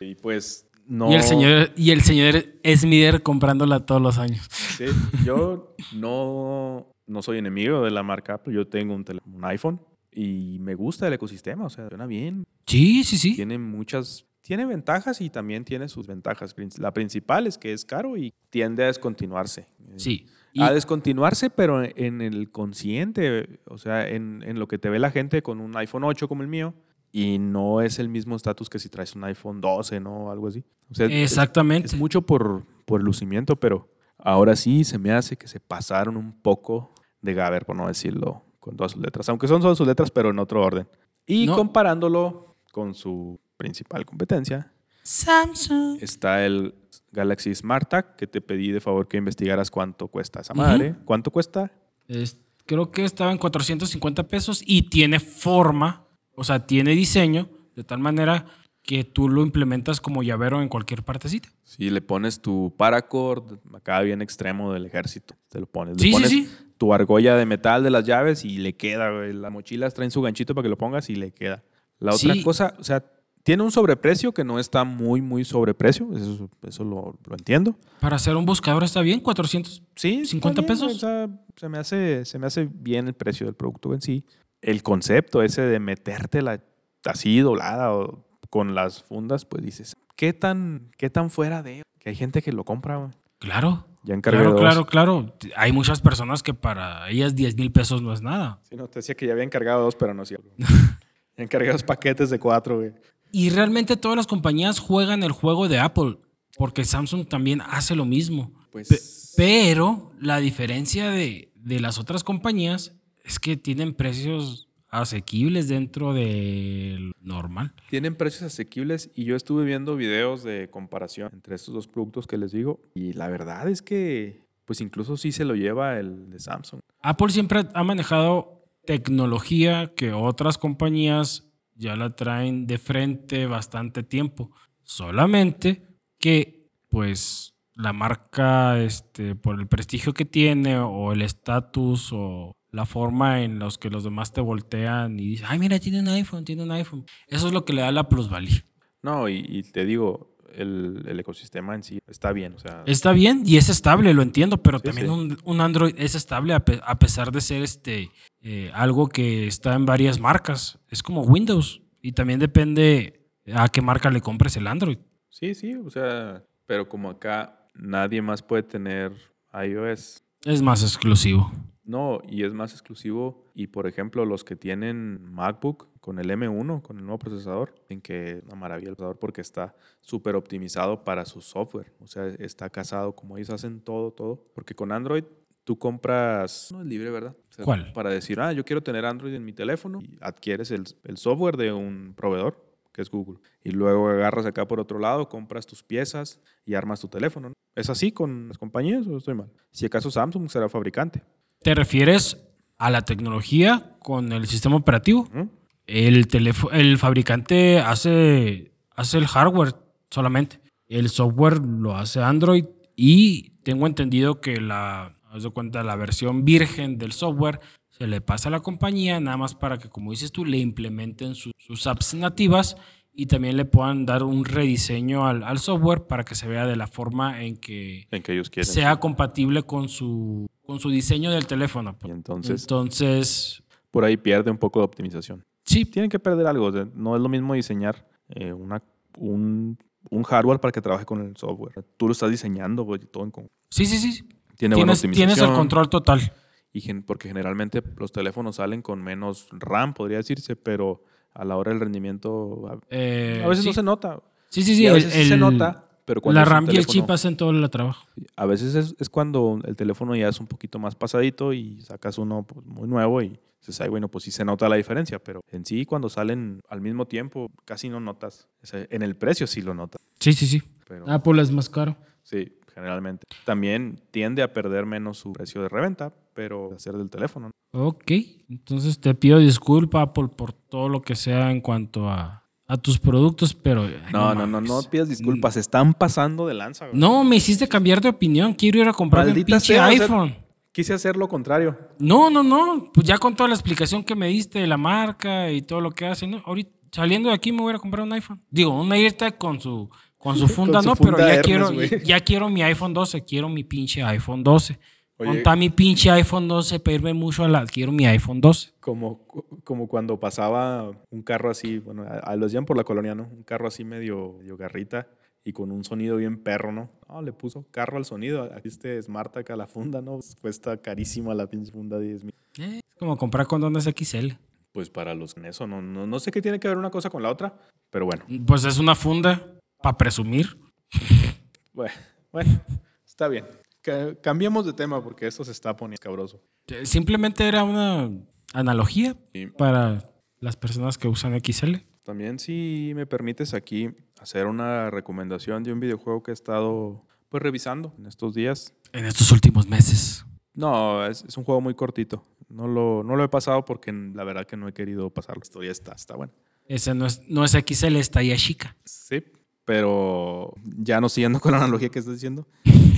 Y 0.01 0.15
pues 0.17 0.67
no. 0.87 1.11
Y 1.11 1.15
el 1.15 1.23
señor, 1.23 1.73
y 1.77 1.91
el 1.91 2.79
señor 2.79 3.23
comprándola 3.23 3.81
todos 3.81 4.01
los 4.01 4.19
años. 4.19 4.47
Sí, 4.51 4.87
yo 5.25 5.75
no, 5.95 6.87
no 7.07 7.23
soy 7.23 7.39
enemigo 7.39 7.85
de 7.85 7.91
la 7.91 8.03
marca 8.03 8.35
Apple. 8.35 8.55
Yo 8.55 8.67
tengo 8.67 8.95
un, 8.95 9.05
iPhone 9.45 9.81
y 10.11 10.59
me 10.61 10.75
gusta 10.75 11.07
el 11.09 11.15
ecosistema. 11.15 11.67
O 11.67 11.71
sea, 11.71 11.89
suena 11.89 12.07
bien. 12.07 12.45
Sí, 12.67 13.05
sí, 13.05 13.19
sí. 13.19 13.35
Tiene 13.35 13.59
muchas. 13.59 14.27
Tiene 14.43 14.67
ventajas 14.67 15.21
y 15.21 15.31
también 15.31 15.65
tiene 15.65 15.89
sus 15.89 16.07
ventajas. 16.07 16.55
La 16.79 16.93
principal 16.93 17.47
es 17.47 17.59
que 17.59 17.73
es 17.73 17.85
caro 17.85 18.17
y 18.17 18.35
tiende 18.51 18.83
a 18.83 18.87
descontinuarse. 18.87 19.67
Sí. 19.97 20.27
Y- 20.53 20.63
A 20.63 20.73
descontinuarse, 20.73 21.49
pero 21.49 21.83
en 21.83 22.21
el 22.21 22.51
consciente, 22.51 23.61
o 23.67 23.79
sea, 23.79 24.07
en, 24.09 24.43
en 24.45 24.59
lo 24.59 24.69
que 24.69 24.79
te 24.79 24.91
ve 24.91 24.99
la 24.99 25.11
gente 25.11 25.43
con 25.43 25.61
un 25.61 25.75
iPhone 25.77 26.05
8 26.05 26.29
como 26.29 26.43
el 26.43 26.49
mío, 26.49 26.75
y 27.13 27.39
no 27.39 27.81
es 27.83 27.99
el 27.99 28.09
mismo 28.09 28.35
estatus 28.37 28.69
que 28.71 28.79
si 28.79 28.89
traes 28.89 29.15
un 29.15 29.25
iPhone 29.25 29.61
12, 29.61 30.01
¿no? 30.01 30.31
Algo 30.31 30.49
así. 30.49 30.65
O 30.91 30.95
sea, 30.95 31.07
es- 31.07 31.13
Exactamente. 31.31 31.87
es 31.87 31.95
mucho 31.95 32.23
por, 32.23 32.65
por 32.87 33.01
el 33.01 33.07
lucimiento, 33.07 33.57
pero 33.57 33.89
ahora 34.19 34.57
sí 34.57 34.85
se 34.85 34.99
me 34.99 35.13
hace 35.13 35.37
que 35.37 35.47
se 35.49 35.61
pasaron 35.61 36.17
un 36.17 36.33
poco 36.41 36.95
de 37.21 37.35
Gaber, 37.35 37.65
por 37.67 37.77
no 37.77 37.87
decirlo 37.87 38.45
con 38.59 38.77
todas 38.77 38.93
sus 38.93 39.03
letras. 39.03 39.29
Aunque 39.29 39.47
son 39.49 39.61
solo 39.63 39.75
sus 39.75 39.87
letras, 39.87 40.11
pero 40.11 40.31
en 40.31 40.39
otro 40.39 40.63
orden. 40.65 40.89
Y 41.27 41.47
No. 41.47 41.57
comparándolo 41.57 42.57
con 42.73 42.95
su 42.95 43.39
principal 43.57 44.05
competencia, 44.07 44.73
Samsung. 45.03 45.99
está 46.03 46.45
el 46.47 46.75
Galaxy 47.13 47.55
Smart 47.55 47.89
Tag, 47.91 48.17
que 48.17 48.27
te 48.27 48.41
pedí 48.41 48.71
de 48.73 48.81
favor 48.81 49.07
que 49.07 49.19
investigaras 49.19 49.71
cuánto 49.71 50.09
cuesta 50.09 50.41
esa 50.41 50.55
madre. 50.55 50.95
¿Cuánto 51.05 51.31
cuesta? 51.31 51.71
Es- 52.09 52.39
creo 52.67 52.91
que 52.91 53.05
estaba 53.05 53.31
en 53.33 53.39
450 53.39 54.27
pesos 54.29 54.63
y 54.65 54.89
tiene 54.89 55.21
forma, 55.21 56.05
o 56.35 56.45
sea, 56.45 56.67
tiene 56.67 56.93
diseño, 56.93 57.49
de 57.77 57.85
tal 57.85 57.99
manera 58.01 58.47
que 58.83 59.05
tú 59.05 59.29
lo 59.29 59.43
implementas 59.43 60.01
como 60.01 60.23
llavero 60.23 60.61
en 60.61 60.69
cualquier 60.69 61.05
partecita. 61.05 61.49
Si 61.63 61.89
le 61.91 62.01
pones 62.03 62.41
tu 62.41 62.75
paracord, 62.77 63.59
acá 63.75 64.01
bien 64.01 64.23
extremo 64.23 64.73
del 64.73 64.87
ejército, 64.87 65.35
te 65.49 65.61
lo 65.61 65.67
pones. 65.67 65.97
Le 65.97 66.03
Sí, 66.03 66.09
sí, 66.09 66.13
pones 66.13 66.31
sí. 66.31 66.49
tu 66.79 66.93
argolla 66.93 67.37
de 67.37 67.47
metal 67.47 67.85
de 67.85 67.91
las 67.91 68.05
llaves 68.05 68.45
y 68.45 68.59
le 68.59 68.75
queda, 68.75 69.11
güey. 69.11 69.33
Las 69.33 69.53
mochilas 69.53 69.95
traen 69.95 70.11
su 70.11 70.21
ganchito 70.21 70.55
para 70.55 70.65
que 70.65 70.69
lo 70.69 70.77
pongas 70.79 71.09
y 71.11 71.15
le 71.15 71.31
queda. 71.31 71.63
La 72.01 72.13
otra 72.15 72.35
Sí. 72.35 72.43
cosa, 72.43 72.75
o 72.81 72.83
sea, 72.83 73.05
tiene 73.45 73.63
un 73.63 73.71
sobreprecio 73.71 74.33
que 74.33 74.43
no 74.45 74.59
está 74.59 74.83
muy, 74.83 75.21
muy 75.23 75.45
sobreprecio. 75.45 76.17
Eso, 76.17 76.51
eso 76.63 76.83
lo, 76.85 77.17
lo 77.25 77.35
entiendo. 77.37 77.77
Para 78.01 78.17
hacer 78.17 78.35
un 78.37 78.45
buscador 78.47 78.83
está 78.83 79.01
bien, 79.01 79.21
400. 79.21 79.81
Sí, 79.95 80.25
50 80.27 80.61
está 80.61 80.73
bien, 80.75 80.81
pesos. 80.89 80.97
O 80.97 80.99
sea, 80.99 81.29
se 81.57 81.69
me, 81.69 81.79
hace, 81.79 82.25
se 82.25 82.39
me 82.41 82.47
hace 82.49 82.69
bien 82.73 83.07
el 83.07 83.15
precio 83.15 83.47
del 83.47 83.55
producto 83.55 83.95
en 83.95 84.01
sí. 84.01 84.25
El 84.63 84.83
concepto 84.83 85.43
ese 85.43 85.63
de 85.63 85.79
metértela 85.81 86.63
así 87.05 87.41
doblada 87.41 87.93
o 87.93 88.25
con 88.49 88.75
las 88.75 89.03
fundas, 89.03 89.45
pues 89.45 89.63
dices, 89.65 89.97
¿qué 90.17 90.33
tan, 90.33 90.91
qué 90.97 91.11
tan 91.11 91.31
fuera 91.31 91.63
de? 91.63 91.83
Que 91.99 92.11
hay 92.11 92.15
gente 92.17 92.43
que 92.43 92.53
lo 92.53 92.65
compra, 92.65 92.97
güey. 92.97 93.11
Claro. 93.39 93.87
Ya 94.05 94.21
Claro, 94.21 94.51
dos. 94.53 94.61
claro, 94.61 94.87
claro. 94.87 95.35
Hay 95.57 95.73
muchas 95.73 96.01
personas 96.01 96.43
que 96.43 96.55
para 96.55 97.09
ellas 97.09 97.35
10 97.37 97.57
mil 97.57 97.71
pesos 97.71 98.03
no 98.03 98.13
es 98.13 98.21
nada. 98.23 98.61
Sí, 98.69 98.75
no, 98.77 98.89
te 98.89 98.99
decía 98.99 99.15
que 99.15 99.27
ya 99.27 99.33
había 99.33 99.45
encargado 99.45 99.83
dos, 99.83 99.95
pero 99.95 100.13
no 100.15 100.25
cierto. 100.25 100.49
ya 100.59 101.43
encargué 101.45 101.71
dos 101.71 101.83
paquetes 101.85 102.31
de 102.31 102.39
cuatro, 102.39 102.79
güey. 102.79 102.93
Y 103.31 103.51
realmente 103.51 103.97
todas 103.97 104.17
las 104.17 104.27
compañías 104.27 104.79
juegan 104.81 105.23
el 105.23 105.33
juego 105.33 105.69
de 105.69 105.79
Apple, 105.79 106.19
porque 106.57 106.85
Samsung 106.85 107.27
también 107.27 107.63
hace 107.63 107.95
lo 107.97 108.05
mismo. 108.05 108.53
Pues 108.71 108.89
Pe- 108.89 109.01
pero 109.37 110.13
la 110.21 110.39
diferencia 110.39 111.11
de, 111.11 111.53
de 111.57 111.81
las 111.81 111.99
otras 111.99 112.23
compañías 112.25 112.93
es 113.25 113.39
que 113.39 113.57
tienen 113.57 113.95
precios 113.95 114.69
asequibles 114.89 115.69
dentro 115.69 116.13
del 116.13 117.13
normal. 117.21 117.73
tienen 117.89 118.15
precios 118.15 118.43
asequibles 118.43 119.11
y 119.15 119.25
yo 119.25 119.37
estuve 119.37 119.65
viendo 119.65 119.97
videos 119.97 120.43
de 120.43 120.69
comparación 120.71 121.31
entre 121.33 121.55
estos 121.55 121.73
dos 121.73 121.89
productos 121.89 122.27
que 122.27 122.37
les 122.37 122.53
digo 122.53 122.81
y 122.95 123.15
la 123.15 123.29
verdad 123.29 123.69
es 123.69 123.81
que 123.81 124.43
pues 124.67 124.81
incluso 124.81 125.17
sí 125.17 125.33
se 125.33 125.45
lo 125.45 125.55
lleva 125.55 125.99
el 125.99 126.31
de 126.31 126.39
Samsung. 126.39 126.81
Apple 127.03 127.31
siempre 127.31 127.67
ha 127.75 127.85
manejado 127.85 128.65
tecnología 128.85 129.93
que 129.95 130.13
otras 130.13 130.59
compañías 130.59 131.49
ya 131.75 131.97
la 131.97 132.11
traen 132.11 132.67
de 132.67 132.79
frente 132.79 133.47
bastante 133.47 134.03
tiempo. 134.03 134.51
Solamente 134.83 135.83
que, 136.19 136.69
pues, 136.89 137.55
la 137.75 137.93
marca, 137.93 138.81
este, 138.81 139.35
por 139.35 139.59
el 139.59 139.67
prestigio 139.67 140.13
que 140.13 140.25
tiene 140.25 140.79
o 140.79 141.13
el 141.13 141.23
estatus 141.23 142.11
o 142.13 142.53
la 142.73 142.85
forma 142.87 143.43
en 143.43 143.59
los 143.59 143.79
que 143.79 143.91
los 143.91 144.03
demás 144.03 144.33
te 144.33 144.41
voltean 144.41 145.21
y 145.21 145.27
dicen, 145.29 145.47
ay, 145.49 145.59
mira, 145.59 145.79
tiene 145.79 146.01
un 146.01 146.09
iPhone, 146.09 146.45
tiene 146.45 146.63
un 146.65 146.73
iPhone. 146.73 147.05
Eso 147.29 147.47
es 147.47 147.53
lo 147.53 147.65
que 147.65 147.73
le 147.75 147.83
da 147.83 147.93
la 147.93 148.09
plusvalía. 148.09 148.65
No, 149.03 149.29
y, 149.29 149.45
y 149.49 149.63
te 149.63 149.85
digo, 149.85 150.37
el, 150.55 151.05
el 151.07 151.21
ecosistema 151.21 151.75
en 151.75 151.83
sí 151.83 151.99
está 152.07 152.33
bien, 152.33 152.55
o 152.55 152.59
sea, 152.59 152.83
Está 152.87 153.13
bien 153.13 153.43
y 153.45 153.57
es 153.59 153.69
estable, 153.69 154.13
lo 154.15 154.23
entiendo, 154.23 154.63
pero 154.63 154.79
Sí, 154.79 154.85
también 154.85 155.07
sí. 155.07 155.13
Un, 155.13 155.39
un 155.45 155.61
Android 155.61 155.95
es 155.99 156.15
estable 156.15 156.55
a, 156.55 156.61
pe- 156.65 156.81
a 156.85 156.99
pesar 156.99 157.31
de 157.33 157.41
ser 157.41 157.63
este 157.63 158.11
eh, 158.41 158.71
algo 158.75 159.09
que 159.09 159.47
está 159.47 159.75
en 159.75 159.87
varias 159.87 160.19
marcas. 160.21 160.79
Es 160.89 161.03
como 161.03 161.23
Windows 161.23 161.83
y 162.01 162.13
también 162.13 162.39
depende 162.39 163.29
a 163.55 163.69
qué 163.69 163.81
marca 163.83 164.11
le 164.11 164.21
compres 164.21 164.57
el 164.57 164.67
Android. 164.67 164.99
sí, 165.29 165.55
sí, 165.55 165.75
o 165.75 165.91
sea, 165.91 166.43
pero 166.67 166.89
como 166.89 167.11
acá 167.11 167.69
nadie 167.75 168.23
más 168.23 168.43
puede 168.43 168.63
tener 168.63 169.13
iOS, 169.53 170.23
Es 170.45 170.63
más 170.63 170.83
exclusivo. 170.83 171.51
No, 171.85 172.21
y 172.29 172.45
es 172.45 172.53
más 172.53 172.73
exclusivo. 172.73 173.51
Y 173.55 173.69
por 173.69 173.87
ejemplo, 173.87 174.25
los 174.25 174.45
que 174.45 174.57
tienen 174.57 175.23
MacBook 175.33 175.89
con 176.01 176.19
el 176.19 176.31
M1, 176.31 176.83
con 176.83 176.99
el 176.99 177.05
nuevo 177.05 177.19
procesador, 177.19 177.75
en 177.89 178.01
que 178.01 178.39
es 178.39 178.45
una 178.45 178.55
maravilla 178.55 178.91
el 178.91 178.97
procesador 178.97 179.19
porque 179.19 179.41
está 179.41 179.75
súper 180.01 180.37
optimizado 180.37 181.05
para 181.05 181.25
su 181.25 181.41
software. 181.41 181.93
O 182.01 182.07
sea, 182.07 182.27
está 182.27 182.71
casado, 182.71 183.15
como 183.15 183.37
ellos 183.37 183.51
hacen 183.51 183.81
todo, 183.81 184.13
todo. 184.13 184.45
Porque 184.55 184.75
con 184.75 184.93
Android 184.93 185.25
tú 185.65 185.79
compras, 185.79 186.71
no 186.73 186.81
es 186.81 186.87
libre, 186.87 187.11
¿verdad? 187.11 187.37
O 187.51 187.53
sea, 187.53 187.65
¿Cuál? 187.65 187.93
Para 187.93 188.11
decir, 188.11 188.41
ah, 188.41 188.53
yo 188.53 188.65
quiero 188.65 188.83
tener 188.83 189.05
Android 189.05 189.35
en 189.35 189.45
mi 189.45 189.53
teléfono 189.53 190.01
y 190.01 190.19
adquieres 190.21 190.71
el, 190.71 190.85
el 191.05 191.17
software 191.17 191.57
de 191.57 191.73
un 191.73 192.15
proveedor, 192.17 192.65
que 192.93 193.03
es 193.03 193.11
Google. 193.11 193.39
Y 193.63 193.71
luego 193.71 194.09
agarras 194.09 194.47
acá 194.47 194.67
por 194.69 194.81
otro 194.81 194.99
lado, 194.99 195.29
compras 195.29 195.67
tus 195.67 195.83
piezas 195.83 196.41
y 196.65 196.75
armas 196.75 197.01
tu 197.01 197.09
teléfono. 197.09 197.51
¿no? 197.51 197.55
¿Es 197.75 197.89
así 197.91 198.13
con 198.13 198.49
las 198.49 198.59
compañías 198.59 199.07
o 199.07 199.17
estoy 199.17 199.35
mal? 199.35 199.51
Si 199.71 199.87
acaso 199.87 200.11
Samsung 200.11 200.51
será 200.51 200.69
fabricante. 200.69 201.23
¿Te 201.63 201.75
refieres 201.75 202.39
a 202.79 202.91
la 202.91 203.03
tecnología 203.03 203.97
con 204.01 204.33
el 204.33 204.47
sistema 204.47 204.77
operativo? 204.77 205.29
¿Mm? 205.33 205.43
El, 205.87 206.29
el 206.73 206.99
fabricante 206.99 207.79
hace, 207.81 208.73
hace 208.95 209.19
el 209.19 209.27
hardware 209.27 209.75
solamente. 210.11 210.61
El 210.89 211.09
software 211.09 211.59
lo 211.65 211.97
hace 211.97 212.23
Android 212.23 212.67
y 212.97 213.51
tengo 213.63 213.87
entendido 213.87 214.41
que 214.41 214.61
la, 214.61 215.17
haz 215.31 215.43
de 215.43 215.51
cuenta, 215.51 215.83
la 215.83 215.97
versión 215.97 216.45
virgen 216.45 216.99
del 216.99 217.13
software 217.13 217.61
se 217.91 218.07
le 218.07 218.21
pasa 218.21 218.49
a 218.49 218.53
la 218.53 218.61
compañía 218.61 219.21
nada 219.21 219.37
más 219.37 219.55
para 219.55 219.79
que, 219.79 219.89
como 219.89 220.11
dices 220.11 220.33
tú, 220.33 220.45
le 220.45 220.59
implementen 220.59 221.35
su- 221.35 221.53
sus 221.59 221.87
apps 221.87 222.15
nativas 222.15 222.77
y 223.15 223.27
también 223.27 223.57
le 223.57 223.65
puedan 223.65 224.07
dar 224.07 224.23
un 224.23 224.45
rediseño 224.45 225.27
al, 225.27 225.43
al 225.43 225.59
software 225.59 226.07
para 226.07 226.25
que 226.25 226.35
se 226.35 226.49
vea 226.49 226.67
de 226.67 226.77
la 226.77 226.87
forma 226.87 227.43
en 227.43 227.57
que 227.57 228.07
En 228.11 228.23
que 228.23 228.33
ellos 228.33 228.49
quieren. 228.51 228.73
sea 228.73 228.99
compatible 229.01 229.63
con 229.65 229.89
su, 229.89 230.47
con 230.65 230.81
su 230.81 230.89
diseño 230.91 231.31
del 231.31 231.47
teléfono. 231.47 231.97
Y 232.05 232.11
entonces, 232.11 232.63
Entonces, 232.63 233.63
por 233.91 234.05
ahí 234.05 234.17
pierde 234.17 234.51
un 234.51 234.59
poco 234.59 234.79
de 234.81 234.85
optimización. 234.87 235.45
sí, 235.65 235.85
Tienen 235.85 236.11
que 236.11 236.19
perder 236.19 236.47
algo. 236.47 236.71
no 236.95 237.15
es 237.17 237.23
lo 237.23 237.29
mismo 237.29 237.55
diseñar 237.55 238.09
eh, 238.29 238.53
una, 238.53 238.83
un, 239.19 239.77
un 240.11 240.23
hardware 240.23 240.59
para 240.61 240.73
que 240.73 240.81
trabaje 240.81 241.05
con 241.05 241.21
el 241.21 241.37
software. 241.37 241.85
Tú 241.99 242.07
lo 242.09 242.13
estás 242.13 242.31
diseñando, 242.31 242.83
güey, 242.85 243.01
todo 243.01 243.25
en 243.25 243.31
conjunto. 243.31 243.55
sí, 243.71 243.85
sí, 243.87 243.99
sí. 243.99 244.23
Tiene 244.57 244.75
buena 244.77 244.93
Tienes, 244.93 244.99
optimización. 245.01 245.29
tienes 245.37 245.51
el 245.51 245.55
control 245.57 245.89
total. 245.91 246.33
Y 246.73 246.81
gen- 246.81 247.03
porque 247.03 247.29
generalmente 247.29 247.83
los 247.97 248.13
teléfonos 248.13 248.57
salen 248.57 248.81
con 248.81 249.03
menos 249.03 249.49
RAM, 249.51 249.93
podría 249.93 250.19
decirse, 250.19 250.57
pero 250.57 251.05
a 251.35 251.45
la 251.45 251.57
hora 251.57 251.71
del 251.73 251.81
rendimiento 251.81 252.69
a, 252.69 252.79
Eh, 252.91 253.43
a 253.45 253.49
veces 253.49 253.63
sí. 253.65 253.71
no 253.71 253.75
se 253.75 253.83
nota. 253.83 254.21
Sí, 254.51 254.63
sí, 254.63 254.75
sí. 254.77 254.83
Y 254.83 254.87
a 254.87 254.91
el- 254.91 254.97
veces 254.97 255.13
sí 255.13 255.29
se 255.29 255.37
nota, 255.37 255.87
pero 256.05 256.21
cuando 256.21 256.41
la 256.41 256.45
RAM 256.45 256.67
y 256.71 256.77
el 256.77 256.87
chip 256.87 257.09
hacen 257.11 257.37
todo 257.37 257.51
el 257.51 257.69
trabajo. 257.71 258.07
A 258.37 258.47
veces 258.47 258.75
es, 258.75 258.95
es 258.99 259.09
cuando 259.09 259.59
el 259.65 259.77
teléfono 259.77 260.15
ya 260.17 260.29
es 260.29 260.41
un 260.41 260.47
poquito 260.47 260.79
más 260.79 260.95
pasadito 260.95 261.53
y 261.53 261.81
sacas 261.83 262.19
uno 262.19 262.45
pues, 262.45 262.65
muy 262.67 262.87
nuevo 262.89 263.23
y 263.23 263.39
dices, 263.61 263.81
ay, 263.81 263.89
bueno, 263.89 264.09
pues 264.09 264.25
sí 264.25 264.31
se 264.31 264.45
nota 264.45 264.69
la 264.69 264.77
diferencia, 264.77 265.19
pero 265.21 265.41
en 265.51 265.65
sí 265.65 265.87
cuando 265.87 266.09
salen 266.09 266.61
al 266.69 266.81
mismo 266.81 267.07
tiempo 267.07 267.51
casi 267.65 267.89
no 267.89 268.01
notas. 268.01 268.49
O 268.63 268.67
sea, 268.67 268.87
en 268.91 269.03
el 269.03 269.17
precio 269.17 269.47
sí 269.47 269.63
lo 269.63 269.73
notas, 269.75 270.01
Sí, 270.21 270.33
sí, 270.33 270.47
sí. 270.47 270.63
pero 270.89 271.09
Apple 271.09 271.41
es 271.41 271.51
más 271.51 271.69
caro. 271.69 271.97
sí, 272.23 272.53
generalmente. 272.75 273.27
También 273.45 274.01
tiende 274.11 274.43
a 274.43 274.53
perder 274.53 274.87
menos 274.87 275.19
su 275.19 275.33
precio 275.33 275.63
de 275.63 275.69
reventa, 275.69 276.13
pero 276.35 276.73
hacer 276.75 276.95
del 276.97 277.11
teléfono. 277.11 277.51
¿no? 277.73 277.87
Ok. 277.87 278.13
Entonces 278.49 279.01
te 279.01 279.15
pido 279.15 279.39
disculpa, 279.39 280.03
Apple, 280.03 280.29
por 280.29 280.53
todo 280.53 280.89
lo 280.89 281.03
que 281.03 281.15
sea 281.15 281.51
en 281.51 281.61
cuanto 281.61 282.09
a, 282.09 282.45
a 282.67 282.77
tus 282.77 282.99
productos, 282.99 283.55
pero. 283.55 283.83
ay, 283.83 283.97
No, 284.13 284.35
no, 284.35 284.47
no, 284.47 284.61
no 284.61 284.83
pidas 284.91 285.09
disculpas, 285.09 285.55
se 285.55 285.61
están 285.61 285.95
pasando 285.95 286.47
de 286.47 286.55
lanza. 286.55 286.87
güey. 286.89 286.99
No, 286.99 287.25
me 287.25 287.37
hiciste 287.37 287.69
cambiar 287.69 288.01
de 288.01 288.09
opinión. 288.09 288.55
Quiero 288.55 288.79
ir 288.81 288.89
a 288.89 288.93
comprar 288.93 289.27
un 289.27 289.35
pinche 289.35 289.61
sea, 289.75 289.87
iPhone. 289.87 290.35
Quise 290.73 290.95
hacer 290.95 291.17
lo 291.17 291.29
contrario. 291.29 291.77
No, 291.99 292.31
no, 292.31 292.43
no. 292.43 292.91
Pues 292.95 293.07
ya 293.07 293.19
con 293.19 293.37
toda 293.37 293.49
la 293.49 293.55
explicación 293.55 294.03
que 294.03 294.15
me 294.15 294.29
diste 294.29 294.59
de 294.59 294.67
la 294.67 294.79
marca 294.79 295.51
y 295.51 295.61
todo 295.61 295.83
lo 295.83 295.91
que 295.91 296.07
hace, 296.07 296.27
¿no? 296.27 296.43
Ahorita 296.47 296.71
saliendo 296.93 297.31
de 297.31 297.35
aquí 297.35 297.53
me 297.53 297.63
voy 297.63 297.75
a 297.75 297.79
comprar 297.79 298.05
un 298.05 298.13
iPhone. 298.13 298.41
Digo, 298.51 298.81
un 298.81 298.93
AirTag 298.93 299.37
con 299.39 299.61
su, 299.61 299.91
con 300.23 300.37
su 300.37 300.47
funda, 300.49 300.81
su 300.81 300.89
no, 300.89 300.97
funda 300.97 301.17
pero 301.17 301.29
ya 301.29 301.35
Hermes, 301.35 301.89
quiero, 301.89 302.05
ya 302.05 302.21
quiero 302.21 302.49
mi 302.49 302.63
iPhone 302.63 302.95
12, 302.95 303.25
quiero 303.25 303.49
mi 303.49 303.65
pinche 303.65 304.03
iPhone 304.03 304.45
12. 304.45 304.79
Oye. 305.19 305.31
Monta 305.31 305.57
mi 305.57 305.69
pinche 305.69 306.11
iPhone 306.11 306.49
12 306.49 306.81
para 306.81 306.95
irme 306.95 307.13
mucho 307.13 307.45
a 307.45 307.49
la. 307.49 307.67
Quiero 307.67 307.93
mi 307.93 308.07
iPhone 308.07 308.41
12. 308.41 308.73
Como, 308.81 309.27
como 309.63 309.87
cuando 309.89 310.19
pasaba 310.19 310.91
un 311.11 311.23
carro 311.23 311.51
así, 311.51 311.79
bueno, 311.79 312.05
a, 312.05 312.19
a 312.19 312.37
los 312.37 312.51
llevan 312.51 312.65
por 312.65 312.77
la 312.77 312.85
colonia, 312.85 313.15
¿no? 313.15 313.25
Un 313.25 313.43
carro 313.43 313.69
así 313.69 313.85
medio, 313.85 314.37
medio 314.39 314.57
garrita 314.57 315.09
y 315.45 315.53
con 315.53 315.73
un 315.73 315.85
sonido 315.85 316.17
bien 316.17 316.43
perro, 316.43 316.73
¿no? 316.73 316.91
No, 317.09 317.21
le 317.21 317.33
puso 317.33 317.67
carro 317.71 317.99
al 317.99 318.05
sonido. 318.05 318.51
Aquí 318.55 318.69
este 318.69 319.01
Smart 319.03 319.37
acá 319.37 319.57
la 319.57 319.67
funda, 319.67 320.01
¿no? 320.01 320.21
Cuesta 320.41 320.77
carísima 320.77 321.35
la 321.35 321.49
pinche 321.49 321.73
funda, 321.73 321.99
10 321.99 322.25
mil. 322.25 322.35
Eh, 322.59 322.81
es 322.89 322.99
como 322.99 323.17
comprar 323.17 323.47
condones 323.47 323.85
XL. 323.85 324.33
Pues 324.73 324.89
para 324.89 325.15
los 325.15 325.37
en 325.37 325.45
eso, 325.45 325.67
no, 325.67 325.83
no, 325.83 326.07
no 326.07 326.21
sé 326.21 326.31
qué 326.31 326.41
tiene 326.41 326.59
que 326.59 326.69
ver 326.69 326.79
una 326.79 326.91
cosa 326.91 327.11
con 327.11 327.23
la 327.23 327.31
otra, 327.31 327.55
pero 327.91 328.07
bueno, 328.07 328.25
Pues 328.47 328.65
es 328.65 328.79
una 328.79 328.95
funda 328.95 329.61
para 329.83 329.97
presumir. 329.99 330.57
bueno, 331.73 331.95
bueno, 332.33 332.61
está 333.07 333.29
bien. 333.29 333.45
Ca- 333.81 334.15
cambiemos 334.21 334.65
de 334.67 334.73
tema 334.73 335.03
porque 335.03 335.27
esto 335.27 335.45
se 335.45 335.51
está 335.53 335.77
poniendo 335.77 336.01
cabroso. 336.03 336.41
Eh, 336.69 336.87
Simplemente 336.87 337.47
era 337.47 337.65
una 337.65 338.09
analogía 338.55 339.17
para 339.59 340.09
las 340.39 340.57
personas 340.57 340.99
que 340.99 341.09
usan 341.09 341.39
XL. 341.41 341.77
también 342.05 342.39
si 342.39 342.93
me 342.95 343.07
permites 343.07 343.55
aquí 343.55 343.91
hacer 344.21 344.47
una 344.47 344.91
recomendación 344.91 345.63
de 345.63 345.73
un 345.73 345.81
videojuego 345.81 346.23
que 346.23 346.31
he 346.31 346.35
estado 346.35 347.05
pues 347.29 347.43
revisando 347.43 347.95
en 347.99 348.07
estos 348.07 348.35
días. 348.35 348.75
En 348.93 349.05
estos 349.07 349.33
últimos 349.33 349.67
meses. 349.67 350.25
No, 350.55 351.05
es, 351.07 351.25
es 351.25 351.37
un 351.39 351.45
juego 351.45 351.61
muy 351.63 351.75
cortito. 351.75 352.25
No 352.49 352.69
lo, 352.69 353.03
no 353.03 353.17
lo 353.17 353.25
he 353.25 353.29
pasado 353.29 353.65
porque 353.65 353.91
la 353.91 354.23
verdad 354.23 354.47
que 354.47 354.57
no 354.59 354.69
he 354.69 354.75
querido 354.75 355.09
pasarlo. 355.09 355.41
La 355.41 355.45
historia 355.47 355.71
está, 355.73 355.93
está 355.93 356.15
buena. 356.15 356.33
Ese 356.67 356.95
no 356.95 357.07
es, 357.07 357.23
no 357.29 357.43
es 357.45 357.53
XL, 357.53 357.97
es 357.97 358.11
talla 358.11 358.37
chica. 358.37 358.77
Sí, 358.85 359.25
pero 359.65 360.53
ya 360.65 361.01
no 361.01 361.09
siguiendo 361.09 361.41
con 361.41 361.53
la 361.53 361.59
analogía 361.59 361.89
que 361.89 361.99
estás 361.99 362.15
diciendo. 362.15 362.47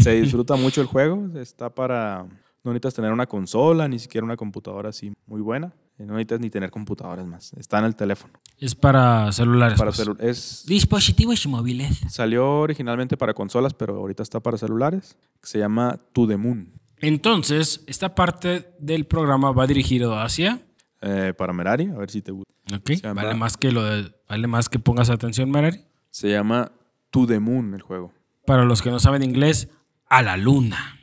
Se 0.00 0.12
disfruta 0.20 0.56
mucho 0.56 0.80
el 0.80 0.86
juego. 0.86 1.28
Está 1.38 1.70
para... 1.74 2.26
No 2.64 2.72
necesitas 2.72 2.94
tener 2.94 3.12
una 3.12 3.26
consola, 3.26 3.86
ni 3.88 3.98
siquiera 3.98 4.24
una 4.24 4.36
computadora 4.38 4.88
así 4.88 5.12
muy 5.26 5.42
buena. 5.42 5.74
No 5.98 6.14
necesitas 6.14 6.40
ni 6.40 6.48
tener 6.50 6.70
computadoras 6.70 7.26
más. 7.26 7.52
Está 7.54 7.78
en 7.78 7.84
el 7.84 7.94
teléfono. 7.94 8.32
Es 8.58 8.74
para 8.74 9.30
celulares. 9.32 9.78
Para 9.78 9.90
pues. 9.92 10.08
celu- 10.08 10.16
es, 10.20 10.64
Dispositivos 10.66 11.46
móviles. 11.46 12.00
salió 12.08 12.60
originalmente 12.60 13.16
para 13.18 13.34
consolas, 13.34 13.74
pero 13.74 13.96
ahorita 13.98 14.22
está 14.22 14.40
para 14.40 14.56
celulares. 14.56 15.16
Se 15.42 15.58
llama 15.58 16.00
To 16.14 16.26
The 16.26 16.36
Moon. 16.38 16.72
Entonces, 17.00 17.84
esta 17.86 18.14
parte 18.14 18.70
del 18.78 19.04
programa 19.04 19.52
va 19.52 19.66
dirigido 19.66 20.18
hacia. 20.18 20.62
Eh, 21.02 21.34
para 21.36 21.52
Merari, 21.52 21.90
a 21.90 21.98
ver 21.98 22.10
si 22.10 22.22
te 22.22 22.32
gusta. 22.32 22.50
Ok. 22.74 22.92
Vale 23.14 23.34
más 23.34 23.58
que 23.58 23.70
lo 23.70 23.84
de- 23.84 24.10
vale 24.26 24.46
más 24.46 24.70
que 24.70 24.78
pongas 24.78 25.10
atención, 25.10 25.50
Marari. 25.50 25.80
Se 26.14 26.30
llama 26.30 26.70
To 27.10 27.26
The 27.26 27.40
Moon 27.40 27.74
el 27.74 27.82
juego. 27.82 28.12
Para 28.46 28.64
los 28.64 28.82
que 28.82 28.90
no 28.90 29.00
saben 29.00 29.24
inglés, 29.24 29.68
a 30.08 30.22
la 30.22 30.36
luna. 30.36 30.96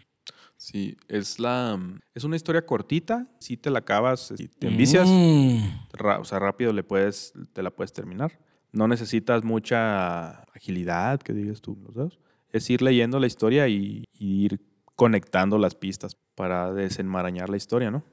Sí, 0.56 0.96
es 1.10 1.38
la 1.38 1.78
es 2.16 2.24
una 2.24 2.38
historia 2.38 2.66
cortita, 2.66 3.28
si 3.40 3.58
te 3.58 3.70
la 3.72 3.80
acabas, 3.80 4.32
si 4.38 4.48
te 4.48 4.70
envicias, 4.70 5.10
Mm. 5.10 5.64
ra- 5.92 6.20
o 6.20 6.24
sea, 6.24 6.40
rápido 6.40 6.72
le 6.72 6.84
puedes 6.84 7.34
te 7.52 7.62
la 7.62 7.72
puedes 7.72 7.92
terminar. 7.92 8.40
No 8.72 8.88
necesitas 8.88 9.44
mucha 9.44 10.44
agilidad, 10.56 11.20
que 11.20 11.34
digas 11.34 11.60
tú, 11.60 11.78
los 11.84 11.94
dedos. 11.94 12.20
Es 12.50 12.70
ir 12.70 12.82
leyendo 12.82 13.20
la 13.20 13.28
historia 13.28 13.68
y, 13.68 14.06
y 14.18 14.46
ir 14.46 14.62
conectando 14.96 15.58
las 15.58 15.76
pistas 15.76 16.16
para 16.36 16.72
desenmarañar 16.72 17.50
la 17.50 17.58
historia, 17.58 17.92
¿no? 17.92 18.06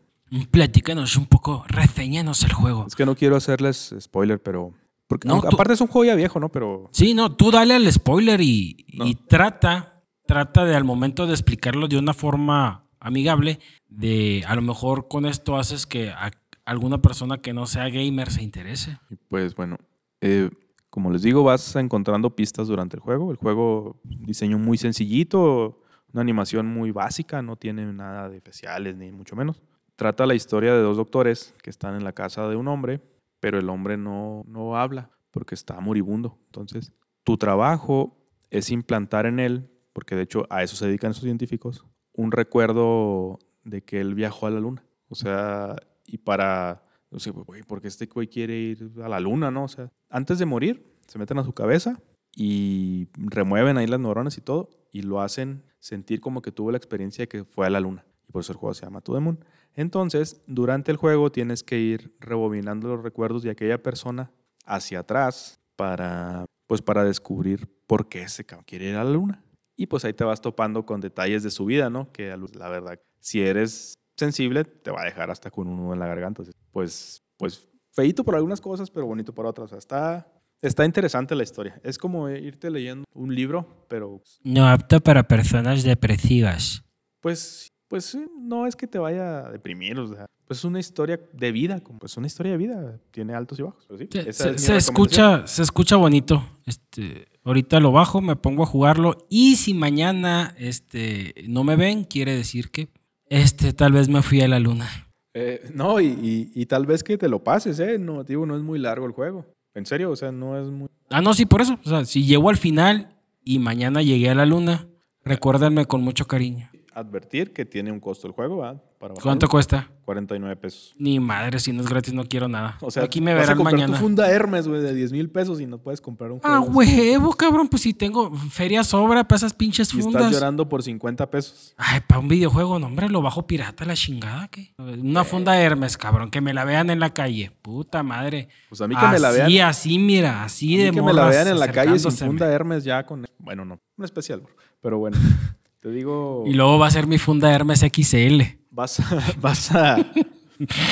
Platícanos 0.50 1.16
un 1.16 1.26
poco, 1.26 1.64
reseñanos 1.68 2.42
el 2.42 2.52
juego. 2.54 2.86
Es 2.88 2.96
que 2.96 3.06
no 3.06 3.14
quiero 3.14 3.36
hacerles 3.36 3.94
spoiler, 4.00 4.42
pero 4.42 4.74
porque 5.08 5.26
No, 5.26 5.34
aunque- 5.34 5.48
tú- 5.48 5.56
aparte 5.56 5.72
es 5.72 5.80
un 5.80 5.88
juego 5.88 6.04
ya 6.04 6.14
viejo, 6.14 6.38
¿no? 6.38 6.48
Pero 6.50 6.88
Sí, 6.92 7.14
no, 7.14 7.34
tú 7.34 7.50
dale 7.50 7.74
al 7.74 7.90
spoiler 7.90 8.40
y, 8.40 8.86
No. 8.94 9.04
y 9.06 9.14
trata, 9.16 10.04
trata 10.26 10.64
de 10.64 10.76
al 10.76 10.84
momento 10.84 11.26
de 11.26 11.32
explicarlo 11.32 11.88
de 11.88 11.98
una 11.98 12.14
forma 12.14 12.84
amigable, 13.00 13.58
de 13.88 14.44
a 14.46 14.54
lo 14.54 14.62
mejor 14.62 15.08
con 15.08 15.24
esto 15.26 15.56
haces 15.56 15.86
que 15.86 16.10
a- 16.10 16.30
alguna 16.64 16.98
persona 17.00 17.38
que 17.38 17.52
no 17.54 17.66
sea 17.66 17.88
gamer 17.88 18.30
se 18.30 18.42
interese. 18.42 18.98
Pues 19.28 19.54
bueno, 19.56 19.78
eh, 20.20 20.50
como 20.90 21.10
les 21.10 21.22
digo, 21.22 21.42
vas 21.42 21.74
encontrando 21.76 22.34
pistas 22.36 22.68
durante 22.68 22.96
el 22.96 23.00
juego. 23.00 23.30
El 23.30 23.36
juego, 23.38 24.00
diseño 24.04 24.58
muy 24.58 24.76
sencillito, 24.78 25.80
una 26.12 26.20
animación 26.22 26.66
muy 26.66 26.90
básica, 26.90 27.40
no 27.42 27.56
tiene 27.56 27.90
nada 27.92 28.28
de 28.28 28.36
especiales 28.36 28.96
ni 28.96 29.10
mucho 29.12 29.36
menos. 29.36 29.62
Trata 29.96 30.26
la 30.26 30.34
historia 30.34 30.74
de 30.74 30.80
dos 30.82 30.96
doctores 30.96 31.54
que 31.62 31.70
están 31.70 31.94
en 31.94 32.04
la 32.04 32.12
casa 32.12 32.48
de 32.48 32.56
un 32.56 32.68
hombre, 32.68 33.00
pero 33.40 33.58
el 33.58 33.68
hombre 33.68 33.96
no, 33.96 34.44
no 34.46 34.76
habla 34.76 35.10
porque 35.30 35.54
está 35.54 35.78
moribundo. 35.80 36.38
Entonces, 36.46 36.92
tu 37.24 37.36
trabajo 37.36 38.16
es 38.50 38.70
implantar 38.70 39.26
en 39.26 39.38
él, 39.38 39.70
porque 39.92 40.14
de 40.14 40.22
hecho 40.22 40.46
a 40.50 40.62
eso 40.62 40.76
se 40.76 40.86
dedican 40.86 41.10
esos 41.10 41.24
científicos, 41.24 41.84
un 42.12 42.32
recuerdo 42.32 43.38
de 43.64 43.82
que 43.82 44.00
él 44.00 44.14
viajó 44.14 44.46
a 44.46 44.50
la 44.50 44.60
luna. 44.60 44.84
O 45.08 45.14
sea, 45.14 45.76
y 46.06 46.18
para, 46.18 46.84
no 47.10 47.18
sé, 47.18 47.30
güey, 47.30 47.62
porque 47.62 47.88
este 47.88 48.06
güey 48.06 48.28
quiere 48.28 48.56
ir 48.56 48.92
a 49.02 49.08
la 49.08 49.20
luna, 49.20 49.50
¿no? 49.50 49.64
O 49.64 49.68
sea, 49.68 49.90
antes 50.08 50.38
de 50.38 50.46
morir, 50.46 50.94
se 51.06 51.18
meten 51.18 51.38
a 51.38 51.44
su 51.44 51.52
cabeza 51.52 52.00
y 52.34 53.08
remueven 53.14 53.78
ahí 53.78 53.86
las 53.86 54.00
neuronas 54.00 54.36
y 54.38 54.40
todo, 54.40 54.70
y 54.92 55.02
lo 55.02 55.20
hacen 55.20 55.64
sentir 55.80 56.20
como 56.20 56.42
que 56.42 56.52
tuvo 56.52 56.70
la 56.70 56.78
experiencia 56.78 57.22
de 57.22 57.28
que 57.28 57.44
fue 57.44 57.66
a 57.66 57.70
la 57.70 57.80
luna. 57.80 58.06
Y 58.28 58.32
por 58.32 58.40
eso 58.40 58.52
el 58.52 58.58
juego 58.58 58.74
se 58.74 58.84
llama 58.84 59.00
To 59.00 59.14
The 59.14 59.20
Moon. 59.20 59.44
Entonces, 59.74 60.42
durante 60.46 60.90
el 60.90 60.96
juego 60.96 61.30
tienes 61.30 61.62
que 61.62 61.78
ir 61.78 62.16
rebobinando 62.20 62.88
los 62.88 63.02
recuerdos 63.02 63.42
de 63.42 63.50
aquella 63.50 63.82
persona 63.82 64.30
hacia 64.64 65.00
atrás 65.00 65.60
para, 65.76 66.46
pues, 66.66 66.82
para 66.82 67.04
descubrir 67.04 67.68
por 67.86 68.08
qué 68.08 68.28
se 68.28 68.44
quiere 68.44 68.90
ir 68.90 68.96
a 68.96 69.04
la 69.04 69.10
luna. 69.10 69.44
Y 69.76 69.86
pues 69.86 70.04
ahí 70.04 70.12
te 70.12 70.24
vas 70.24 70.40
topando 70.40 70.84
con 70.84 71.00
detalles 71.00 71.42
de 71.44 71.50
su 71.50 71.64
vida, 71.64 71.88
¿no? 71.88 72.10
Que 72.12 72.36
la 72.54 72.68
verdad, 72.68 73.00
si 73.20 73.40
eres 73.42 73.94
sensible, 74.16 74.64
te 74.64 74.90
va 74.90 75.02
a 75.02 75.04
dejar 75.04 75.30
hasta 75.30 75.50
con 75.50 75.68
un 75.68 75.76
nudo 75.76 75.92
en 75.94 76.00
la 76.00 76.08
garganta. 76.08 76.42
Pues, 76.72 77.22
pues 77.36 77.68
feito 77.92 78.24
por 78.24 78.34
algunas 78.34 78.60
cosas, 78.60 78.90
pero 78.90 79.06
bonito 79.06 79.32
por 79.32 79.46
otras. 79.46 79.66
O 79.66 79.68
sea, 79.68 79.78
está, 79.78 80.32
está 80.60 80.84
interesante 80.84 81.36
la 81.36 81.44
historia. 81.44 81.80
Es 81.84 81.96
como 81.96 82.28
irte 82.28 82.70
leyendo 82.70 83.04
un 83.14 83.34
libro, 83.34 83.86
pero 83.88 84.20
No 84.42 84.68
apto 84.68 85.00
para 85.00 85.28
personas 85.28 85.84
depresivas. 85.84 86.82
pues 87.20 87.68
pues 87.88 88.16
no 88.38 88.66
es 88.66 88.76
que 88.76 88.86
te 88.86 88.98
vaya 88.98 89.46
a 89.46 89.50
deprimir, 89.50 89.98
o 89.98 90.06
sea, 90.08 90.26
pues 90.46 90.60
es 90.60 90.64
una 90.64 90.78
historia 90.80 91.20
de 91.32 91.52
vida, 91.52 91.80
como 91.80 91.98
pues 91.98 92.16
una 92.16 92.26
historia 92.26 92.52
de 92.52 92.58
vida, 92.58 93.00
tiene 93.10 93.34
altos 93.34 93.58
y 93.58 93.62
bajos. 93.62 93.84
pero 93.88 93.98
sí, 93.98 94.08
Se, 94.32 94.50
es 94.50 94.68
escucha, 94.70 95.46
se 95.46 95.62
escucha 95.62 95.96
bonito. 95.96 96.42
Este, 96.66 97.26
ahorita 97.44 97.80
lo 97.80 97.92
bajo, 97.92 98.20
me 98.20 98.36
pongo 98.36 98.62
a 98.62 98.66
jugarlo. 98.66 99.26
Y 99.28 99.56
si 99.56 99.74
mañana 99.74 100.54
este, 100.58 101.34
no 101.48 101.64
me 101.64 101.76
ven, 101.76 102.04
quiere 102.04 102.34
decir 102.34 102.70
que 102.70 102.88
este, 103.28 103.72
tal 103.72 103.92
vez 103.92 104.08
me 104.08 104.22
fui 104.22 104.40
a 104.40 104.48
la 104.48 104.58
luna. 104.58 104.88
Eh, 105.34 105.70
no, 105.74 106.00
y, 106.00 106.06
y- 106.06 106.50
y 106.54 106.66
tal 106.66 106.86
vez 106.86 107.04
que 107.04 107.18
te 107.18 107.28
lo 107.28 107.44
pases, 107.44 107.78
¿eh? 107.80 107.98
No, 107.98 108.24
digo, 108.24 108.46
no 108.46 108.56
es 108.56 108.62
muy 108.62 108.78
largo 108.78 109.06
el 109.06 109.12
juego. 109.12 109.46
En 109.74 109.84
serio, 109.86 110.10
o 110.10 110.16
sea, 110.16 110.32
no 110.32 110.58
es 110.58 110.66
muy... 110.68 110.88
Ah, 111.10 111.20
no, 111.20 111.34
sí, 111.34 111.44
por 111.46 111.60
eso. 111.60 111.78
O 111.84 111.88
sea, 111.88 112.04
si 112.04 112.24
llego 112.24 112.48
al 112.48 112.56
final 112.56 113.16
y 113.44 113.58
mañana 113.58 114.02
llegué 114.02 114.30
a 114.30 114.34
la 114.34 114.46
luna, 114.46 114.88
recuérdenme 115.24 115.84
con 115.86 116.00
mucho 116.02 116.26
cariño. 116.26 116.70
Advertir 116.98 117.52
que 117.52 117.64
tiene 117.64 117.92
un 117.92 118.00
costo 118.00 118.26
el 118.26 118.32
juego, 118.32 118.58
¿verdad? 118.58 118.82
Para 118.98 119.14
¿Cuánto 119.14 119.46
cuesta? 119.48 119.88
49 120.04 120.56
pesos. 120.56 120.94
Ni 120.98 121.20
madre, 121.20 121.60
si 121.60 121.72
no 121.72 121.82
es 121.82 121.88
gratis, 121.88 122.12
no 122.12 122.24
quiero 122.24 122.48
nada. 122.48 122.76
O 122.80 122.90
sea, 122.90 123.04
aquí 123.04 123.20
me 123.20 123.32
vas 123.32 123.42
a 123.42 123.42
verán 123.42 123.56
comprar 123.58 123.74
mañana. 123.76 123.94
tu 123.96 124.00
funda 124.02 124.28
Hermes, 124.28 124.66
güey, 124.66 124.80
de 124.82 124.92
10 124.92 125.12
mil 125.12 125.30
pesos 125.30 125.60
y 125.60 125.66
no 125.66 125.78
puedes 125.78 126.00
comprar 126.00 126.32
un 126.32 126.40
juego. 126.40 126.56
Ah, 126.56 126.60
huevo, 126.60 127.32
cabrón. 127.34 127.68
Pues 127.68 127.82
si 127.82 127.94
tengo 127.94 128.34
feria 128.50 128.82
sobra 128.82 129.22
para 129.28 129.36
esas 129.36 129.52
pinches 129.54 129.94
Y 129.94 129.98
estás 129.98 130.12
fundas. 130.12 130.32
llorando 130.32 130.68
por 130.68 130.82
50 130.82 131.30
pesos. 131.30 131.74
Ay, 131.76 132.00
para 132.08 132.18
un 132.18 132.26
videojuego, 132.26 132.80
no, 132.80 132.86
hombre, 132.86 133.08
lo 133.08 133.22
bajo 133.22 133.46
pirata 133.46 133.84
la 133.84 133.94
chingada, 133.94 134.48
¿qué? 134.48 134.74
Una 134.78 135.22
funda 135.22 135.56
Hermes, 135.60 135.96
cabrón, 135.96 136.30
que 136.30 136.40
me 136.40 136.52
la 136.52 136.64
vean 136.64 136.90
en 136.90 136.98
la 136.98 137.14
calle. 137.14 137.52
Puta 137.62 138.02
madre. 138.02 138.48
Pues 138.68 138.80
a 138.80 138.88
mí 138.88 138.96
que 138.96 139.06
me 139.06 139.20
la 139.20 139.30
vean. 139.30 139.46
Así, 139.46 139.60
así, 139.60 139.98
mira, 140.00 140.42
así 140.42 140.74
a 140.74 140.78
mí 140.78 140.84
de 140.84 140.90
que 140.90 141.02
me 141.02 141.12
la 141.12 141.26
vean 141.26 141.46
en 141.46 141.58
la 141.60 141.70
calle 141.70 141.96
sin 141.98 142.10
funda 142.10 142.50
Hermes 142.50 142.82
ya 142.82 143.06
con... 143.06 143.24
Bueno, 143.38 143.64
no, 143.64 143.78
un 143.96 144.04
especial, 144.04 144.40
bro. 144.40 144.56
Pero 144.80 144.98
bueno, 144.98 145.16
te 145.88 145.94
digo... 145.94 146.44
Y 146.46 146.52
luego 146.52 146.78
va 146.78 146.86
a 146.86 146.90
ser 146.90 147.06
mi 147.06 147.16
funda 147.16 147.52
Hermes 147.52 147.80
XL. 147.80 148.42
vas 148.70 149.00
a, 149.00 149.34
vas 149.40 149.74
a, 149.74 150.06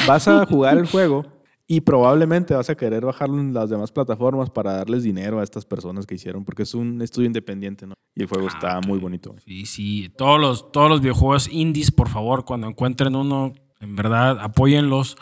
vas 0.07 0.29
a 0.29 0.47
jugar 0.47 0.79
el 0.79 0.87
juego 0.87 1.27
y 1.67 1.83
probablemente 1.83 2.55
vas 2.55 2.71
a 2.71 2.77
querer 2.77 3.05
bajarlo 3.05 3.39
en 3.39 3.53
las 3.53 3.69
demás 3.69 3.93
plataformas 3.93 4.49
para 4.49 4.73
darles 4.73 5.03
dinero 5.03 5.41
a 5.41 5.45
estas 5.45 5.67
personas 5.67 6.07
que 6.07 6.15
hicieron, 6.15 6.45
porque 6.45 6.63
es 6.63 6.75
un 6.75 7.03
estudio 7.03 7.27
independiente, 7.27 7.87
¿no? 7.87 7.95
Y 8.15 8.23
el 8.23 8.29
juego 8.29 8.47
Ah, 8.47 8.53
está 8.55 8.81
muy 8.81 8.99
bonito. 8.99 9.35
Sí, 9.45 9.67
sí. 9.67 10.09
Todos 10.17 10.41
los, 10.41 10.73
todos 10.73 10.89
los 10.89 11.01
videojuegos 11.03 11.49
indies, 11.53 11.91
por 11.91 12.09
favor, 12.09 12.47
cuando 12.47 12.69
encuentren 12.69 13.15
uno, 13.17 13.53
en 13.81 13.97
verdad, 13.97 14.39
apóyenlos. 14.41 15.17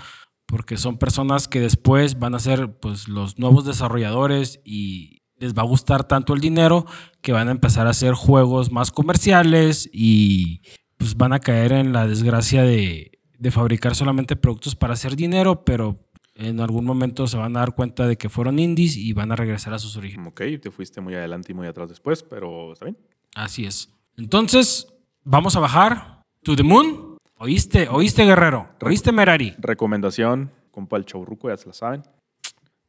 Porque 0.46 0.76
son 0.76 0.98
personas 0.98 1.48
que 1.48 1.58
después 1.58 2.18
van 2.18 2.34
a 2.34 2.38
ser 2.38 2.78
pues, 2.78 3.08
los 3.08 3.38
nuevos 3.38 3.64
desarrolladores 3.64 4.60
y 4.62 5.22
les 5.44 5.54
va 5.54 5.62
a 5.62 5.66
gustar 5.66 6.04
tanto 6.04 6.34
el 6.34 6.40
dinero 6.40 6.86
que 7.20 7.32
van 7.32 7.48
a 7.48 7.52
empezar 7.52 7.86
a 7.86 7.90
hacer 7.90 8.14
juegos 8.14 8.72
más 8.72 8.90
comerciales 8.90 9.88
y 9.92 10.62
pues 10.96 11.16
van 11.16 11.32
a 11.32 11.40
caer 11.40 11.72
en 11.72 11.92
la 11.92 12.06
desgracia 12.06 12.62
de, 12.62 13.12
de 13.38 13.50
fabricar 13.50 13.94
solamente 13.94 14.36
productos 14.36 14.74
para 14.74 14.94
hacer 14.94 15.16
dinero, 15.16 15.64
pero 15.64 16.00
en 16.34 16.60
algún 16.60 16.84
momento 16.84 17.26
se 17.26 17.36
van 17.36 17.56
a 17.56 17.60
dar 17.60 17.74
cuenta 17.74 18.06
de 18.06 18.16
que 18.16 18.28
fueron 18.28 18.58
indies 18.58 18.96
y 18.96 19.12
van 19.12 19.30
a 19.32 19.36
regresar 19.36 19.74
a 19.74 19.78
sus 19.78 19.96
orígenes. 19.96 20.28
Ok, 20.28 20.42
te 20.60 20.70
fuiste 20.70 21.00
muy 21.00 21.14
adelante 21.14 21.52
y 21.52 21.54
muy 21.54 21.66
atrás 21.66 21.88
después, 21.88 22.22
pero 22.22 22.72
está 22.72 22.86
bien. 22.86 22.96
Así 23.34 23.66
es. 23.66 23.90
Entonces, 24.16 24.88
vamos 25.22 25.56
a 25.56 25.60
bajar 25.60 26.22
to 26.42 26.56
the 26.56 26.62
moon. 26.62 27.18
¿Oíste? 27.36 27.88
¿Oíste, 27.88 28.24
guerrero? 28.24 28.70
¿Oíste, 28.80 29.12
Merari? 29.12 29.54
Recomendación, 29.58 30.50
compa 30.70 30.96
el 30.96 31.04
chaurruco, 31.04 31.50
ya 31.50 31.56
se 31.56 31.66
la 31.66 31.74
saben. 31.74 32.02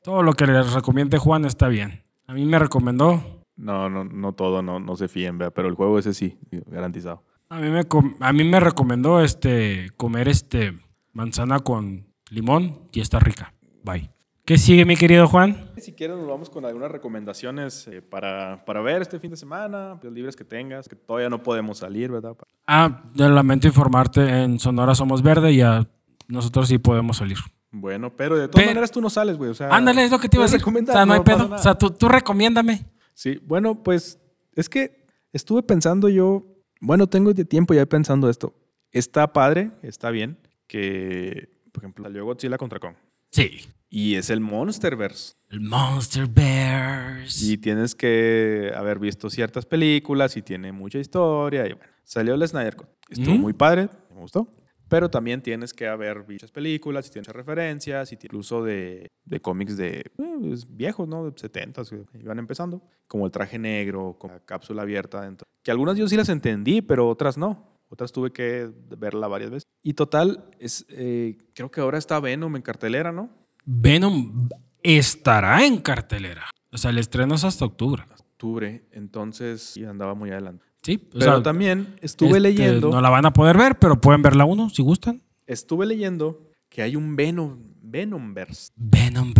Todo 0.02 0.22
lo 0.24 0.34
que 0.34 0.46
les 0.46 0.72
recomiende 0.72 1.18
Juan 1.18 1.46
está 1.46 1.68
bien. 1.68 2.05
A 2.28 2.34
mí 2.34 2.46
me 2.46 2.60
recomendó. 2.60 3.44
No, 3.56 3.90
no, 3.90 4.04
no 4.04 4.34
todo, 4.34 4.62
no, 4.62 4.80
no 4.80 4.96
se 4.96 5.08
fíen, 5.08 5.38
¿verdad? 5.38 5.54
pero 5.56 5.68
el 5.68 5.76
juego 5.76 5.98
ese 5.98 6.14
sí, 6.14 6.38
garantizado. 6.68 7.24
A 7.50 7.60
mí 7.60 7.70
me, 7.70 7.82
a 8.20 8.34
mí 8.34 8.44
me 8.44 8.60
recomendó 8.60 9.22
este, 9.22 9.92
comer 9.96 10.28
este, 10.28 10.78
manzana 11.14 11.60
con 11.60 12.08
limón 12.30 12.90
y 12.92 13.00
está 13.00 13.20
rica. 13.20 13.54
Bye. 13.84 14.10
¿Qué 14.46 14.60
sigue, 14.60 14.86
mi 14.86 14.96
querido 14.96 15.28
Juan? 15.28 15.72
Si 15.78 15.94
quieres 15.94 16.18
nos 16.18 16.28
vamos 16.28 16.52
con 16.52 16.66
algunas 16.66 16.92
recomendaciones 16.92 17.88
eh, 17.88 18.04
para, 18.04 18.64
para 18.64 18.80
ver 18.82 19.02
este 19.02 19.18
fin 19.20 19.32
de 19.32 19.38
semana, 19.38 20.00
los 20.04 20.14
libres 20.14 20.36
que 20.36 20.44
tengas, 20.44 20.88
que 20.88 20.96
todavía 20.96 21.30
no 21.30 21.42
podemos 21.42 21.80
salir, 21.80 22.12
¿verdad? 22.12 22.36
Ah, 22.68 23.06
lamento 23.16 23.66
informarte, 23.66 24.44
en 24.44 24.60
Sonora 24.60 24.94
somos 24.94 25.24
verde 25.24 25.52
y 25.52 25.62
a 25.62 25.88
nosotros 26.28 26.68
sí 26.68 26.78
podemos 26.78 27.18
salir. 27.18 27.38
Bueno, 27.78 28.16
pero 28.16 28.38
de 28.38 28.48
todas 28.48 28.56
Pero- 28.64 28.68
maneras 28.72 28.90
tú 28.92 29.02
no 29.02 29.10
sales, 29.10 29.36
güey. 29.38 29.50
O 29.50 29.54
sea, 29.54 29.68
Ándale, 29.70 30.06
es 30.06 30.12
lo 30.12 30.18
que 30.18 30.30
te 30.30 30.38
iba 30.38 30.46
a 30.46 30.48
decir. 30.48 30.62
O 30.66 30.86
sea, 30.92 31.06
no 31.06 31.14
hay 31.14 31.20
pedo. 31.22 31.54
O 31.54 31.58
sea, 31.58 31.76
tú, 31.76 31.92
tú 31.92 32.08
recomiéndame. 32.08 32.86
Sí, 33.14 33.40
bueno, 33.46 33.84
pues 33.84 34.18
es 34.56 34.70
que 34.70 35.06
estuve 35.34 35.62
pensando 35.62 36.08
yo, 36.08 36.46
bueno, 36.80 37.08
tengo 37.08 37.34
de 37.34 37.44
tiempo 37.44 37.74
ya 37.74 37.86
pensando 37.86 38.30
esto. 38.30 38.54
Está 38.92 39.34
padre, 39.34 39.72
está 39.82 40.10
bien, 40.10 40.38
que, 40.68 41.50
por 41.74 41.84
ejemplo, 41.84 42.06
salió 42.06 42.24
Godzilla 42.24 42.58
contra 42.58 42.80
Kong. 42.80 42.96
Sí. 43.32 43.68
Y 43.90 44.16
es 44.16 44.30
el 44.30 44.40
Monsterverse. 44.40 45.34
El 45.50 45.60
Monster 45.60 46.28
Bears. 46.28 47.42
Y 47.44 47.58
tienes 47.58 47.94
que 47.94 48.72
haber 48.76 49.00
visto 49.00 49.30
ciertas 49.30 49.66
películas 49.66 50.38
y 50.38 50.42
tiene 50.42 50.72
mucha 50.72 50.98
historia. 50.98 51.68
Y 51.68 51.74
bueno, 51.74 51.92
salió 52.06 52.36
el 52.36 52.48
Snyder 52.48 52.76
Cut. 52.78 52.88
Estuvo 53.10 53.36
¿Mm? 53.36 53.42
muy 53.42 53.54
padre, 53.54 53.90
me 54.14 54.22
gustó. 54.22 54.48
Pero 54.96 55.10
también 55.10 55.42
tienes 55.42 55.74
que 55.74 55.90
haber 55.90 56.26
muchas 56.26 56.52
películas 56.52 57.06
y 57.06 57.12
tienes 57.12 57.28
referencias 57.28 58.14
y 58.14 58.16
incluso 58.16 58.64
de, 58.64 59.12
de 59.26 59.42
cómics 59.42 59.76
de 59.76 59.98
eh, 60.00 60.12
pues, 60.16 60.74
viejos, 60.74 61.06
¿no? 61.06 61.30
De 61.30 61.38
70 61.38 61.82
que 61.84 62.18
iban 62.18 62.40
empezando. 62.40 62.82
Como 63.06 63.26
el 63.26 63.32
traje 63.34 63.60
negro, 63.60 64.16
con 64.18 64.32
la 64.32 64.40
cápsula 64.40 64.84
abierta 64.84 65.20
dentro. 65.20 65.46
Que 65.64 65.72
algunas 65.72 65.98
yo 65.98 66.08
sí 66.08 66.16
las 66.16 66.30
entendí, 66.30 66.82
pero 66.82 67.10
otras 67.10 67.38
no. 67.38 67.78
Otras 67.90 68.14
tuve 68.14 68.32
que 68.32 68.72
verla 68.98 69.28
varias 69.28 69.52
veces. 69.52 69.68
Y 69.84 69.96
total, 69.96 70.50
es, 70.60 70.86
eh, 70.88 71.40
creo 71.54 71.70
que 71.70 71.82
ahora 71.82 71.98
está 71.98 72.22
Venom 72.22 72.56
en 72.56 72.62
cartelera, 72.62 73.12
¿no? 73.12 73.30
Venom 73.66 74.48
estará 74.82 75.66
en 75.66 75.80
cartelera. 75.80 76.46
O 76.72 76.78
sea, 76.78 76.92
el 76.92 77.00
estreno 77.00 77.36
es 77.36 77.44
hasta 77.44 77.66
octubre. 77.66 78.06
Octubre, 78.18 78.86
entonces 78.94 79.62
sí 79.62 79.84
andaba 79.84 80.14
muy 80.14 80.32
adelante. 80.32 80.66
Sí, 80.86 81.02
o 81.08 81.20
Pero 81.20 81.34
sea, 81.34 81.44
también 81.44 81.96
estuve 82.02 82.38
este, 82.38 82.40
leyendo, 82.42 82.92
No 82.92 83.02
la 83.02 83.10
van 83.10 83.26
a 83.26 83.34
poder 83.34 83.58
ver, 83.58 83.80
pero 83.80 84.00
pueden 84.00 84.22
verla 84.22 84.46
uno 84.46 84.70
si 84.70 84.84
gustan. 84.84 85.24
estuve 85.48 85.86
leyendo 85.88 86.52
que 86.70 86.84
hay 86.84 86.96
un 86.96 87.16
Venom, 87.16 87.58
Venomverse. 87.82 88.72
Venom 88.76 89.34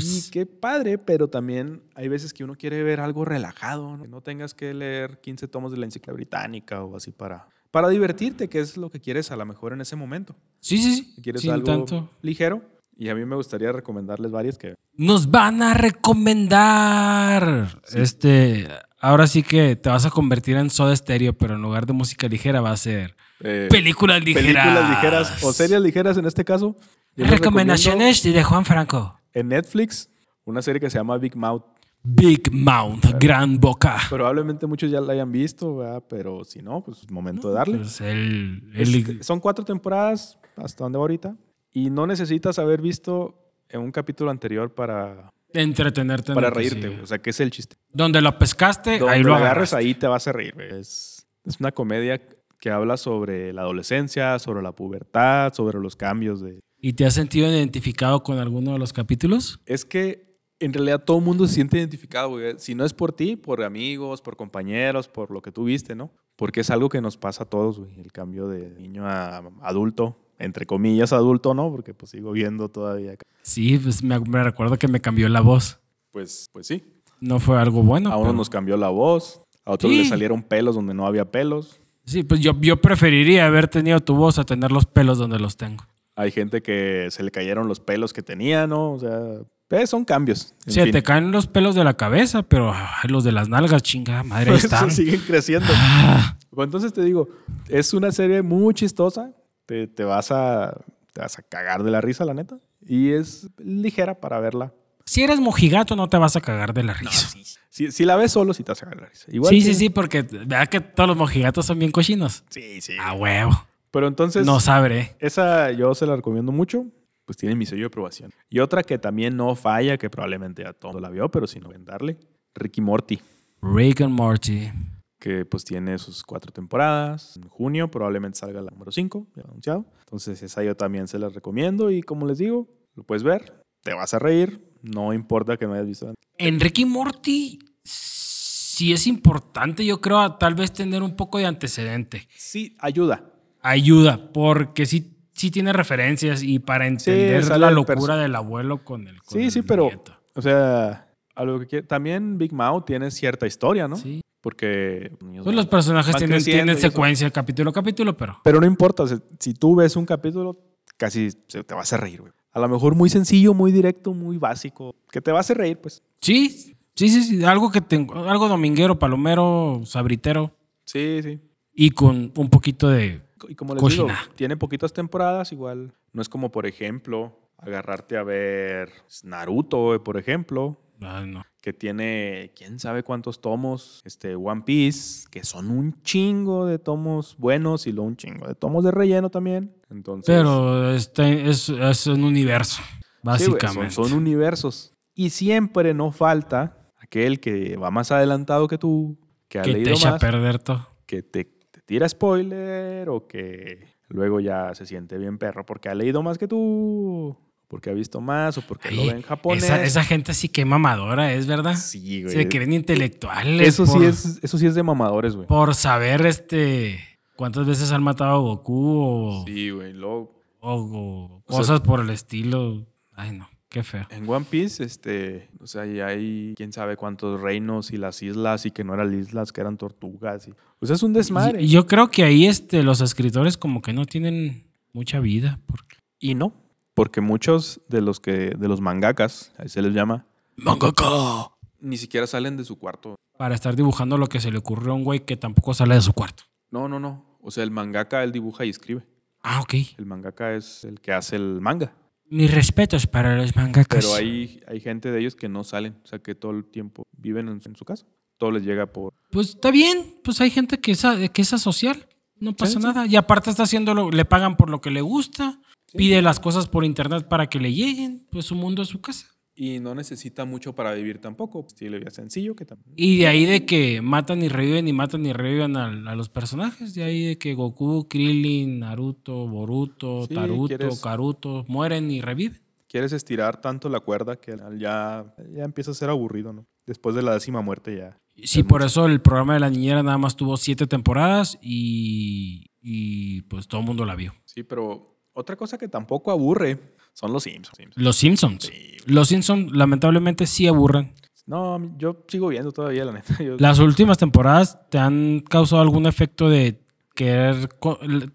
Y 0.00 0.30
qué 0.30 0.46
padre, 0.46 0.96
pero 0.96 1.28
también 1.28 1.82
hay 1.94 2.08
veces 2.08 2.32
que 2.32 2.44
uno 2.44 2.54
quiere 2.54 2.82
ver 2.82 3.00
algo 3.00 3.24
relajado, 3.24 3.96
¿no? 3.96 4.02
que 4.02 4.08
no 4.08 4.22
tengas 4.22 4.54
que 4.54 4.72
leer 4.72 5.20
15 5.20 5.48
tomos 5.48 5.72
de 5.72 5.78
la 5.78 5.86
enciclopedia 5.86 6.14
británica 6.14 6.84
o 6.84 6.96
así 6.96 7.10
para, 7.10 7.48
para 7.70 7.88
divertirte, 7.88 8.48
que 8.48 8.60
es 8.60 8.76
lo 8.76 8.90
que 8.90 9.00
quieres 9.00 9.30
a 9.32 9.36
lo 9.36 9.44
mejor 9.44 9.72
en 9.72 9.80
ese 9.80 9.96
momento. 9.96 10.36
Sí, 10.60 10.78
sí, 10.78 10.94
sí. 10.94 11.22
Quieres 11.22 11.42
Sin 11.42 11.50
algo 11.50 11.66
tanto. 11.66 12.10
ligero, 12.22 12.62
y 12.96 13.08
a 13.08 13.14
mí 13.14 13.24
me 13.24 13.36
gustaría 13.36 13.72
recomendarles 13.72 14.30
varias 14.30 14.56
que... 14.56 14.76
Nos 14.94 15.30
van 15.30 15.62
a 15.62 15.74
recomendar. 15.74 17.80
Este, 17.94 18.68
ahora 19.00 19.26
sí 19.26 19.42
que 19.42 19.74
te 19.76 19.88
vas 19.88 20.06
a 20.06 20.10
convertir 20.10 20.56
en 20.56 20.70
Soda 20.70 20.94
Stereo, 20.94 21.32
pero 21.32 21.54
en 21.54 21.62
lugar 21.62 21.86
de 21.86 21.92
música 21.92 22.28
ligera 22.28 22.60
va 22.60 22.70
a 22.72 22.76
ser 22.76 23.16
eh, 23.40 23.68
películas 23.70 24.22
ligeras. 24.22 24.44
películas 24.64 24.90
ligeras 24.90 25.42
o 25.44 25.52
series 25.52 25.80
ligeras 25.80 26.16
en 26.16 26.26
este 26.26 26.44
caso. 26.44 26.76
Recomendaciones 27.16 28.22
de 28.22 28.42
Juan 28.42 28.64
Franco. 28.64 29.18
En 29.32 29.48
Netflix, 29.48 30.08
una 30.44 30.62
serie 30.62 30.80
que 30.80 30.90
se 30.90 30.98
llama 30.98 31.16
Big 31.18 31.36
Mouth. 31.36 31.62
Big 32.02 32.50
Mount, 32.50 33.04
Gran 33.20 33.58
Boca. 33.60 33.98
Probablemente 34.08 34.66
muchos 34.66 34.90
ya 34.90 35.00
la 35.02 35.12
hayan 35.12 35.30
visto, 35.30 35.76
¿verdad? 35.76 36.02
pero 36.08 36.44
si 36.44 36.60
no, 36.60 36.82
pues 36.82 36.98
es 37.02 37.10
momento 37.10 37.48
de 37.50 37.54
darle. 37.54 37.76
Pues 37.78 38.00
el, 38.00 38.70
el- 38.74 39.18
Es- 39.20 39.26
son 39.26 39.38
cuatro 39.38 39.64
temporadas 39.64 40.38
hasta 40.56 40.84
donde 40.84 40.96
va 40.98 41.02
ahorita 41.02 41.36
y 41.72 41.90
no 41.90 42.06
necesitas 42.06 42.58
haber 42.58 42.80
visto 42.80 43.38
en 43.68 43.82
un 43.82 43.92
capítulo 43.92 44.30
anterior 44.30 44.74
para, 44.74 45.30
entretenerte. 45.54 46.32
en 46.32 46.34
para 46.34 46.50
reírte, 46.50 46.88
güey. 46.88 47.00
o 47.00 47.06
sea, 47.06 47.18
que 47.18 47.30
es 47.30 47.40
el 47.40 47.50
chiste. 47.50 47.76
Donde 47.92 48.20
lo 48.20 48.38
pescaste, 48.38 48.98
Donde 48.98 49.14
ahí 49.14 49.22
lo 49.22 49.34
agarras. 49.34 49.74
ahí 49.74 49.94
te 49.94 50.06
vas 50.06 50.26
a 50.28 50.32
reír. 50.32 50.54
Es, 50.60 51.26
es 51.44 51.60
una 51.60 51.72
comedia 51.72 52.20
que 52.60 52.70
habla 52.70 52.96
sobre 52.96 53.52
la 53.52 53.62
adolescencia, 53.62 54.38
sobre 54.38 54.62
la 54.62 54.72
pubertad, 54.72 55.52
sobre 55.54 55.78
los 55.80 55.96
cambios 55.96 56.40
de... 56.40 56.60
¿Y 56.78 56.92
te 56.92 57.06
has 57.06 57.14
sentido 57.14 57.48
identificado 57.48 58.22
con 58.22 58.38
alguno 58.38 58.72
de 58.72 58.78
los 58.78 58.92
capítulos? 58.92 59.60
Es 59.66 59.84
que 59.84 60.30
en 60.60 60.72
realidad 60.72 61.02
todo 61.04 61.18
el 61.18 61.24
mundo 61.24 61.46
se 61.46 61.54
siente 61.54 61.78
identificado, 61.78 62.30
güey. 62.30 62.54
Si 62.58 62.74
no 62.74 62.84
es 62.84 62.92
por 62.92 63.12
ti, 63.12 63.36
por 63.36 63.62
amigos, 63.62 64.20
por 64.20 64.36
compañeros, 64.36 65.08
por 65.08 65.30
lo 65.30 65.40
que 65.42 65.50
tú 65.50 65.64
viste, 65.64 65.94
¿no? 65.94 66.12
Porque 66.36 66.60
es 66.60 66.70
algo 66.70 66.88
que 66.88 67.00
nos 67.00 67.16
pasa 67.16 67.44
a 67.44 67.46
todos, 67.46 67.80
güey. 67.80 67.98
El 67.98 68.12
cambio 68.12 68.46
de 68.48 68.70
niño 68.70 69.06
a 69.06 69.38
adulto, 69.62 70.18
entre 70.40 70.66
comillas 70.66 71.12
adulto, 71.12 71.54
¿no? 71.54 71.70
Porque 71.70 71.94
pues 71.94 72.10
sigo 72.10 72.32
viendo 72.32 72.68
todavía. 72.68 73.14
Sí, 73.42 73.78
pues 73.78 74.02
me, 74.02 74.18
recuerdo 74.42 74.76
que 74.78 74.88
me 74.88 75.00
cambió 75.00 75.28
la 75.28 75.40
voz. 75.40 75.78
Pues, 76.10 76.48
pues 76.52 76.66
sí. 76.66 76.82
No 77.20 77.38
fue 77.38 77.58
algo 77.60 77.82
bueno. 77.82 78.10
A 78.10 78.16
unos 78.16 78.26
pero- 78.28 78.36
nos 78.36 78.50
cambió 78.50 78.76
la 78.76 78.88
voz, 78.88 79.40
a 79.64 79.72
otros 79.72 79.92
Sí. 79.92 79.98
le 79.98 80.04
salieron 80.06 80.42
pelos 80.42 80.74
donde 80.74 80.94
no 80.94 81.06
había 81.06 81.24
pelos. 81.30 81.78
Sí, 82.04 82.22
pues 82.24 82.40
yo, 82.40 82.58
yo 82.60 82.80
preferiría 82.80 83.46
haber 83.46 83.68
tenido 83.68 84.00
tu 84.00 84.14
voz 84.16 84.38
a 84.38 84.44
tener 84.44 84.72
los 84.72 84.86
pelos 84.86 85.18
donde 85.18 85.38
los 85.38 85.56
tengo. 85.56 85.84
Hay 86.16 86.30
gente 86.32 86.60
que 86.62 87.06
se 87.10 87.22
le 87.22 87.30
cayeron 87.30 87.68
los 87.68 87.78
pelos 87.80 88.12
que 88.12 88.22
tenía, 88.22 88.66
¿no? 88.66 88.92
O 88.92 88.98
sea, 88.98 89.20
Pues 89.68 89.88
son 89.88 90.04
cambios. 90.04 90.54
en 90.66 90.72
Se 90.72 90.82
fin. 90.82 90.92
te 90.92 91.02
caen 91.02 91.30
los 91.30 91.46
pelos 91.46 91.74
de 91.76 91.84
la 91.84 91.94
cabeza, 91.94 92.42
pero 92.42 92.72
ay, 92.74 93.08
los 93.08 93.22
de 93.22 93.30
las 93.32 93.48
nalgas, 93.48 93.82
chingada 93.82 94.22
madre, 94.24 94.54
están. 94.56 94.90
siguen 94.90 95.20
creciendo. 95.26 95.68
Ah, 95.72 96.36
Pues 96.50 96.66
Entonces 96.66 96.92
te 96.92 97.02
digo, 97.04 97.28
es 97.68 97.94
una 97.94 98.10
serie 98.10 98.42
muy 98.42 98.74
chistosa. 98.74 99.30
Te, 99.70 99.86
te 99.86 100.02
vas 100.02 100.32
a, 100.32 100.76
te 101.12 101.20
vas 101.20 101.38
a 101.38 101.42
cagar 101.42 101.84
de 101.84 101.92
la 101.92 102.00
risa, 102.00 102.24
la 102.24 102.34
neta. 102.34 102.58
Y 102.82 103.12
es 103.12 103.48
ligera 103.58 104.18
para 104.18 104.40
verla. 104.40 104.74
si 105.06 105.22
eres 105.22 105.38
mojigato, 105.38 105.94
no 105.94 106.08
te 106.08 106.16
vas 106.16 106.34
a 106.34 106.40
cagar 106.40 106.74
de 106.74 106.82
la 106.82 106.92
risa. 106.94 107.28
Si, 107.68 107.92
si 107.92 108.04
la 108.04 108.16
ves 108.16 108.32
solo, 108.32 108.52
sí 108.52 108.64
te 108.64 108.72
vas 108.72 108.82
a 108.82 108.86
cagar 108.86 108.96
de 108.96 109.02
la 109.04 109.08
risa. 109.10 109.26
Igual 109.30 109.50
sí, 109.50 109.58
que- 109.60 109.64
sí, 109.66 109.74
sí, 109.74 109.88
porque 109.90 110.22
vea 110.22 110.66
que 110.66 110.80
todos 110.80 111.06
los 111.06 111.16
mojigatos 111.16 111.66
son 111.66 111.78
bien 111.78 111.92
cochinos. 111.92 112.42
Sí, 112.50 112.80
sí. 112.80 112.96
A 113.00 113.12
huevo. 113.12 113.64
Pero 113.92 114.08
entonces, 114.08 114.44
No 114.44 114.58
sabré. 114.58 115.14
esa 115.20 115.70
yo 115.70 115.94
se 115.94 116.04
la 116.04 116.16
recomiendo 116.16 116.50
mucho. 116.50 116.86
Pues 117.24 117.36
tiene 117.36 117.54
mi 117.54 117.64
sello 117.64 117.82
de 117.82 117.86
aprobación. 117.86 118.32
Y 118.48 118.58
otra 118.58 118.82
que 118.82 118.98
también 118.98 119.36
no 119.36 119.54
falla, 119.54 119.96
que 119.98 120.10
probablemente 120.10 120.64
ya 120.64 120.72
todo 120.72 120.98
la 120.98 121.10
vio, 121.10 121.30
pero 121.30 121.46
si 121.46 121.60
no 121.60 121.68
ven 121.68 121.84
darle, 121.84 122.18
Ricky 122.56 122.80
Morty. 122.80 123.20
Rick 123.62 124.00
and 124.00 124.12
Morty. 124.14 124.72
Que 125.20 125.44
pues 125.44 125.64
tiene 125.64 125.98
sus 125.98 126.24
cuatro 126.24 126.50
temporadas. 126.50 127.36
En 127.36 127.48
junio 127.48 127.88
probablemente 127.90 128.38
salga 128.38 128.60
la 128.62 128.70
número 128.72 128.90
5, 128.90 129.28
ya 129.36 129.42
anunciado. 129.44 129.84
Entonces 130.00 130.42
esa 130.42 130.64
yo 130.64 130.74
también 130.76 131.06
se 131.06 131.18
la 131.20 131.28
recomiendo 131.28 131.90
y 131.92 132.02
como 132.02 132.26
les 132.26 132.38
digo, 132.38 132.66
lo 132.96 133.04
puedes 133.04 133.22
ver, 133.22 133.62
te 133.82 133.94
vas 133.94 134.12
a 134.14 134.18
reír, 134.18 134.66
no 134.82 135.12
importa 135.12 135.56
que 135.56 135.66
no 135.66 135.74
hayas 135.74 135.86
visto. 135.86 136.06
antes. 136.08 136.16
En 136.38 136.58
Rick 136.58 136.78
y 136.80 136.84
Morty 136.86 137.58
sí 137.84 138.92
es 138.92 139.06
importante, 139.06 139.84
yo 139.84 140.00
creo, 140.00 140.36
tal 140.36 140.54
vez 140.54 140.72
tener 140.72 141.02
un 141.02 141.14
poco 141.14 141.38
de 141.38 141.46
antecedente. 141.46 142.26
Sí, 142.36 142.74
ayuda. 142.80 143.24
Ayuda, 143.60 144.32
porque 144.32 144.86
sí, 144.86 145.18
sí 145.34 145.50
tiene 145.50 145.72
referencias 145.74 146.42
y 146.42 146.58
para 146.60 146.86
entender 146.86 147.46
la 147.58 147.70
locura 147.70 148.16
del 148.16 148.34
abuelo 148.34 148.84
con 148.84 149.06
el 149.06 149.20
con 149.22 149.38
Sí, 149.38 149.44
el 149.44 149.50
sí, 149.52 149.60
pero 149.62 149.84
nieto. 149.84 150.16
o 150.34 150.40
sea, 150.40 151.08
a 151.34 151.44
lo 151.44 151.60
que 151.60 151.66
quiere- 151.66 151.86
también 151.86 152.38
Big 152.38 152.54
Mouth 152.54 152.86
tiene 152.86 153.10
cierta 153.10 153.46
historia, 153.46 153.86
¿no? 153.86 153.96
Sí. 153.96 154.22
Porque 154.40 155.12
Pues 155.42 155.54
los 155.54 155.66
personajes 155.66 156.16
tienen, 156.16 156.42
tienen 156.42 156.68
eso. 156.70 156.80
secuencia, 156.80 157.30
capítulo 157.30 157.70
a 157.70 157.72
capítulo, 157.72 158.16
pero 158.16 158.38
Pero 158.42 158.60
no 158.60 158.66
importa, 158.66 159.02
o 159.02 159.06
sea, 159.06 159.18
si 159.38 159.52
tú 159.54 159.76
ves 159.76 159.96
un 159.96 160.06
capítulo, 160.06 160.58
casi 160.96 161.30
se 161.48 161.62
te 161.64 161.74
vas 161.74 161.92
a 161.92 161.98
reír, 161.98 162.20
güey. 162.22 162.32
A 162.52 162.58
lo 162.60 162.68
mejor 162.68 162.94
muy 162.94 163.10
sencillo, 163.10 163.52
muy 163.54 163.70
directo, 163.70 164.12
muy 164.14 164.38
básico, 164.38 164.96
que 165.12 165.20
te 165.20 165.30
vas 165.30 165.50
a 165.50 165.54
reír, 165.54 165.78
pues. 165.78 166.02
sí, 166.20 166.74
sí, 166.94 167.08
sí, 167.08 167.22
sí, 167.22 167.44
algo 167.44 167.70
que 167.70 167.80
tengo, 167.80 168.14
algo 168.28 168.48
dominguero, 168.48 168.98
palomero, 168.98 169.82
sabritero 169.84 170.52
Sí, 170.84 171.20
sí. 171.22 171.38
y 171.72 171.90
con 171.90 172.32
un 172.36 172.48
poquito 172.50 172.88
de 172.88 173.22
Y 173.48 173.54
como 173.54 173.74
les 173.74 173.82
digo, 173.84 174.04
Cochina. 174.06 174.20
tiene 174.36 174.56
poquitas 174.56 174.92
temporadas, 174.92 175.52
igual. 175.52 175.92
No 176.12 176.20
es 176.22 176.28
como, 176.28 176.50
por 176.50 176.66
ejemplo, 176.66 177.38
agarrarte 177.58 178.16
a 178.16 178.22
ver 178.22 178.90
Naruto, 179.22 180.02
por 180.02 180.16
ejemplo, 180.18 180.80
ay, 181.00 181.26
no. 181.26 181.42
Que 181.60 181.72
tiene 181.72 182.52
quién 182.56 182.78
sabe 182.78 183.02
cuántos 183.02 183.40
tomos, 183.40 184.00
este 184.04 184.34
One 184.34 184.62
Piece, 184.64 185.26
que 185.30 185.44
son 185.44 185.70
un 185.70 186.00
chingo 186.02 186.64
de 186.66 186.78
tomos 186.78 187.36
buenos 187.36 187.86
y 187.86 187.92
luego 187.92 188.08
un 188.08 188.16
chingo 188.16 188.46
de 188.48 188.54
tomos 188.54 188.82
de 188.84 188.90
relleno 188.90 189.30
también. 189.30 189.74
Entonces, 189.90 190.34
Pero 190.34 190.90
este 190.92 191.48
es, 191.50 191.68
es 191.68 192.06
un 192.06 192.24
universo, 192.24 192.80
sí, 192.82 193.04
básicamente. 193.22 193.90
son, 193.94 194.08
son 194.08 194.18
universos. 194.18 194.94
Y 195.14 195.30
siempre 195.30 195.92
no 195.92 196.12
falta 196.12 196.90
aquel 196.98 197.40
que 197.40 197.76
va 197.76 197.90
más 197.90 198.10
adelantado 198.10 198.66
que 198.68 198.78
tú, 198.78 199.18
que 199.48 199.58
ha 199.58 199.62
que 199.62 199.72
te 199.72 199.78
leído 199.78 199.90
echa 199.92 200.08
a 200.08 200.12
más, 200.12 200.20
perder 200.20 200.60
todo. 200.60 200.88
que 201.04 201.22
te, 201.22 201.44
te 201.44 201.80
tira 201.84 202.08
spoiler 202.08 203.08
o 203.10 203.26
que 203.26 203.86
luego 204.08 204.40
ya 204.40 204.74
se 204.74 204.86
siente 204.86 205.18
bien 205.18 205.36
perro 205.36 205.66
porque 205.66 205.88
ha 205.90 205.94
leído 205.94 206.22
más 206.22 206.38
que 206.38 206.48
tú, 206.48 207.36
porque 207.70 207.88
ha 207.88 207.92
visto 207.94 208.20
más 208.20 208.58
o 208.58 208.62
porque 208.62 208.90
lo 208.90 209.02
ve 209.06 209.10
en 209.12 209.22
japonés. 209.22 209.62
Esa, 209.62 209.82
esa 209.84 210.02
gente 210.02 210.34
sí 210.34 210.48
que 210.48 210.64
mamadora 210.64 211.32
es, 211.32 211.46
¿verdad? 211.46 211.76
Sí, 211.76 212.24
güey. 212.24 212.34
Se 212.34 212.48
creen 212.48 212.72
intelectuales. 212.72 213.68
Eso 213.68 213.86
sí, 213.86 214.04
es, 214.04 214.40
eso 214.42 214.58
sí 214.58 214.66
es 214.66 214.74
de 214.74 214.82
mamadores, 214.82 215.36
güey. 215.36 215.46
Por 215.46 215.74
saber 215.76 216.26
este 216.26 216.98
cuántas 217.36 217.66
veces 217.68 217.92
han 217.92 218.02
matado 218.02 218.32
a 218.32 218.38
Goku 218.40 218.98
o, 218.98 219.44
Sí, 219.46 219.70
güey. 219.70 219.92
Luego, 219.92 220.34
o- 220.58 220.72
o 220.74 221.42
O 221.46 221.52
sea- 221.52 221.58
cosas 221.58 221.80
por 221.80 222.00
el 222.00 222.10
estilo. 222.10 222.84
Ay, 223.14 223.30
no, 223.38 223.48
qué 223.68 223.84
feo. 223.84 224.04
en 224.10 224.28
One 224.28 224.46
Piece, 224.50 224.82
este, 224.82 225.48
o 225.60 225.66
sea, 225.68 225.86
y 225.86 226.00
hay 226.00 226.54
quién 226.56 226.72
sabe 226.72 226.96
cuántos 226.96 227.40
reinos 227.40 227.92
y 227.92 227.98
las 227.98 228.20
islas 228.22 228.66
y 228.66 228.72
que 228.72 228.82
no 228.82 228.94
eran 228.94 229.16
islas, 229.16 229.52
que 229.52 229.60
eran 229.60 229.76
tortugas. 229.76 230.48
Y, 230.48 230.54
o 230.80 230.86
sea, 230.86 230.96
es 230.96 231.02
un 231.04 231.12
desmadre. 231.12 231.62
Y- 231.62 231.66
y 231.66 231.68
yo 231.68 231.86
creo 231.86 232.10
que 232.10 232.24
ahí 232.24 232.46
este, 232.46 232.82
los 232.82 233.00
escritores 233.00 233.56
como 233.56 233.80
que 233.80 233.92
no 233.92 234.06
tienen 234.06 234.66
mucha 234.92 235.20
vida. 235.20 235.60
Porque... 235.66 235.96
Y 236.18 236.34
no, 236.34 236.52
porque 237.00 237.22
muchos 237.22 237.80
de 237.88 238.02
los 238.02 238.20
que 238.20 238.50
de 238.58 238.68
los 238.68 238.82
mangakas, 238.82 239.52
ahí 239.56 239.70
se 239.70 239.80
les 239.80 239.94
llama, 239.94 240.26
¡Mangaka! 240.56 241.50
ni 241.80 241.96
siquiera 241.96 242.26
salen 242.26 242.58
de 242.58 242.64
su 242.66 242.78
cuarto. 242.78 243.16
Para 243.38 243.54
estar 243.54 243.74
dibujando 243.74 244.18
lo 244.18 244.26
que 244.26 244.38
se 244.38 244.50
le 244.50 244.58
ocurrió 244.58 244.92
a 244.92 244.96
un 244.96 245.04
güey 245.04 245.20
que 245.20 245.38
tampoco 245.38 245.72
sale 245.72 245.94
de 245.94 246.02
su 246.02 246.12
cuarto. 246.12 246.42
No, 246.70 246.88
no, 246.88 247.00
no. 247.00 247.24
O 247.40 247.50
sea, 247.50 247.64
el 247.64 247.70
mangaka 247.70 248.22
él 248.22 248.32
dibuja 248.32 248.66
y 248.66 248.68
escribe. 248.68 249.06
Ah, 249.42 249.60
ok. 249.62 249.74
El 249.96 250.04
mangaka 250.04 250.52
es 250.52 250.84
el 250.84 251.00
que 251.00 251.14
hace 251.14 251.36
el 251.36 251.62
manga. 251.62 251.94
Mis 252.28 252.52
respetos 252.52 253.06
para 253.06 253.34
los 253.34 253.56
mangakas. 253.56 254.04
Pero 254.04 254.14
hay, 254.14 254.60
hay 254.68 254.80
gente 254.80 255.10
de 255.10 255.20
ellos 255.20 255.34
que 255.36 255.48
no 255.48 255.64
salen, 255.64 255.96
o 256.04 256.06
sea, 256.06 256.18
que 256.18 256.34
todo 256.34 256.52
el 256.52 256.66
tiempo 256.66 257.04
viven 257.16 257.48
en, 257.48 257.62
en 257.64 257.76
su 257.76 257.86
casa. 257.86 258.04
Todo 258.36 258.50
les 258.50 258.62
llega 258.62 258.84
por... 258.92 259.14
Pues 259.30 259.48
está 259.48 259.70
bien, 259.70 260.16
pues 260.22 260.42
hay 260.42 260.50
gente 260.50 260.78
que 260.80 260.92
es, 260.92 261.04
a- 261.06 261.28
que 261.28 261.40
es 261.40 261.52
asocial, 261.54 262.06
no 262.38 262.54
pasa 262.54 262.78
sí. 262.78 262.86
nada. 262.86 263.06
Y 263.06 263.16
aparte 263.16 263.48
está 263.48 263.62
haciendo, 263.62 263.94
lo- 263.94 264.10
le 264.10 264.26
pagan 264.26 264.58
por 264.58 264.68
lo 264.68 264.82
que 264.82 264.90
le 264.90 265.00
gusta, 265.00 265.59
pide 265.96 266.22
las 266.22 266.40
cosas 266.40 266.66
por 266.68 266.84
internet 266.84 267.26
para 267.28 267.48
que 267.48 267.58
le 267.60 267.72
lleguen, 267.72 268.26
pues 268.30 268.46
su 268.46 268.54
mundo 268.54 268.82
es 268.82 268.88
su 268.88 269.00
casa. 269.00 269.26
Y 269.54 269.78
no 269.78 269.94
necesita 269.94 270.46
mucho 270.46 270.74
para 270.74 270.94
vivir 270.94 271.18
tampoco. 271.20 271.64
Estilo 271.66 271.92
de 271.92 271.98
vida 271.98 272.10
sencillo 272.10 272.56
que 272.56 272.64
también... 272.64 272.94
Y 272.96 273.18
de 273.18 273.26
ahí 273.26 273.44
de 273.44 273.66
que 273.66 274.00
matan 274.00 274.42
y 274.42 274.48
reviven 274.48 274.88
y 274.88 274.92
matan 274.94 275.26
y 275.26 275.32
reviven 275.34 275.76
al- 275.76 276.08
a, 276.08 276.14
los 276.16 276.30
personajes, 276.30 276.94
de 276.94 277.02
ahí 277.04 277.24
de 277.24 277.36
que 277.38 277.52
Goku, 277.54 278.08
Krillin, 278.08 278.78
Naruto, 278.78 279.46
Boruto, 279.48 280.26
Sí, 280.26 280.34
Taruto, 280.34 280.66
quieres- 280.68 281.00
Karuto 281.00 281.64
mueren 281.68 282.10
y 282.10 282.22
reviven. 282.22 282.60
Quieres 282.88 283.12
estirar 283.12 283.60
tanto 283.60 283.88
la 283.90 284.00
cuerda 284.00 284.36
que 284.36 284.56
ya, 284.78 285.34
ya 285.54 285.64
empieza 285.64 285.90
a 285.90 285.94
ser 285.94 286.08
aburrido, 286.08 286.52
¿no? 286.54 286.66
Después 286.86 287.14
de 287.14 287.22
la 287.22 287.34
décima 287.34 287.60
muerte 287.60 287.96
ya. 287.98 288.18
Sí, 288.42 288.62
por 288.62 288.82
eso 288.82 289.04
el 289.06 289.20
programa 289.20 289.54
de 289.54 289.60
la 289.60 289.68
niñera 289.70 290.02
nada 290.02 290.16
más 290.18 290.34
tuvo 290.36 290.56
siete 290.56 290.86
temporadas 290.86 291.58
y, 291.62 292.70
y 292.80 293.42
pues 293.42 293.68
todo 293.68 293.80
el 293.82 293.86
mundo 293.86 294.04
la 294.06 294.16
vio. 294.16 294.32
Sí, 294.46 294.62
pero 294.62 295.19
otra 295.32 295.56
cosa 295.56 295.78
que 295.78 295.88
tampoco 295.88 296.30
aburre 296.30 296.78
son 297.12 297.32
los 297.32 297.44
Simpsons. 297.44 297.78
Los 297.96 298.16
Simpsons. 298.16 298.64
Sí. 298.64 298.96
Los 299.06 299.28
Simpsons 299.28 299.72
lamentablemente 299.72 300.46
sí 300.46 300.66
aburren. 300.66 301.12
No, 301.46 301.96
yo 301.98 302.24
sigo 302.28 302.48
viendo 302.48 302.70
todavía, 302.72 303.04
la 303.04 303.12
neta. 303.12 303.42
Yo- 303.42 303.56
Las 303.58 303.78
últimas 303.80 304.18
temporadas 304.18 304.78
te 304.90 304.98
han 304.98 305.40
causado 305.40 305.82
algún 305.82 306.06
efecto 306.06 306.48
de 306.48 306.80
querer 307.14 307.68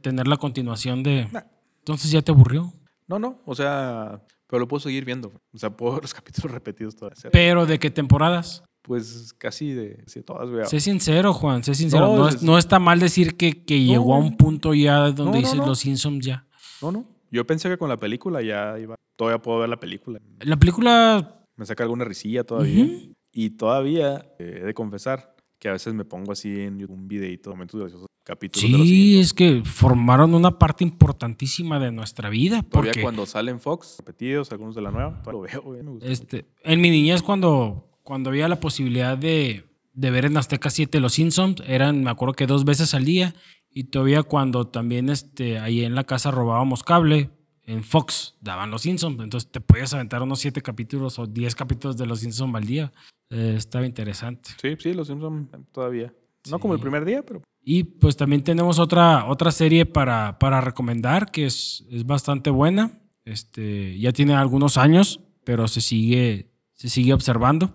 tener 0.02 0.28
la 0.28 0.38
continuación 0.38 1.02
de... 1.04 1.28
Nah. 1.32 1.42
Entonces 1.80 2.12
ya 2.12 2.22
te 2.22 2.32
aburrió. 2.32 2.74
No, 3.08 3.20
no, 3.20 3.40
o 3.46 3.54
sea, 3.56 4.22
pero 4.48 4.60
lo 4.62 4.68
puedo 4.68 4.80
seguir 4.82 5.06
viendo. 5.06 5.32
O 5.54 5.58
sea, 5.58 5.70
puedo 5.78 5.94
ver 5.94 6.02
los 6.04 6.14
capítulos 6.16 6.52
repetidos 6.52 6.96
todavía. 6.96 7.30
Pero 7.32 7.66
¿de 7.66 7.80
qué 7.80 7.90
temporadas? 7.92 8.64
Pues 8.82 9.34
casi 9.38 9.72
de, 9.72 10.04
todas, 10.26 10.50
güey. 10.50 10.66
Sé 10.66 10.80
sincero, 10.80 11.34
Juan, 11.34 11.64
sé 11.64 11.74
sincero. 11.74 12.08
No, 12.08 12.16
No, 12.18 12.28
es- 12.30 12.44
no 12.44 12.58
está 12.58 12.80
mal 12.80 13.00
decir 13.00 13.38
que, 13.38 13.64
que 13.64 13.80
No, 13.80 13.86
llegó 13.86 14.16
a 14.16 14.18
un 14.20 14.36
punto 14.36 14.74
ya 14.74 15.12
donde 15.12 15.40
dices 15.40 15.56
los 15.56 15.80
Simpsons 15.80 16.26
ya. 16.26 16.45
No, 16.82 16.92
no. 16.92 17.06
Yo 17.32 17.46
pensé 17.46 17.70
que 17.70 17.78
con 17.78 17.90
la 17.90 17.98
película 17.98 18.42
ya 18.42 18.78
iba. 18.80 18.96
Todavía 19.16 19.42
puedo 19.42 19.60
ver 19.60 19.70
la 19.70 19.80
película. 19.80 20.20
La 20.40 20.58
película... 20.58 21.42
Me 21.56 21.66
saca 21.66 21.84
alguna 21.84 22.04
risilla 22.04 22.44
todavía. 22.44 22.88
Y 23.32 23.52
todavía 23.52 24.34
eh, 24.40 24.60
he 24.62 24.66
de 24.66 24.74
confesar 24.74 25.36
que 25.60 25.70
a 25.70 25.74
veces 25.74 25.94
me 25.94 26.06
pongo 26.06 26.32
así 26.32 26.62
en 26.62 26.80
YouTube 26.80 26.96
un 26.96 27.08
videito, 27.08 27.50
momentos 27.50 27.80
graciosos, 27.80 28.08
capítulos 28.24 28.72
de 28.72 28.78
los 28.78 28.88
Sí, 28.88 29.20
es 29.20 29.34
que 29.34 29.64
formaron 29.64 30.34
una 30.34 30.60
parte 30.60 30.84
importantísima 30.84 31.80
de 31.80 31.92
nuestra 31.92 32.30
vida. 32.30 32.62
Todavía 32.62 32.92
Porque 32.92 33.02
cuando 33.02 33.26
salen 33.26 33.60
Fox, 33.60 33.96
repetidos, 34.00 34.52
algunos 34.52 34.76
de 34.76 34.82
la 34.82 34.92
nueva, 34.92 35.24
lo 35.26 35.42
veo, 35.42 35.62
güey. 35.62 35.82
Me 35.82 35.92
gusta. 35.92 36.08
Este, 36.08 36.46
en 36.64 36.82
mi 36.82 36.90
niñez, 36.90 37.22
cuando, 37.22 37.90
cuando 38.04 38.30
había 38.30 38.48
la 38.48 38.60
posibilidad 38.60 39.18
de, 39.18 39.66
de 39.94 40.12
ver 40.12 40.26
en 40.26 40.38
Azteca 40.38 40.70
7 40.70 41.00
Los 41.00 41.14
Simpsons, 41.14 41.64
eran, 41.66 42.04
me 42.04 42.12
acuerdo 42.12 42.34
que 42.34 42.48
dos 42.48 42.66
veces 42.66 42.94
al 42.94 43.06
día. 43.06 43.34
Y 43.78 43.84
todavía 43.84 44.24
cuando 44.24 44.66
también 44.66 45.10
este, 45.10 45.60
ahí 45.60 45.84
en 45.84 45.96
la 45.96 46.06
casa 46.06 46.32
robábamos 46.32 46.82
cable, 46.82 47.30
en 47.64 47.84
Fox 47.84 48.36
daban 48.40 48.72
Los 48.72 48.84
Simpsons. 48.84 49.20
Entonces 49.22 49.52
te 49.52 49.60
podías 49.60 49.94
aventar 49.94 50.22
unos 50.24 50.40
siete 50.40 50.62
capítulos 50.62 51.20
o 51.20 51.28
10 51.28 51.56
capítulos 51.56 51.98
de 51.98 52.06
Los 52.06 52.22
Simpsons 52.22 52.56
al 52.56 52.64
día. 52.64 52.94
Eh, 53.30 53.56
estaba 53.58 53.86
interesante. 53.86 54.52
Sí, 54.62 54.78
sí, 54.80 54.94
los 54.94 55.08
Simpsons 55.08 55.50
todavía. 55.74 56.14
No 56.50 56.58
como 56.60 56.74
el 56.74 56.80
primer 56.80 57.04
día, 57.04 57.22
pero 57.22 57.42
Y 57.62 57.84
pues 57.84 58.16
también 58.16 58.44
tenemos 58.44 58.80
otra, 58.80 59.26
otra 59.26 59.52
serie 59.52 59.86
para, 59.86 60.40
para 60.40 60.62
recomendar 60.62 61.30
que 61.30 61.46
es, 61.46 61.84
es 61.92 62.06
bastante 62.06 62.52
buena. 62.52 63.02
Este, 63.26 64.00
ya 64.00 64.14
tiene 64.14 64.36
algunos 64.36 64.78
años, 64.78 65.20
pero 65.44 65.68
se 65.68 65.82
sigue, 65.82 66.50
se 66.76 66.88
sigue 66.88 67.12
observando. 67.12 67.74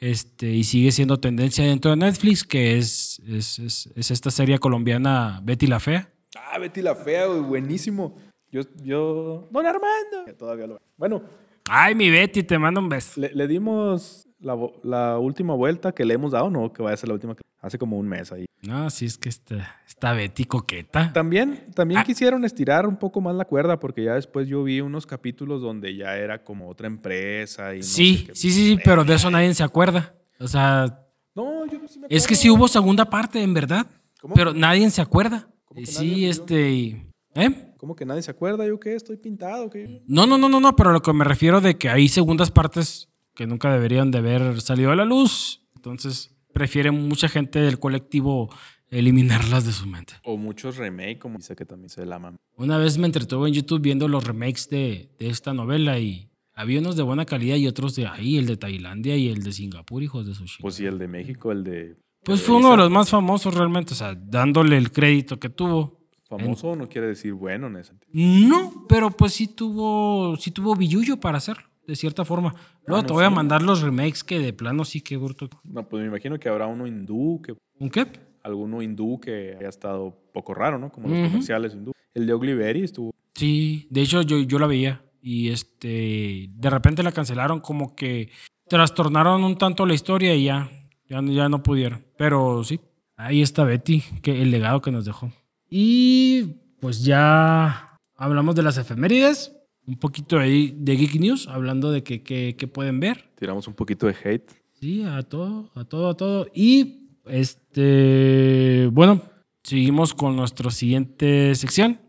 Este, 0.00 0.46
y 0.50 0.64
sigue 0.64 0.92
siendo 0.92 1.20
tendencia 1.20 1.64
dentro 1.64 1.90
de 1.90 1.98
Netflix, 1.98 2.42
que 2.44 2.78
es, 2.78 3.20
es, 3.28 3.58
es- 3.58 3.90
es 3.94 4.10
esta 4.10 4.30
serie 4.30 4.58
colombiana 4.58 5.40
Betty 5.44 5.66
la 5.66 5.78
Fea. 5.78 6.10
Ah, 6.36 6.58
Betty 6.58 6.80
la 6.80 6.94
Fea, 6.94 7.26
buenísimo. 7.28 8.16
Yo, 8.50 8.62
yo, 8.82 9.48
Don 9.50 9.66
Armando. 9.66 10.24
Que 10.24 10.32
Todavía 10.32 10.66
lo 10.66 10.80
Bueno, 10.96 11.22
Ay, 11.68 11.94
mi 11.94 12.08
Betty, 12.10 12.42
te 12.42 12.58
mando 12.58 12.80
un 12.80 12.88
beso. 12.88 13.20
Le, 13.20 13.30
le 13.34 13.46
dimos 13.46 14.26
la, 14.40 14.56
la 14.82 15.18
última 15.18 15.54
vuelta 15.54 15.92
que 15.92 16.04
le 16.04 16.14
hemos 16.14 16.32
dado, 16.32 16.50
no, 16.50 16.72
que 16.72 16.82
vaya 16.82 16.94
a 16.94 16.96
ser 16.96 17.08
la 17.08 17.14
última. 17.14 17.34
Hace 17.62 17.76
como 17.78 17.98
un 17.98 18.08
mes 18.08 18.32
ahí. 18.32 18.46
No, 18.62 18.88
sí, 18.88 19.04
es 19.04 19.18
que 19.18 19.28
está, 19.28 19.76
está 19.86 20.12
Betty 20.14 20.44
coqueta. 20.46 21.12
También, 21.12 21.66
también 21.74 22.00
Ah. 22.00 22.04
quisieron 22.04 22.44
estirar 22.46 22.86
un 22.86 22.96
poco 22.96 23.20
más 23.20 23.34
la 23.34 23.44
cuerda 23.44 23.78
porque 23.78 24.02
ya 24.04 24.14
después 24.14 24.48
yo 24.48 24.62
vi 24.64 24.80
unos 24.80 25.06
capítulos 25.06 25.60
donde 25.60 25.94
ya 25.94 26.16
era 26.16 26.42
como 26.42 26.68
otra 26.70 26.86
empresa 26.86 27.74
y 27.74 27.78
no 27.78 27.82
sé 27.82 27.90
Sí, 27.92 28.24
qué. 28.26 28.34
sí, 28.34 28.50
sí, 28.50 28.66
sí, 28.70 28.78
pero 28.82 29.04
de 29.04 29.14
eso 29.14 29.30
nadie 29.30 29.52
se 29.54 29.62
acuerda. 29.62 30.14
O 30.38 30.48
sea, 30.48 31.06
No, 31.34 31.66
yo 31.66 31.80
sí 31.86 31.98
me 32.00 32.06
es 32.08 32.26
que 32.26 32.34
sí 32.34 32.48
hubo 32.50 32.66
segunda 32.66 33.04
parte, 33.10 33.42
en 33.42 33.52
verdad. 33.52 33.86
¿Cómo? 34.22 34.34
Pero 34.34 34.54
nadie 34.54 34.88
se 34.90 35.02
acuerda. 35.02 35.48
¿Cómo 35.66 35.80
Y 35.80 35.84
que 35.84 35.90
sí, 35.92 36.26
este. 36.26 37.06
¿Eh? 37.34 37.74
¿Cómo 37.76 37.94
que 37.94 38.04
nadie 38.06 38.22
se 38.22 38.30
acuerda? 38.30 38.66
¿Yo 38.66 38.80
qué? 38.80 38.94
¿Estoy 38.94 39.16
pintado? 39.18 39.68
¿Qué? 39.70 40.02
No, 40.06 40.26
no, 40.26 40.36
no, 40.38 40.48
no, 40.48 40.60
no, 40.60 40.74
pero 40.76 40.92
lo 40.92 41.00
que 41.02 41.12
me 41.12 41.24
refiero 41.24 41.60
de 41.60 41.76
que 41.76 41.88
hay 41.90 42.08
segundas 42.08 42.50
partes 42.50 43.08
que 43.40 43.46
nunca 43.46 43.72
deberían 43.72 44.10
de 44.10 44.18
haber 44.18 44.60
salido 44.60 44.92
a 44.92 44.96
la 44.96 45.06
luz. 45.06 45.62
Entonces, 45.74 46.36
prefiere 46.52 46.90
mucha 46.90 47.26
gente 47.26 47.58
del 47.58 47.78
colectivo 47.78 48.50
eliminarlas 48.90 49.64
de 49.64 49.72
su 49.72 49.86
mente. 49.86 50.12
O 50.24 50.36
muchos 50.36 50.76
remake, 50.76 51.18
como 51.18 51.38
dice 51.38 51.56
que 51.56 51.64
también 51.64 51.88
se 51.88 52.04
la 52.04 52.18
maman. 52.18 52.36
Una 52.56 52.76
vez 52.76 52.98
me 52.98 53.06
entretuve 53.06 53.48
en 53.48 53.54
YouTube 53.54 53.80
viendo 53.80 54.08
los 54.08 54.24
remakes 54.24 54.68
de, 54.68 55.08
de 55.18 55.30
esta 55.30 55.54
novela 55.54 55.98
y 55.98 56.28
había 56.52 56.80
unos 56.80 56.96
de 56.96 57.02
buena 57.02 57.24
calidad 57.24 57.56
y 57.56 57.66
otros 57.66 57.96
de 57.96 58.06
ahí, 58.06 58.36
el 58.36 58.44
de 58.44 58.58
Tailandia 58.58 59.16
y 59.16 59.30
el 59.30 59.42
de 59.42 59.52
Singapur, 59.52 60.02
hijos 60.02 60.26
de 60.26 60.34
sushi. 60.34 60.60
Pues 60.60 60.74
sí, 60.74 60.84
el 60.84 60.98
de 60.98 61.08
México, 61.08 61.50
el 61.50 61.64
de... 61.64 61.96
Pues 62.22 62.42
fue 62.42 62.56
uno 62.56 62.72
de 62.72 62.76
los 62.76 62.90
más 62.90 63.08
famosos 63.08 63.54
realmente, 63.54 63.94
o 63.94 63.96
sea, 63.96 64.14
dándole 64.14 64.76
el 64.76 64.92
crédito 64.92 65.40
que 65.40 65.48
tuvo. 65.48 65.98
Famoso 66.28 66.76
no 66.76 66.90
quiere 66.90 67.06
decir 67.06 67.32
bueno 67.32 67.68
en 67.68 67.76
ese 67.76 67.88
sentido. 67.88 68.10
No, 68.12 68.84
pero 68.86 69.10
pues 69.10 69.32
sí 69.32 69.48
tuvo, 69.48 70.36
sí 70.36 70.50
tuvo 70.50 70.76
billullo 70.76 71.18
para 71.18 71.38
hacerlo, 71.38 71.69
de 71.90 71.96
cierta 71.96 72.24
forma. 72.24 72.54
Luego 72.86 73.02
no, 73.02 73.06
te 73.06 73.12
voy 73.12 73.24
a 73.24 73.30
mandar 73.30 73.62
los 73.62 73.82
remakes 73.82 74.22
que 74.22 74.38
de 74.38 74.52
plano 74.52 74.84
sí 74.84 75.00
que 75.00 75.16
bruto. 75.16 75.48
No, 75.64 75.88
pues 75.88 76.00
me 76.02 76.06
imagino 76.06 76.38
que 76.38 76.48
habrá 76.48 76.68
uno 76.68 76.86
hindú, 76.86 77.42
que 77.42 77.56
¿Un 77.80 77.90
qué? 77.90 78.06
alguno 78.44 78.80
hindú 78.80 79.20
que 79.20 79.56
haya 79.58 79.68
estado 79.68 80.16
poco 80.32 80.54
raro, 80.54 80.78
¿no? 80.78 80.90
Como 80.90 81.08
los 81.08 81.28
comerciales 81.28 81.74
hindú. 81.74 81.92
El 82.14 82.26
de 82.26 82.32
Oglivery 82.32 82.84
estuvo... 82.84 83.10
Sí, 83.34 83.88
de 83.90 84.02
hecho 84.02 84.22
yo, 84.22 84.38
yo 84.38 84.58
la 84.58 84.66
veía 84.68 85.02
y 85.20 85.48
este, 85.48 86.48
de 86.48 86.70
repente 86.70 87.02
la 87.02 87.12
cancelaron 87.12 87.60
como 87.60 87.94
que 87.96 88.30
trastornaron 88.68 89.42
un 89.42 89.58
tanto 89.58 89.84
la 89.84 89.94
historia 89.94 90.34
y 90.34 90.44
ya, 90.44 90.70
ya, 91.08 91.20
ya 91.22 91.48
no 91.48 91.62
pudieron. 91.62 92.04
Pero 92.16 92.62
sí, 92.62 92.80
ahí 93.16 93.42
está 93.42 93.64
Betty, 93.64 94.02
que 94.22 94.42
el 94.42 94.52
legado 94.52 94.80
que 94.80 94.92
nos 94.92 95.04
dejó. 95.04 95.32
Y 95.68 96.54
pues 96.80 97.04
ya 97.04 97.98
hablamos 98.16 98.54
de 98.54 98.62
las 98.62 98.78
efemérides, 98.78 99.56
un 99.90 99.96
poquito 99.98 100.38
ahí 100.38 100.72
de 100.78 100.96
Geek 100.96 101.16
News, 101.20 101.48
hablando 101.48 101.90
de 101.90 102.02
que, 102.02 102.22
que- 102.22 102.54
que 102.56 102.66
pueden 102.68 103.00
ver. 103.00 103.28
Tiramos 103.38 103.66
un 103.68 103.74
poquito 103.74 104.06
de 104.06 104.14
hate. 104.24 104.50
Sí, 104.80 105.02
a 105.02 105.22
todo, 105.22 105.70
a 105.74 105.84
todo, 105.84 106.08
a 106.08 106.14
todo. 106.16 106.46
Y 106.54 107.08
este, 107.26 108.88
bueno, 108.92 109.20
seguimos 109.62 110.14
con 110.14 110.36
nuestra 110.36 110.70
siguiente 110.70 111.54
sección, 111.54 112.00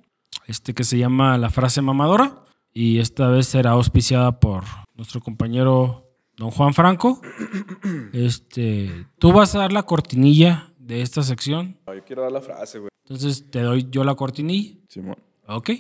este 0.48 0.74
que 0.74 0.84
se 0.84 0.98
llama 0.98 1.38
la 1.38 1.50
frase 1.50 1.82
mamadora. 1.82 2.38
Y 2.74 3.00
esta 3.00 3.28
vez 3.30 3.48
será 3.48 3.72
auspiciada 3.72 4.40
por 4.40 4.64
nuestro 4.96 5.20
compañero 5.20 6.08
don 6.38 6.52
Juan 6.52 6.74
Franco. 6.74 7.20
Este, 8.14 9.08
tú 9.20 9.32
vas 9.34 9.56
a 9.56 9.60
dar 9.60 9.72
la 9.74 9.84
cortinilla 9.84 10.72
de 10.78 11.02
esta 11.02 11.24
sección. 11.24 11.78
Yo 11.88 12.04
quiero 12.06 12.22
dar 12.22 12.32
la 12.32 12.42
frase, 12.42 12.80
güey. 12.80 12.90
Entonces 13.06 13.50
te 13.50 13.62
doy 13.62 13.88
yo 13.90 14.04
la 14.04 14.16
cortinilla. 14.16 14.78
Simón. 14.88 15.18
Ok. 15.48 15.72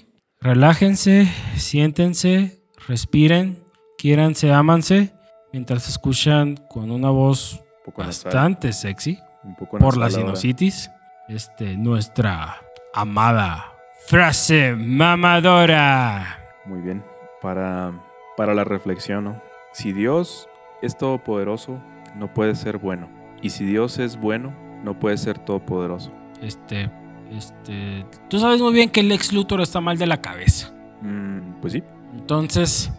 Relájense, 0.43 1.27
siéntense, 1.55 2.59
respiren, 2.87 3.63
quiéranse, 3.95 4.51
ámanse, 4.51 5.13
mientras 5.53 5.87
escuchan 5.87 6.57
con 6.67 6.89
una 6.89 7.11
voz 7.11 7.61
Un 7.61 7.85
poco 7.85 8.03
nasal. 8.03 8.25
bastante 8.25 8.73
sexy 8.73 9.19
Un 9.43 9.55
poco 9.55 9.77
por 9.77 9.97
la 9.97 10.09
sinusitis. 10.09 10.89
Este, 11.27 11.77
nuestra 11.77 12.57
amada 12.91 13.71
frase 14.07 14.73
mamadora. 14.75 16.39
Muy 16.65 16.81
bien. 16.81 17.05
Para, 17.39 17.93
para 18.35 18.55
la 18.55 18.63
reflexión, 18.63 19.23
¿no? 19.25 19.41
Si 19.73 19.93
Dios 19.93 20.49
es 20.81 20.97
todopoderoso, 20.97 21.79
no 22.15 22.33
puede 22.33 22.55
ser 22.55 22.79
bueno. 22.79 23.09
Y 23.43 23.51
si 23.51 23.63
Dios 23.63 23.99
es 23.99 24.17
bueno, 24.17 24.55
no 24.83 24.97
puede 24.99 25.17
ser 25.17 25.37
todopoderoso. 25.37 26.11
Este, 26.41 26.89
este, 27.31 28.05
tú 28.29 28.39
sabes 28.39 28.61
muy 28.61 28.73
bien 28.73 28.89
que 28.89 28.99
el 29.01 29.11
ex 29.11 29.31
Luthor 29.33 29.61
está 29.61 29.81
mal 29.81 29.97
de 29.97 30.07
la 30.07 30.21
cabeza. 30.21 30.73
Mm, 31.01 31.59
pues 31.61 31.73
sí. 31.73 31.83
Entonces, 32.13 32.91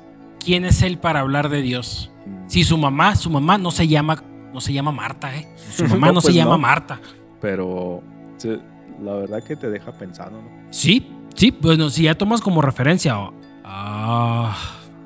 ¿quién 0.44 0.64
es 0.64 0.82
él 0.82 0.98
para 0.98 1.20
hablar 1.20 1.48
de 1.48 1.62
Dios? 1.62 2.10
Mm, 2.26 2.48
Si 2.48 2.64
su 2.64 2.76
mamá, 2.78 3.14
su 3.16 3.30
mamá 3.30 3.58
no 3.58 3.70
se 3.70 3.86
llama, 3.88 4.22
no 4.52 4.60
se 4.60 4.72
llama 4.72 4.90
Marta, 4.92 5.34
¿eh? 5.36 5.48
Su 5.56 5.84
mamá 5.88 6.08
no, 6.08 6.14
No, 6.14 6.20
se 6.20 6.26
pues 6.28 6.34
llama 6.36 6.52
no. 6.52 6.58
Marta. 6.58 7.00
Pero 7.40 8.02
la 9.02 9.14
verdad 9.14 9.42
que 9.42 9.56
te 9.56 9.68
deja 9.70 9.92
pensando, 9.92 10.40
¿no? 10.42 10.48
Sí, 10.70 11.06
sí, 11.34 11.56
bueno, 11.60 11.90
si 11.90 12.04
ya 12.04 12.14
tomas 12.16 12.40
como 12.40 12.62
referencia 12.62 13.16
a, 13.64 14.56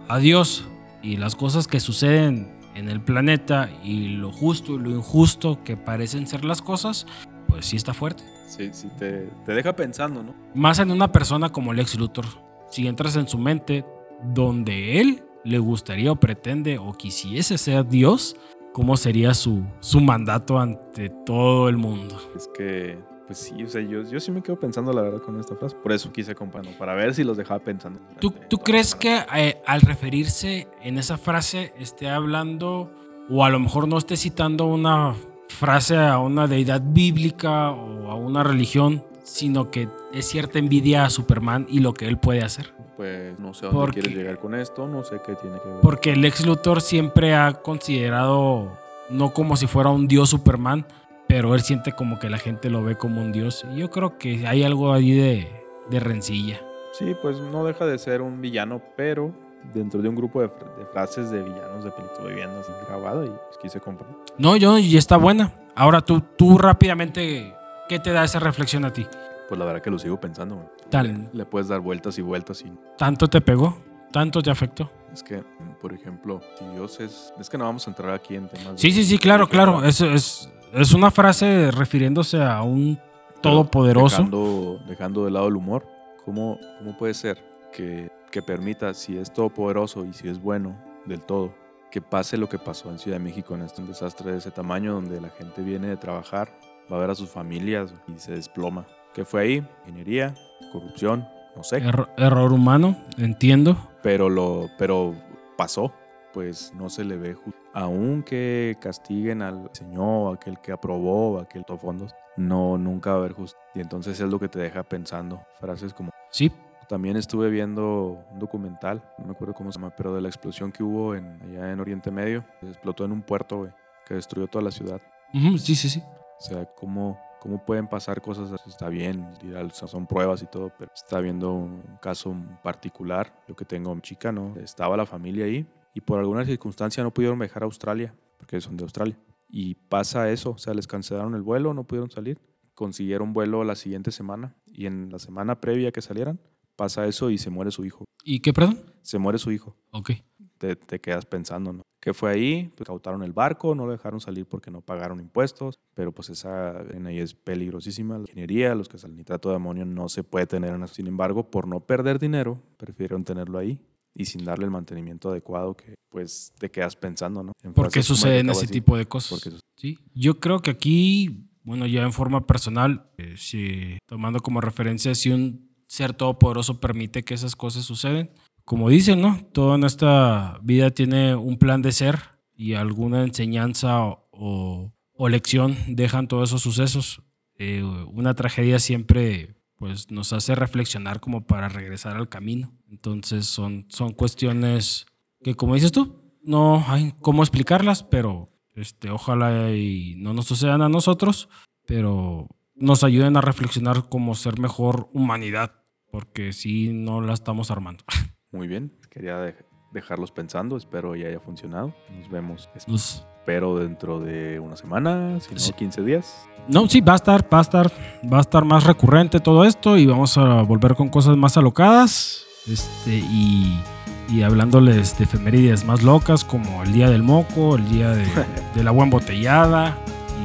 a 0.09 0.19
Dios 0.19 0.67
y 1.03 1.17
las 1.17 1.35
cosas 1.35 1.67
que 1.67 1.81
suceden 1.81 2.55
en 2.75 2.89
el 2.91 3.01
planeta 3.01 3.71
y 3.83 4.09
lo 4.09 4.31
justo 4.33 4.75
y 4.75 4.79
lo 4.79 4.91
injusto 4.91 5.63
que 5.65 5.77
parecen 5.77 6.27
ser 6.27 6.45
las 6.45 6.61
cosas, 6.63 7.07
pues 7.49 7.65
sí 7.67 7.77
está 7.77 7.95
fuerte. 7.95 8.23
Sí, 8.47 8.71
sí, 8.73 8.89
te, 8.99 9.29
te 9.45 9.53
deja 9.53 9.75
pensando, 9.75 10.23
¿no? 10.23 10.35
Más 10.55 10.79
en 10.79 10.91
una 10.91 11.11
persona 11.11 11.51
como 11.51 11.73
Lex 11.73 11.99
Luthor. 11.99 12.27
Si 12.71 12.87
entras 12.87 13.17
en 13.17 13.29
su 13.29 13.39
mente, 13.39 13.85
donde 14.23 15.01
él 15.01 15.23
le 15.45 15.59
gustaría 15.59 16.13
o 16.13 16.17
pretende 16.17 16.79
o 16.79 16.93
quisiese 16.93 17.59
ser 17.59 17.87
Dios, 17.87 18.37
¿cómo 18.73 18.97
sería 18.97 19.35
su, 19.35 19.65
su 19.81 20.01
mandato 20.01 20.59
ante 20.59 21.09
todo 21.25 21.69
el 21.69 21.77
mundo? 21.77 22.21
Es 22.35 22.49
que, 22.57 22.99
pues 23.27 23.39
sí, 23.39 23.63
o 23.63 23.69
sea, 23.69 23.81
yo, 23.81 24.03
yo 24.03 24.21
sí 24.21 24.31
me 24.31 24.43
quedo 24.43 24.59
pensando, 24.59 24.93
la 24.93 25.03
verdad, 25.03 25.23
con 25.23 25.39
esta 25.39 25.55
frase. 25.57 25.77
Por 25.77 25.93
eso 25.93 26.13
quise 26.13 26.35
compararlo, 26.35 26.77
para 26.79 26.95
ver 26.95 27.15
si 27.15 27.25
los 27.25 27.37
dejaba 27.37 27.61
pensando. 27.61 28.01
¿Tú, 28.21 28.33
tú 28.49 28.59
crees 28.59 28.95
que 28.95 29.25
eh, 29.35 29.63
al 29.67 29.81
referirse 29.81 30.69
en 30.83 30.99
esa 30.99 31.17
frase 31.17 31.73
esté 31.79 32.09
hablando, 32.09 32.91
o 33.29 33.45
a 33.45 33.51
lo 33.51 33.59
mejor 33.59 33.89
no 33.89 33.99
esté 33.99 34.17
citando 34.17 34.67
una 34.67 35.15
frase 35.49 35.97
a 35.97 36.19
una 36.19 36.47
deidad 36.47 36.83
bíblica 36.85 37.71
o 37.71 38.11
a 38.11 38.15
una 38.15 38.43
religión, 38.43 39.05
sino 39.23 39.71
que 39.71 39.89
es 40.13 40.27
cierta 40.29 40.59
envidia 40.59 41.05
a 41.05 41.11
Superman 41.11 41.67
y 41.69 41.81
lo 41.81 41.95
que 41.95 42.07
él 42.09 42.19
puede 42.19 42.43
hacer? 42.43 42.73
Pues 42.97 43.39
no 43.39 43.53
sé 43.55 43.67
a 43.67 43.69
dónde 43.69 43.81
Porque- 43.81 44.01
quieres 44.01 44.17
llegar 44.19 44.39
con 44.39 44.55
esto, 44.55 44.87
no 44.89 45.03
sé 45.05 45.17
qué 45.25 45.35
tiene 45.35 45.57
que 45.63 45.69
ver. 45.69 45.81
Porque 45.83 46.13
el 46.13 46.25
ex 46.25 46.47
Luthor 46.47 46.81
siempre 46.81 47.35
ha 47.35 47.53
considerado, 47.55 48.73
no 49.11 49.33
como 49.33 49.57
si 49.57 49.67
fuera 49.67 49.91
un 49.91 50.09
dios 50.09 50.31
Superman, 50.31 50.87
pero 51.29 51.55
él 51.55 51.61
siente 51.61 51.93
como 51.93 52.19
que 52.19 52.31
la 52.31 52.39
gente 52.39 52.71
lo 52.71 52.83
ve 52.85 52.97
como 52.97 53.21
un 53.21 53.33
dios. 53.33 53.65
Y 53.75 53.79
yo 53.81 53.91
creo 53.91 54.17
que 54.17 54.47
hay 54.47 54.63
algo 54.63 54.93
ahí 54.93 55.11
de, 55.13 55.49
de 55.91 56.01
rencilla. 56.01 56.61
Sí, 56.93 57.15
pues 57.21 57.39
no 57.41 57.65
deja 57.65 57.85
de 57.85 57.99
ser 57.99 58.23
un 58.23 58.41
villano, 58.41 58.81
pero 58.97 59.33
dentro 59.75 60.01
de 60.03 60.09
un 60.09 60.15
grupo 60.17 60.41
de, 60.41 60.49
fr- 60.49 60.77
de 60.77 60.87
frases 60.87 61.31
de 61.31 61.43
villanos 61.43 61.85
de 61.85 61.91
película 61.91 62.29
viviendo 62.29 62.61
así 62.61 62.73
grabado 62.89 63.25
y 63.25 63.29
pues 63.29 63.59
quise 63.61 63.81
compartir. 63.81 64.17
No, 64.39 64.57
yo, 64.57 64.79
y 64.79 64.97
está 64.97 65.17
buena. 65.17 65.53
Ahora 65.75 66.01
tú, 66.01 66.21
tú 66.37 66.57
rápidamente, 66.59 67.55
¿qué 67.89 67.99
te 67.99 68.13
da 68.13 68.25
esa 68.25 68.39
reflexión 68.39 68.85
a 68.85 68.93
ti? 68.93 69.07
Pues 69.49 69.59
la 69.59 69.65
verdad 69.65 69.83
que 69.83 69.91
lo 69.91 69.99
sigo 69.99 70.19
pensando, 70.19 70.57
güey. 70.57 70.69
Tan, 70.91 71.29
Le 71.33 71.45
puedes 71.47 71.69
dar 71.69 71.81
vueltas 71.81 72.19
y 72.19 72.23
vueltas 72.23 72.63
y 72.63 72.73
¿Tanto 72.99 73.29
te 73.29 73.41
pegó? 73.41 73.79
¿Tanto 74.13 74.43
te 74.43 74.51
afectó? 74.51 74.91
es 75.13 75.23
que, 75.23 75.43
por 75.81 75.95
ejemplo, 75.95 76.41
si 76.59 76.65
Dios 76.75 77.01
es... 77.01 77.33
Es 77.41 77.49
que 77.49 77.57
no 77.57 77.65
vamos 77.65 77.87
a 77.87 77.91
entrar 77.91 78.13
aquí 78.13 78.35
en 78.37 78.49
temas... 78.49 78.73
de- 78.75 78.79
Sí, 78.79 78.91
sí, 78.93 79.03
sí, 79.05 79.19
claro, 79.19 79.49
claro. 79.49 79.83
Es, 79.83 80.01
es, 80.03 80.51
es 80.75 80.93
una 80.93 81.11
frase 81.11 81.71
refiriéndose 81.71 82.43
a 82.43 82.63
un 82.63 82.99
todopoderoso. 83.41 84.17
Dejando, 84.17 84.79
dejando 84.87 85.25
de 85.25 85.31
lado 85.31 85.49
el 85.49 85.57
humor, 85.57 85.87
¿cómo, 86.25 86.59
cómo 86.79 86.97
puede 86.99 87.15
ser 87.15 87.43
que, 87.73 88.11
que 88.37 88.43
permita, 88.43 88.93
si 88.93 89.17
es 89.17 89.33
todopoderoso 89.33 90.05
y 90.05 90.13
si 90.13 90.29
es 90.29 90.43
bueno 90.43 90.77
del 91.07 91.23
todo, 91.23 91.55
que 91.91 92.03
pase 92.03 92.37
lo 92.37 92.51
que 92.51 92.59
pasó 92.59 92.91
en 92.91 92.99
Ciudad 92.99 93.17
de 93.17 93.25
México 93.25 93.55
en 93.55 93.63
este 93.63 93.81
desastre 93.83 94.31
de 94.33 94.37
ese 94.39 94.51
tamaño 94.51 94.93
donde 94.93 95.19
la 95.23 95.31
gente 95.31 95.63
viene 95.63 95.87
de 95.87 95.97
trabajar, 95.97 96.51
va 96.93 96.99
a 96.99 97.01
ver 97.01 97.09
a 97.09 97.15
sus 97.15 97.31
familias 97.31 97.95
y 98.07 98.19
se 98.19 98.33
desploma? 98.33 98.87
¿Qué 99.15 99.25
fue 99.25 99.41
ahí? 99.41 99.67
Ingeniería, 99.87 100.35
corrupción, 100.71 101.27
no 101.57 101.63
sé. 101.63 101.79
Erro- 101.79 102.11
error 102.19 102.53
humano, 102.53 102.95
entiendo. 103.17 103.75
Pero, 104.03 104.29
lo, 104.29 104.69
pero 104.77 105.15
pasó, 105.57 105.91
pues 106.35 106.75
no 106.75 106.91
se 106.91 107.05
le 107.05 107.17
ve 107.17 107.33
justo. 107.33 107.59
Aunque 107.73 108.77
castiguen 108.83 109.41
al 109.41 109.71
señor, 109.73 110.35
aquel 110.37 110.59
que 110.61 110.73
aprobó, 110.73 111.39
aquel 111.39 111.65
que 111.65 111.79
fondos, 111.79 112.15
no, 112.37 112.77
nunca 112.77 113.13
va 113.13 113.17
a 113.17 113.19
haber 113.21 113.33
justo. 113.33 113.59
Y 113.75 113.81
entonces 113.81 114.21
es 114.21 114.29
lo 114.29 114.39
que 114.39 114.49
te 114.49 114.59
deja 114.59 114.83
pensando. 114.83 115.41
Frases 115.59 115.95
como, 115.95 116.11
Sí, 116.31 116.53
también 116.89 117.17
estuve 117.17 117.51
viendo 117.51 118.25
un 118.33 118.39
documental, 118.39 119.03
no 119.19 119.27
me 119.27 119.33
acuerdo 119.33 119.55
cómo 119.55 119.73
se 119.73 119.79
llama, 119.79 119.95
pero 119.97 120.15
de 120.15 120.21
la 120.21 120.29
explosión 120.29 120.73
que 120.73 120.83
hubo 120.83 121.15
en, 121.15 121.41
allá 121.43 121.73
en 121.73 121.81
Oriente 121.81 122.11
Medio. 122.11 122.45
Explotó 122.63 123.05
en 123.05 123.13
un 123.13 123.23
puerto, 123.23 123.59
güey, 123.59 123.71
que 124.07 124.15
destruyó 124.15 124.47
toda 124.47 124.65
la 124.65 124.71
ciudad. 124.71 125.01
Ujú, 125.35 125.59
sí, 125.59 125.75
sí, 125.75 125.89
sí. 125.89 126.03
O 126.39 126.43
sea, 126.43 126.65
cómo, 126.67 127.19
cómo 127.41 127.65
pueden 127.65 127.89
pasar 127.89 128.21
cosas. 128.21 128.51
Está 128.67 128.89
bien, 128.89 129.27
son 129.73 130.07
pruebas 130.07 130.43
y 130.43 130.47
todo, 130.47 130.73
pero 130.79 130.93
está 130.95 131.21
viendo 131.21 131.53
un 131.53 131.83
caso 132.01 132.35
particular. 132.63 133.33
Yo 133.49 133.57
que 133.57 133.65
tengo 133.65 133.91
una 133.91 134.03
chica, 134.03 134.33
¿no? 134.33 134.55
Estaba 134.57 134.97
la 134.97 135.07
familia 135.07 135.47
ahí 135.47 135.67
y 135.95 136.01
por 136.03 136.19
alguna 136.19 136.45
circunstancia 136.45 137.03
no 137.03 137.11
pudieron 137.11 137.39
viajar 137.39 137.63
a 137.63 137.65
Australia, 137.65 138.15
porque 138.37 138.61
son 138.61 138.77
de 138.77 138.85
Australia. 138.85 139.17
Y 139.49 139.77
pasa 139.77 140.31
eso, 140.31 140.51
o 140.51 140.59
sea, 140.59 140.75
les 140.75 140.87
cancelaron 140.87 141.35
el 141.35 141.43
vuelo, 141.43 141.73
no 141.73 141.85
pudieron 141.85 142.11
salir. 142.11 142.39
Consiguieron 142.75 143.33
vuelo 143.33 143.65
la 143.65 143.75
siguiente 143.75 144.11
semana 144.11 144.55
y 144.67 144.85
en 144.85 145.11
la 145.11 145.19
semana 145.19 145.59
previa 145.59 145.93
que 145.93 146.03
salieran, 146.03 146.39
pasa 146.77 147.07
eso 147.07 147.31
y 147.31 147.39
se 147.39 147.51
muere 147.51 147.71
su 147.71 147.85
hijo. 147.85 148.05
¿Y 148.25 148.41
qué, 148.41 148.53
perdón? 148.53 148.81
Se 149.03 149.19
muere 149.19 149.39
su 149.39 149.51
hijo. 149.53 149.77
Ok. 149.91 150.13
Te, 150.59 150.77
te 150.77 151.01
quedas 151.01 151.27
pensando, 151.27 151.73
¿no? 151.73 151.83
¿Qué 152.07 152.15
fue 152.15 152.31
ahí? 152.31 152.71
Pues 152.77 152.87
cautaron 152.87 153.25
el 153.25 153.33
barco, 153.33 153.75
no 153.75 153.85
lo 153.85 153.91
dejaron 153.91 154.21
salir 154.21 154.47
porque 154.47 154.71
no 154.71 154.81
pagaron 154.81 155.19
impuestos, 155.19 155.75
pero 155.93 156.13
pues 156.13 156.31
esa 156.31 156.81
en 156.93 157.07
ahí 157.07 157.19
es 157.19 157.35
peligrosísima. 157.35 158.15
La 158.17 158.21
ingeniería, 158.21 158.77
los 158.77 158.89
que 158.89 158.97
salen 158.97 159.17
nitrato 159.17 159.51
de 159.51 159.57
amonio 159.57 159.85
no 159.85 160.09
se 160.09 160.23
puede 160.23 160.47
tener 160.47 160.73
en 160.73 160.87
Sin 160.87 161.09
embargo, 161.09 161.51
por 161.51 161.67
no 161.67 161.81
perder 161.81 162.21
dinero, 162.21 162.63
prefirieron 162.77 163.25
tenerlo 163.25 163.59
ahí 163.59 163.81
y 164.15 164.27
sin 164.27 164.45
darle 164.45 164.67
el 164.67 164.71
mantenimiento 164.71 165.31
adecuado 165.31 165.77
que 165.77 165.97
pues 166.09 166.53
te 166.59 166.71
quedas 166.71 166.95
pensando, 166.95 167.43
¿no? 167.43 167.53
¿Por 167.75 167.91
qué 167.91 168.05
suceden 168.05 168.51
ese 168.51 168.69
tipo 168.69 168.97
de 168.97 169.07
cosas? 169.07 169.61
Sí, 169.77 169.99
yo 170.15 170.39
creo 170.39 170.61
que 170.61 170.71
aquí, 170.71 171.51
bueno, 171.65 171.87
ya 171.87 172.03
en 172.03 172.13
forma 172.13 172.47
personal, 172.47 173.11
eh, 173.19 173.35
si, 173.37 173.99
tomando 174.07 174.39
como 174.39 174.61
referencia 174.61 175.13
si 175.17 175.31
un 175.31 175.66
ser 175.87 176.15
todopoderoso 176.15 176.81
permite 176.81 177.23
que 177.23 177.35
esas 177.35 177.57
cosas 177.57 177.85
suceden, 177.85 178.31
como 178.65 178.89
dicen, 178.89 179.21
¿no? 179.21 179.41
Toda 179.53 179.85
esta 179.87 180.59
vida 180.63 180.91
tiene 180.91 181.37
un 181.37 181.57
plan 181.57 181.83
de 181.83 181.93
ser 181.93 182.19
y 182.55 182.75
alguna 182.75 183.23
enseñanza 183.23 184.01
o, 184.31 184.93
lección 185.29 185.77
dejan 185.89 186.29
todos 186.29 186.51
esos 186.51 186.63
sucesos. 186.63 187.23
Eh, 187.59 187.83
una 187.83 188.35
tragedia 188.35 188.79
siempre 188.79 189.55
pues 189.77 190.11
nos 190.11 190.33
hace 190.33 190.55
reflexionar 190.55 191.21
como 191.21 191.47
para 191.47 191.69
regresar 191.69 192.17
al 192.17 192.29
camino. 192.29 192.73
Entonces 192.91 193.47
son, 193.47 193.87
son 193.89 194.13
cuestiones 194.13 195.07
que 195.43 195.55
como 195.55 195.75
dices 195.75 195.93
tú, 195.93 196.23
no 196.43 196.85
hay 196.89 197.13
cómo 197.21 197.43
explicarlas, 197.43 198.03
pero 198.03 198.49
este, 198.75 199.11
ojalá 199.11 199.73
y 199.73 200.15
no 200.17 200.33
nos 200.33 200.47
sucedan 200.47 200.83
a 200.83 200.89
nosotros, 200.89 201.49
pero 201.87 202.49
nos 202.77 203.05
ayuden 203.05 203.37
a 203.37 203.41
reflexionar 203.41 204.09
como 204.09 204.35
ser 204.35 204.59
mejor 204.61 205.09
humanidad, 205.13 205.73
porque 206.11 206.53
si 206.53 206.93
no 206.93 207.21
la 207.21 207.33
estamos 207.33 207.71
armando. 207.71 208.05
Muy 208.53 208.69
bien, 208.69 208.93
quería 209.11 209.55
dejarlos 209.93 210.31
pensando, 210.31 210.77
espero 210.77 211.17
ya 211.17 211.29
haya 211.29 211.41
funcionado. 211.41 211.95
Nos 212.17 212.29
vemos. 212.31 212.69
Espero 212.87 213.79
dentro 213.79 214.21
de 214.21 214.61
una 214.61 214.77
semana, 214.77 215.39
si 215.41 215.55
no 215.55 215.77
15 215.77 216.03
días. 216.03 216.49
No, 216.69 216.89
sí, 216.89 217.01
va 217.01 217.13
a 217.13 217.17
estar, 217.17 217.53
va 217.53 217.59
a 217.59 217.63
estar, 217.63 217.91
va 218.33 218.39
a 218.39 218.41
estar 218.41 218.65
más 218.65 218.85
recurrente 218.85 219.41
todo 219.41 219.65
esto 219.65 219.97
y 219.97 220.07
vamos 220.07 220.37
a 220.37 220.63
volver 220.63 220.97
con 220.97 221.09
cosas 221.09 221.37
más 221.37 221.57
alocadas. 221.57 222.45
Este, 222.67 223.19
y, 223.19 223.81
y 224.29 224.43
hablándoles 224.43 225.17
de 225.17 225.25
efemérides 225.25 225.85
más 225.85 226.03
locas 226.03 226.45
como 226.45 226.83
el 226.83 226.93
día 226.93 227.09
del 227.09 227.23
moco, 227.23 227.77
el 227.77 227.89
día 227.89 228.11
de, 228.11 228.27
de 228.75 228.85
la 228.85 228.91
buena 228.91 229.13
botellada 229.13 229.97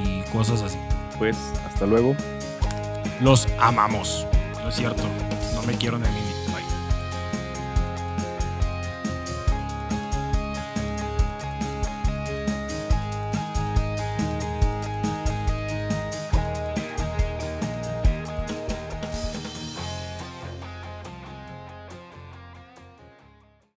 y 0.06 0.22
cosas 0.32 0.62
así. 0.62 0.78
Pues, 1.18 1.38
hasta 1.82 1.88
luego. 1.88 2.16
Los 3.22 3.48
amamos. 3.60 4.28
No 4.62 4.70
es 4.70 4.76
cierto, 4.76 5.02
no 5.56 5.64
me 5.64 5.76
quiero 5.76 5.98
mí 5.98 6.31